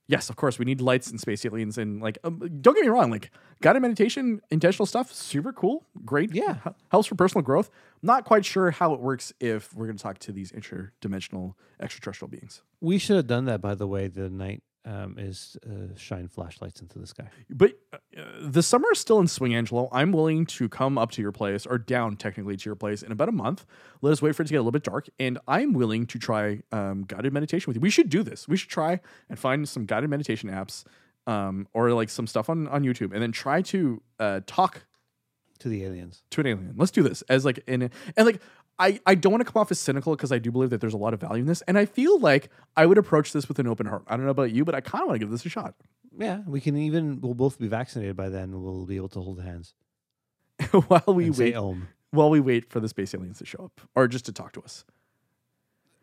Yes, 0.08 0.30
of 0.30 0.36
course, 0.36 0.58
we 0.60 0.66
need 0.66 0.82
lights 0.82 1.10
and 1.10 1.20
space 1.20 1.46
aliens, 1.46 1.78
and 1.78 2.02
like, 2.02 2.18
um, 2.24 2.40
don't 2.62 2.76
get 2.76 2.82
me 2.84 2.90
wrong, 2.90 3.10
like 3.12 3.32
guided 3.62 3.82
meditation, 3.82 4.42
intentional 4.52 4.86
stuff, 4.86 5.12
super 5.14 5.52
cool, 5.54 5.86
great, 6.06 6.34
Yeah. 6.34 6.58
h- 6.66 6.74
helps 6.90 7.08
for 7.08 7.16
personal 7.16 7.42
growth. 7.44 7.70
Not 8.02 8.24
quite 8.26 8.46
sure 8.46 8.72
how 8.72 8.94
it 8.94 9.00
works 9.00 9.34
if 9.40 9.74
we're 9.74 9.86
going 9.88 9.98
to 9.98 10.04
talk 10.04 10.20
to 10.20 10.32
these 10.32 10.52
interdimensional 10.52 11.54
extraterrestrial 11.80 12.30
beings. 12.30 12.62
We 12.82 12.98
should 13.00 13.16
have 13.16 13.28
done 13.28 13.46
that, 13.46 13.62
by 13.62 13.74
the 13.76 13.88
way. 13.88 14.08
The 14.08 14.30
night 14.30 14.62
um, 14.86 15.16
is 15.18 15.58
uh, 15.68 15.96
shine 15.98 16.28
flashlights 16.28 16.82
into 16.82 17.00
the 17.00 17.08
sky. 17.08 17.28
But 17.50 17.74
uh, 17.92 17.98
the 18.42 18.62
summer 18.62 18.88
is 18.92 19.00
still 19.00 19.20
in 19.20 19.28
swing, 19.28 19.56
Angelo. 19.56 19.90
I'm 19.92 20.12
willing 20.12 20.46
to 20.48 20.70
come 20.70 20.98
up 20.98 21.12
to 21.12 21.22
your 21.22 21.32
place 21.32 21.66
or 21.66 21.78
down 21.78 22.16
technically 22.18 22.56
to 22.58 22.66
your 22.70 22.76
place 22.76 23.02
in 23.02 23.12
about 23.12 23.28
a 23.30 23.32
month. 23.32 23.66
Let 24.02 24.12
us 24.14 24.22
wait 24.22 24.36
for 24.36 24.44
it 24.44 24.46
to 24.48 24.52
get 24.52 24.58
a 24.58 24.62
little 24.62 24.72
bit 24.72 24.84
dark, 24.84 25.08
and 25.20 25.40
I'm 25.48 25.74
willing 25.74 26.06
to 26.08 26.20
try 26.20 26.62
um, 26.72 27.04
guided 27.04 27.34
meditation 27.34 27.68
with 27.70 27.78
you. 27.78 27.82
We 27.82 27.90
should 27.90 28.10
do 28.10 28.22
this. 28.24 28.48
We 28.48 28.58
should 28.58 28.70
try 28.70 29.00
and 29.30 29.38
find 29.40 29.68
some 29.68 29.86
guided 29.86 30.10
meditation 30.10 30.50
apps, 30.50 30.84
um, 31.28 31.68
or 31.74 31.92
like 31.94 32.10
some 32.10 32.28
stuff 32.28 32.50
on 32.50 32.68
on 32.68 32.84
YouTube, 32.84 33.12
and 33.12 33.22
then 33.22 33.32
try 33.32 33.62
to 33.64 34.02
uh, 34.20 34.42
talk 34.46 34.86
To 35.60 35.70
the 35.70 35.84
aliens. 35.84 36.22
to 36.30 36.42
an 36.42 36.48
alien. 36.48 36.76
Let's 36.78 36.92
do 36.92 37.02
this 37.02 37.24
as 37.24 37.44
like 37.46 37.60
in 37.68 37.90
and 38.16 38.26
like 38.26 38.40
I 38.78 39.00
I 39.06 39.16
don't 39.16 39.32
want 39.32 39.46
to 39.46 39.52
come 39.52 39.62
off 39.62 39.72
as 39.72 39.80
cynical 39.80 40.16
because 40.16 40.32
I 40.32 40.40
do 40.40 40.52
believe 40.52 40.70
that 40.70 40.82
there's 40.82 40.94
a 40.94 40.98
lot 40.98 41.14
of 41.14 41.22
value 41.22 41.42
in 41.42 41.48
this, 41.48 41.62
and 41.64 41.78
I 41.78 41.86
feel 41.86 42.20
like 42.20 42.50
I 42.76 42.86
would 42.86 42.98
approach 42.98 43.32
this 43.32 43.48
with 43.48 43.60
an 43.60 43.68
open 43.68 43.86
heart. 43.86 44.04
I 44.08 44.16
don't 44.16 44.26
know 44.26 44.32
about 44.32 44.52
you, 44.52 44.66
but 44.66 44.76
I 44.76 44.82
kind 44.82 45.02
of 45.04 45.08
want 45.08 45.16
to 45.16 45.20
give 45.20 45.32
this 45.32 45.46
a 45.46 45.50
shot. 45.50 45.76
Yeah, 46.18 46.42
we 46.46 46.62
can 46.62 46.78
even. 46.78 47.22
We'll 47.22 47.34
both 47.34 47.60
be 47.60 47.68
vaccinated 47.68 48.16
by 48.16 48.30
then. 48.30 48.62
We'll 48.62 48.86
be 48.86 48.96
able 48.96 49.10
to 49.10 49.22
hold 49.22 49.42
hands. 49.42 49.74
while 50.88 51.04
we 51.08 51.26
and 51.26 51.38
wait 51.38 51.56
while 52.12 52.30
we 52.30 52.40
wait 52.40 52.70
for 52.70 52.80
the 52.80 52.88
space 52.88 53.14
aliens 53.14 53.40
to 53.40 53.46
show 53.46 53.66
up 53.66 53.82
or 53.94 54.08
just 54.08 54.26
to 54.26 54.32
talk 54.32 54.54
to 54.54 54.62
us. 54.62 54.86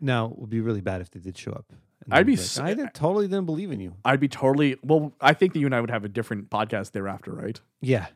Now, 0.00 0.26
it 0.26 0.38
would 0.38 0.50
be 0.50 0.60
really 0.60 0.80
bad 0.80 1.00
if 1.00 1.10
they 1.10 1.20
did 1.20 1.38
show 1.38 1.52
up. 1.52 1.72
I'd 2.10 2.26
be 2.26 2.36
like, 2.36 2.58
I 2.58 2.74
didn't, 2.74 2.94
totally 2.94 3.28
didn't 3.28 3.46
believe 3.46 3.70
in 3.70 3.78
you. 3.78 3.94
I'd 4.04 4.18
be 4.18 4.28
totally 4.28 4.76
well. 4.82 5.12
I 5.20 5.34
think 5.34 5.52
that 5.52 5.60
you 5.60 5.66
and 5.66 5.74
I 5.74 5.80
would 5.80 5.90
have 5.90 6.04
a 6.04 6.08
different 6.08 6.50
podcast 6.50 6.90
thereafter, 6.90 7.32
right? 7.32 7.60
Yeah. 7.80 8.06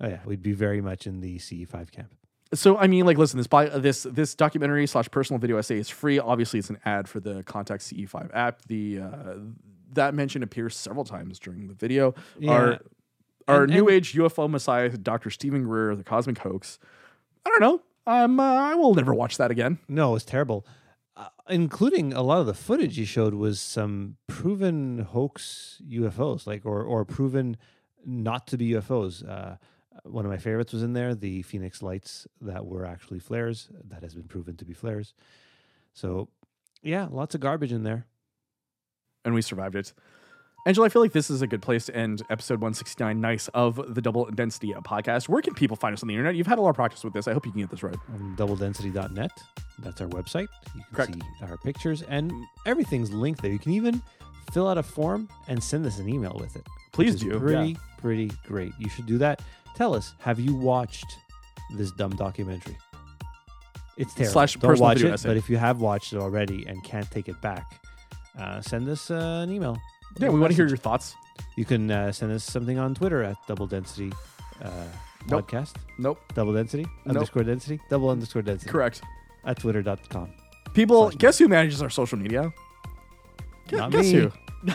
Oh 0.00 0.08
yeah, 0.08 0.20
we'd 0.24 0.42
be 0.42 0.52
very 0.52 0.80
much 0.80 1.06
in 1.06 1.20
the 1.20 1.38
CE5 1.38 1.90
camp. 1.90 2.14
So 2.52 2.76
I 2.76 2.86
mean, 2.88 3.06
like, 3.06 3.16
listen, 3.18 3.38
this 3.38 3.46
bi- 3.46 3.68
this 3.68 4.02
this 4.10 4.34
documentary 4.34 4.86
slash 4.86 5.08
personal 5.10 5.38
video 5.38 5.56
essay 5.58 5.78
is 5.78 5.88
free. 5.88 6.18
Obviously, 6.18 6.58
it's 6.58 6.70
an 6.70 6.78
ad 6.84 7.08
for 7.08 7.20
the 7.20 7.42
Contact 7.44 7.82
CE5 7.82 8.30
app. 8.34 8.62
The 8.66 9.00
uh, 9.00 9.34
that 9.92 10.14
mention 10.14 10.42
appears 10.42 10.76
several 10.76 11.04
times 11.04 11.38
during 11.38 11.68
the 11.68 11.74
video. 11.74 12.14
Yeah. 12.38 12.50
Our 12.50 12.78
our 13.46 13.62
And- 13.64 13.72
new 13.72 13.86
and- 13.86 13.96
age 13.96 14.14
UFO 14.14 14.48
messiah, 14.50 14.88
Dr. 14.90 15.30
Steven 15.30 15.62
Greer, 15.64 15.94
the 15.94 16.02
Cosmic 16.04 16.38
Hoax. 16.38 16.78
I 17.46 17.50
don't 17.50 17.60
know. 17.60 17.82
Um, 18.06 18.40
uh, 18.40 18.42
I 18.42 18.74
will 18.74 18.94
never 18.94 19.14
watch 19.14 19.36
that 19.36 19.50
again. 19.50 19.78
No, 19.88 20.16
it's 20.16 20.24
terrible. 20.24 20.66
Uh, 21.16 21.28
including 21.48 22.12
a 22.12 22.22
lot 22.22 22.40
of 22.40 22.46
the 22.46 22.54
footage 22.54 22.98
you 22.98 23.04
showed 23.04 23.34
was 23.34 23.60
some 23.60 24.16
proven 24.26 25.00
hoax 25.10 25.80
UFOs, 25.88 26.46
like 26.46 26.66
or 26.66 26.82
or 26.82 27.04
proven 27.04 27.56
not 28.04 28.46
to 28.48 28.58
be 28.58 28.70
UFOs. 28.72 29.22
One 30.04 30.24
of 30.24 30.30
my 30.30 30.38
favorites 30.38 30.72
was 30.72 30.82
in 30.82 30.92
there, 30.92 31.14
the 31.14 31.42
Phoenix 31.42 31.82
lights 31.82 32.26
that 32.40 32.66
were 32.66 32.84
actually 32.86 33.18
flares. 33.20 33.68
That 33.88 34.02
has 34.02 34.14
been 34.14 34.24
proven 34.28 34.56
to 34.56 34.64
be 34.64 34.72
flares. 34.74 35.14
So, 35.92 36.28
yeah, 36.82 37.08
lots 37.10 37.34
of 37.34 37.40
garbage 37.40 37.72
in 37.72 37.82
there. 37.82 38.06
and 39.24 39.34
we 39.34 39.42
survived 39.42 39.76
it. 39.76 39.92
Angela, 40.66 40.86
I 40.86 40.88
feel 40.90 41.00
like 41.00 41.12
this 41.12 41.30
is 41.30 41.40
a 41.40 41.46
good 41.46 41.62
place 41.62 41.86
to 41.86 41.96
end 41.96 42.22
episode 42.30 42.54
169 42.60 43.18
nice 43.20 43.48
of 43.54 43.94
the 43.94 44.02
Double 44.02 44.26
Density 44.26 44.72
podcast. 44.84 45.26
Where 45.28 45.40
can 45.40 45.54
people 45.54 45.74
find 45.76 45.94
us 45.94 46.02
on 46.02 46.08
the 46.08 46.14
internet? 46.14 46.34
You've 46.34 46.46
had 46.46 46.58
a 46.58 46.60
lot 46.60 46.70
of 46.70 46.76
practice 46.76 47.02
with 47.02 47.14
this. 47.14 47.26
I 47.28 47.32
hope 47.32 47.46
you 47.46 47.52
can 47.52 47.62
get 47.62 47.70
this 47.70 47.82
right. 47.82 47.94
Um, 48.14 48.36
on 48.38 48.48
doubledensity.net. 48.48 49.30
That's 49.78 50.00
our 50.02 50.06
website. 50.08 50.48
You 50.74 50.82
can 50.82 50.94
Correct. 50.94 51.14
see 51.14 51.20
our 51.46 51.56
pictures 51.58 52.02
and 52.02 52.30
everything's 52.66 53.10
linked 53.10 53.40
there. 53.40 53.50
You 53.50 53.58
can 53.58 53.72
even 53.72 54.02
fill 54.52 54.68
out 54.68 54.76
a 54.76 54.82
form 54.82 55.28
and 55.48 55.62
send 55.64 55.86
us 55.86 55.98
an 55.98 56.08
email 56.10 56.36
with 56.38 56.54
it. 56.56 56.66
Please 56.92 57.16
do. 57.16 57.38
Pretty, 57.40 57.70
yeah. 57.70 57.76
pretty 57.98 58.30
great. 58.46 58.72
You 58.78 58.90
should 58.90 59.06
do 59.06 59.16
that. 59.18 59.40
Tell 59.80 59.94
us, 59.94 60.14
have 60.18 60.38
you 60.38 60.54
watched 60.54 61.06
this 61.70 61.90
dumb 61.92 62.10
documentary? 62.14 62.76
It's 63.96 64.12
terrible. 64.12 64.32
Slash 64.34 64.52
Don't 64.56 64.60
personal 64.72 64.88
watch 64.90 64.96
video 64.98 65.10
it, 65.12 65.14
essay. 65.14 65.28
but 65.30 65.36
if 65.38 65.48
you 65.48 65.56
have 65.56 65.80
watched 65.80 66.12
it 66.12 66.18
already 66.18 66.66
and 66.66 66.84
can't 66.84 67.10
take 67.10 67.30
it 67.30 67.40
back, 67.40 67.80
uh, 68.38 68.60
send 68.60 68.86
us 68.90 69.10
uh, 69.10 69.40
an 69.42 69.50
email. 69.50 69.78
Yeah, 70.18 70.28
we 70.28 70.38
want 70.38 70.50
to 70.52 70.54
hear 70.54 70.68
your 70.68 70.76
thoughts. 70.76 71.14
You 71.56 71.64
can 71.64 71.90
uh, 71.90 72.12
send 72.12 72.30
us 72.30 72.44
something 72.44 72.78
on 72.78 72.94
Twitter 72.94 73.22
at 73.22 73.36
Double 73.48 73.66
Density 73.66 74.12
uh, 74.62 74.68
Nope. 75.26 75.48
Podcast. 75.50 75.72
Nope. 75.98 76.20
Double 76.34 76.52
Density 76.52 76.82
Nope. 77.06 77.16
underscore 77.16 77.44
Density. 77.44 77.80
Double 77.88 78.10
underscore 78.10 78.42
Density 78.42 78.70
Correct. 78.70 79.00
at 79.46 79.58
twitter.com. 79.60 80.30
People, 80.74 81.04
Slash 81.08 81.18
guess 81.18 81.38
who 81.38 81.48
manages 81.48 81.80
our 81.80 81.88
social 81.88 82.18
media? 82.18 82.52
Gu- 83.68 83.78
Not 83.78 83.92
guess 83.92 84.12
me. 84.12 84.12
who? 84.12 84.30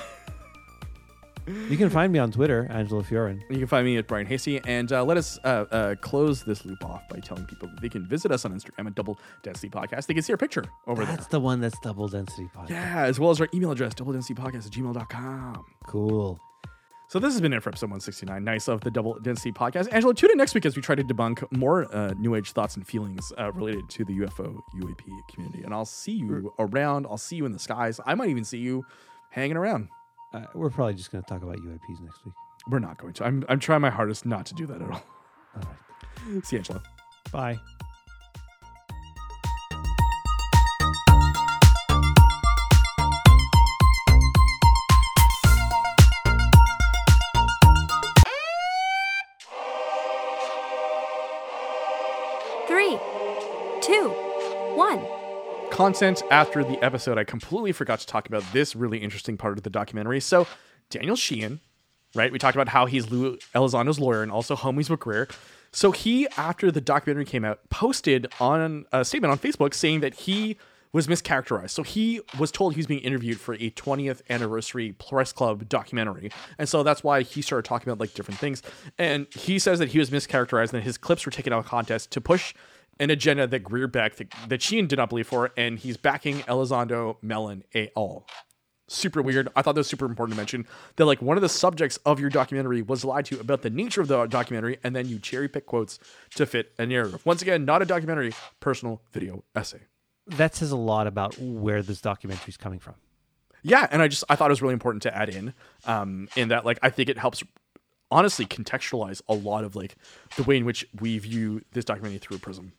You 1.48 1.78
can 1.78 1.90
find 1.90 2.12
me 2.12 2.20
on 2.20 2.32
Twitter, 2.32 2.68
Angela 2.70 3.04
Fiorin. 3.04 3.42
You 3.50 3.58
can 3.58 3.68
find 3.68 3.86
me 3.86 3.98
at 3.98 4.08
Brian 4.08 4.26
Hasty. 4.26 4.60
And 4.66 4.92
uh, 4.92 5.04
let 5.04 5.18
us 5.18 5.38
uh, 5.44 5.66
uh, 5.72 5.96
close 5.96 6.44
this 6.44 6.66
loop 6.66 6.84
off 6.84 7.08
by 7.10 7.20
telling 7.20 7.46
people 7.46 7.68
that 7.70 7.82
they 7.82 7.90
can 7.90 8.08
visit 8.08 8.32
us 8.32 8.46
on 8.46 8.54
Instagram 8.54 8.88
at 8.88 8.96
Double 8.96 9.20
Density 9.44 9.70
Podcast. 9.70 10.08
They 10.08 10.14
can 10.14 10.24
see 10.24 10.34
our 10.34 10.38
picture 10.38 10.66
over 10.88 11.02
That's 11.02 11.10
there. 11.10 11.18
That's 11.18 11.28
the 11.28 11.40
one 11.40 11.62
that's 11.62 11.80
Double 11.80 12.08
Density 12.08 12.50
Podcast. 12.56 12.70
Yeah, 12.70 13.04
as 13.04 13.20
well 13.20 13.30
as 13.30 13.40
our 13.40 13.48
email 13.54 13.72
address, 13.72 13.94
doubledensitypodcast 13.94 14.66
at 14.66 14.72
gmail.com. 14.72 15.66
Cool. 15.88 16.40
So 17.08 17.20
this 17.20 17.34
has 17.34 17.42
been 17.42 17.54
it 17.54 17.62
for 17.62 17.70
episode 17.70 17.86
169. 17.88 18.44
Nice 18.44 18.68
of 18.68 18.82
the 18.82 18.90
Double 18.90 19.20
Density 19.20 19.52
Podcast. 19.52 19.88
Angela, 19.92 20.16
tune 20.16 20.32
in 20.32 20.38
next 20.38 20.56
week 20.56 20.66
as 20.66 20.76
we 20.76 20.82
try 20.82 20.96
to 20.96 21.04
debunk 21.04 21.46
more 21.52 21.94
uh, 21.96 22.16
New 22.18 22.34
Age 22.34 22.52
thoughts 22.52 22.76
and 22.76 22.88
feelings 22.88 23.32
uh, 23.38 23.52
related 23.52 23.88
to 23.90 24.04
the 24.06 24.14
UFO 24.14 24.60
UAP 24.76 25.04
community. 25.32 25.62
And 25.64 25.72
I'll 25.72 25.86
see 25.86 26.14
you 26.14 26.52
around. 26.58 27.06
I'll 27.06 27.18
see 27.20 27.36
you 27.36 27.46
in 27.46 27.52
the 27.52 27.60
skies. 27.60 28.00
I 28.08 28.16
might 28.16 28.30
even 28.30 28.44
see 28.44 28.58
you 28.58 28.84
hanging 29.30 29.56
around. 29.56 29.90
Uh, 30.36 30.46
we're 30.54 30.70
probably 30.70 30.94
just 30.94 31.12
going 31.12 31.24
to 31.24 31.30
talk 31.30 31.44
about 31.44 31.56
UAPs 31.58 32.02
next 32.02 32.26
week. 32.26 32.34
We're 32.68 32.80
not 32.80 32.98
going 32.98 33.14
to. 33.14 33.26
I'm, 33.26 33.46
I'm 33.48 33.60
trying 33.60 33.82
my 33.82 33.90
hardest 33.90 34.26
not 34.26 34.46
to 34.48 34.54
do 34.54 34.66
that 34.68 34.82
at 34.82 34.92
all. 34.92 35.04
All 35.56 35.62
right. 35.62 36.46
See 36.46 36.56
you, 36.56 36.60
Angela. 36.60 36.84
Bye. 37.32 37.60
Content 55.76 56.24
after 56.32 56.64
the 56.64 56.82
episode, 56.82 57.18
I 57.18 57.26
completely 57.26 57.74
forgot 57.74 58.00
to 58.00 58.08
talk 58.08 58.30
about 58.30 58.44
this 58.54 58.78
really 58.78 59.00
interesting 59.00 59.36
part 59.36 59.58
of 59.58 59.66
the 59.66 59.70
documentary. 59.70 60.22
So, 60.22 60.48
Daniel 60.90 61.18
Sheehan, 61.18 61.60
right? 62.16 62.32
We 62.32 62.40
talked 62.40 62.56
about 62.56 62.70
how 62.70 62.86
he's 62.86 63.12
Lou 63.12 63.38
Elizondo's 63.54 64.00
lawyer 64.00 64.24
and 64.24 64.32
also 64.32 64.56
homies 64.56 64.90
with 64.90 65.02
Greer. 65.02 65.28
So 65.74 65.92
he, 65.92 66.30
after 66.38 66.72
the 66.72 66.80
documentary 66.80 67.26
came 67.26 67.44
out, 67.44 67.60
posted 67.70 68.28
on 68.40 68.86
a 68.94 69.04
statement 69.04 69.34
on 69.34 69.38
Facebook 69.38 69.74
saying 69.74 70.00
that 70.00 70.14
he 70.14 70.56
was 70.94 71.08
mischaracterized. 71.08 71.72
So 71.72 71.84
he 71.84 72.22
was 72.40 72.54
told 72.54 72.76
he 72.76 72.80
was 72.80 72.88
being 72.88 73.02
interviewed 73.02 73.42
for 73.42 73.56
a 73.56 73.70
20th 73.72 74.22
anniversary 74.30 74.94
press 74.94 75.34
club 75.34 75.68
documentary. 75.68 76.32
And 76.58 76.70
so 76.70 76.84
that's 76.84 77.04
why 77.04 77.24
he 77.24 77.42
started 77.42 77.68
talking 77.68 77.90
about 77.90 78.00
like 78.00 78.14
different 78.14 78.40
things. 78.40 78.64
And 78.98 79.28
he 79.34 79.60
says 79.60 79.80
that 79.80 79.90
he 79.90 80.00
was 80.00 80.10
mischaracterized 80.10 80.72
and 80.72 80.80
that 80.80 80.84
his 80.84 80.98
clips 80.98 81.26
were 81.26 81.34
taken 81.34 81.52
out 81.52 81.60
of 81.60 81.66
context 81.66 82.12
to 82.12 82.22
push 82.22 82.54
an 83.00 83.10
agenda 83.10 83.48
that 83.48 83.60
Greer 83.60 83.88
backed 83.88 84.18
that, 84.18 84.34
that 84.48 84.62
Sheehan 84.62 84.88
did 84.88 84.98
not 84.98 85.10
believe 85.10 85.28
for, 85.28 85.52
and 85.58 85.78
he's 85.80 85.98
backing 85.98 86.40
Elizondo 86.42 87.18
Mellon 87.22 87.64
et 87.74 87.92
al 87.96 88.26
super 88.88 89.22
weird. 89.22 89.50
I 89.56 89.62
thought 89.62 89.76
that 89.76 89.80
was 89.80 89.88
super 89.88 90.06
important 90.06 90.36
to 90.36 90.38
mention 90.38 90.68
that 90.96 91.06
like 91.06 91.22
one 91.22 91.38
of 91.38 91.42
the 91.42 91.50
subjects 91.50 91.98
of 92.06 92.20
your 92.20 92.30
documentary 92.30 92.82
was 92.82 93.04
lied 93.04 93.26
to 93.26 93.40
about 93.40 93.62
the 93.62 93.70
nature 93.70 94.02
of 94.02 94.08
the 94.08 94.26
documentary, 94.28 94.78
and 94.84 94.96
then 94.96 95.08
you 95.08 95.20
cherry 95.20 95.48
pick 95.48 95.66
quotes 95.66 96.00
to 96.36 96.46
fit 96.46 96.74
a 96.78 96.86
narrative. 96.86 97.26
Once 97.26 97.42
again, 97.42 97.66
not 97.66 97.82
a 97.82 97.86
documentary, 97.86 98.34
personal 98.60 99.02
video 99.12 99.44
essay. 99.56 99.82
That 100.28 100.56
says 100.56 100.72
a 100.72 100.78
lot 100.78 101.08
about 101.08 101.38
where 101.40 101.82
this 101.82 102.02
documentary 102.02 102.50
is 102.50 102.58
coming 102.58 102.80
from. 102.80 102.96
yeah, 103.64 103.88
and 103.92 104.02
I 104.02 104.08
just 104.08 104.24
I 104.30 104.36
thought 104.36 104.50
it 104.50 104.54
was 104.54 104.62
really 104.62 104.74
important 104.74 105.04
to 105.04 105.16
add 105.16 105.30
in, 105.30 105.54
um, 105.86 106.28
in 106.36 106.50
that 106.50 106.66
like 106.66 106.80
I 106.82 106.90
think 106.90 107.10
it 107.10 107.18
helps 107.18 107.44
honestly 108.12 108.46
contextualize 108.46 109.22
a 109.28 109.34
lot 109.34 109.64
of 109.64 109.76
like 109.76 109.96
the 110.36 110.44
way 110.44 110.58
in 110.58 110.66
which 110.66 110.86
we 111.00 111.18
view 111.18 111.62
this 111.74 111.86
documentary 111.86 112.20
through 112.20 112.38
a 112.38 112.40
prism. 112.40 112.74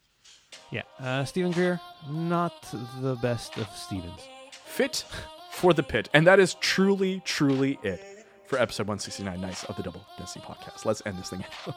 Yeah. 0.71 0.83
Uh, 1.01 1.25
Steven 1.25 1.53
Greer, 1.53 1.81
not 2.11 2.53
the 3.01 3.15
best 3.17 3.57
of 3.57 3.69
Stevens. 3.75 4.21
Fit 4.51 5.05
for 5.53 5.73
the 5.73 5.83
pit, 5.83 6.09
and 6.13 6.27
that 6.27 6.39
is 6.41 6.55
truly, 6.55 7.23
truly 7.25 7.79
it 7.83 8.03
for 8.47 8.59
episode 8.59 8.87
169 8.87 9.41
nice 9.41 9.65
of 9.65 9.77
the 9.77 9.83
Double 9.83 10.05
Density 10.19 10.41
podcast. 10.41 10.85
Let's 10.85 11.03
end 11.07 11.19
this 11.19 11.31
thing. 11.31 11.45
All 11.67 11.75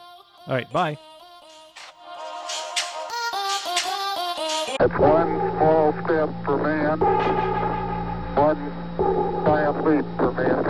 right. 0.48 0.70
Bye. 0.72 0.98
It's 4.80 4.98
one 4.98 5.50
small 5.56 5.92
step 6.04 6.30
for 6.44 6.56
man, 6.56 7.00
one 8.34 8.72
giant 9.44 9.84
leap 9.84 10.04
for 10.16 10.32
mankind. 10.32 10.69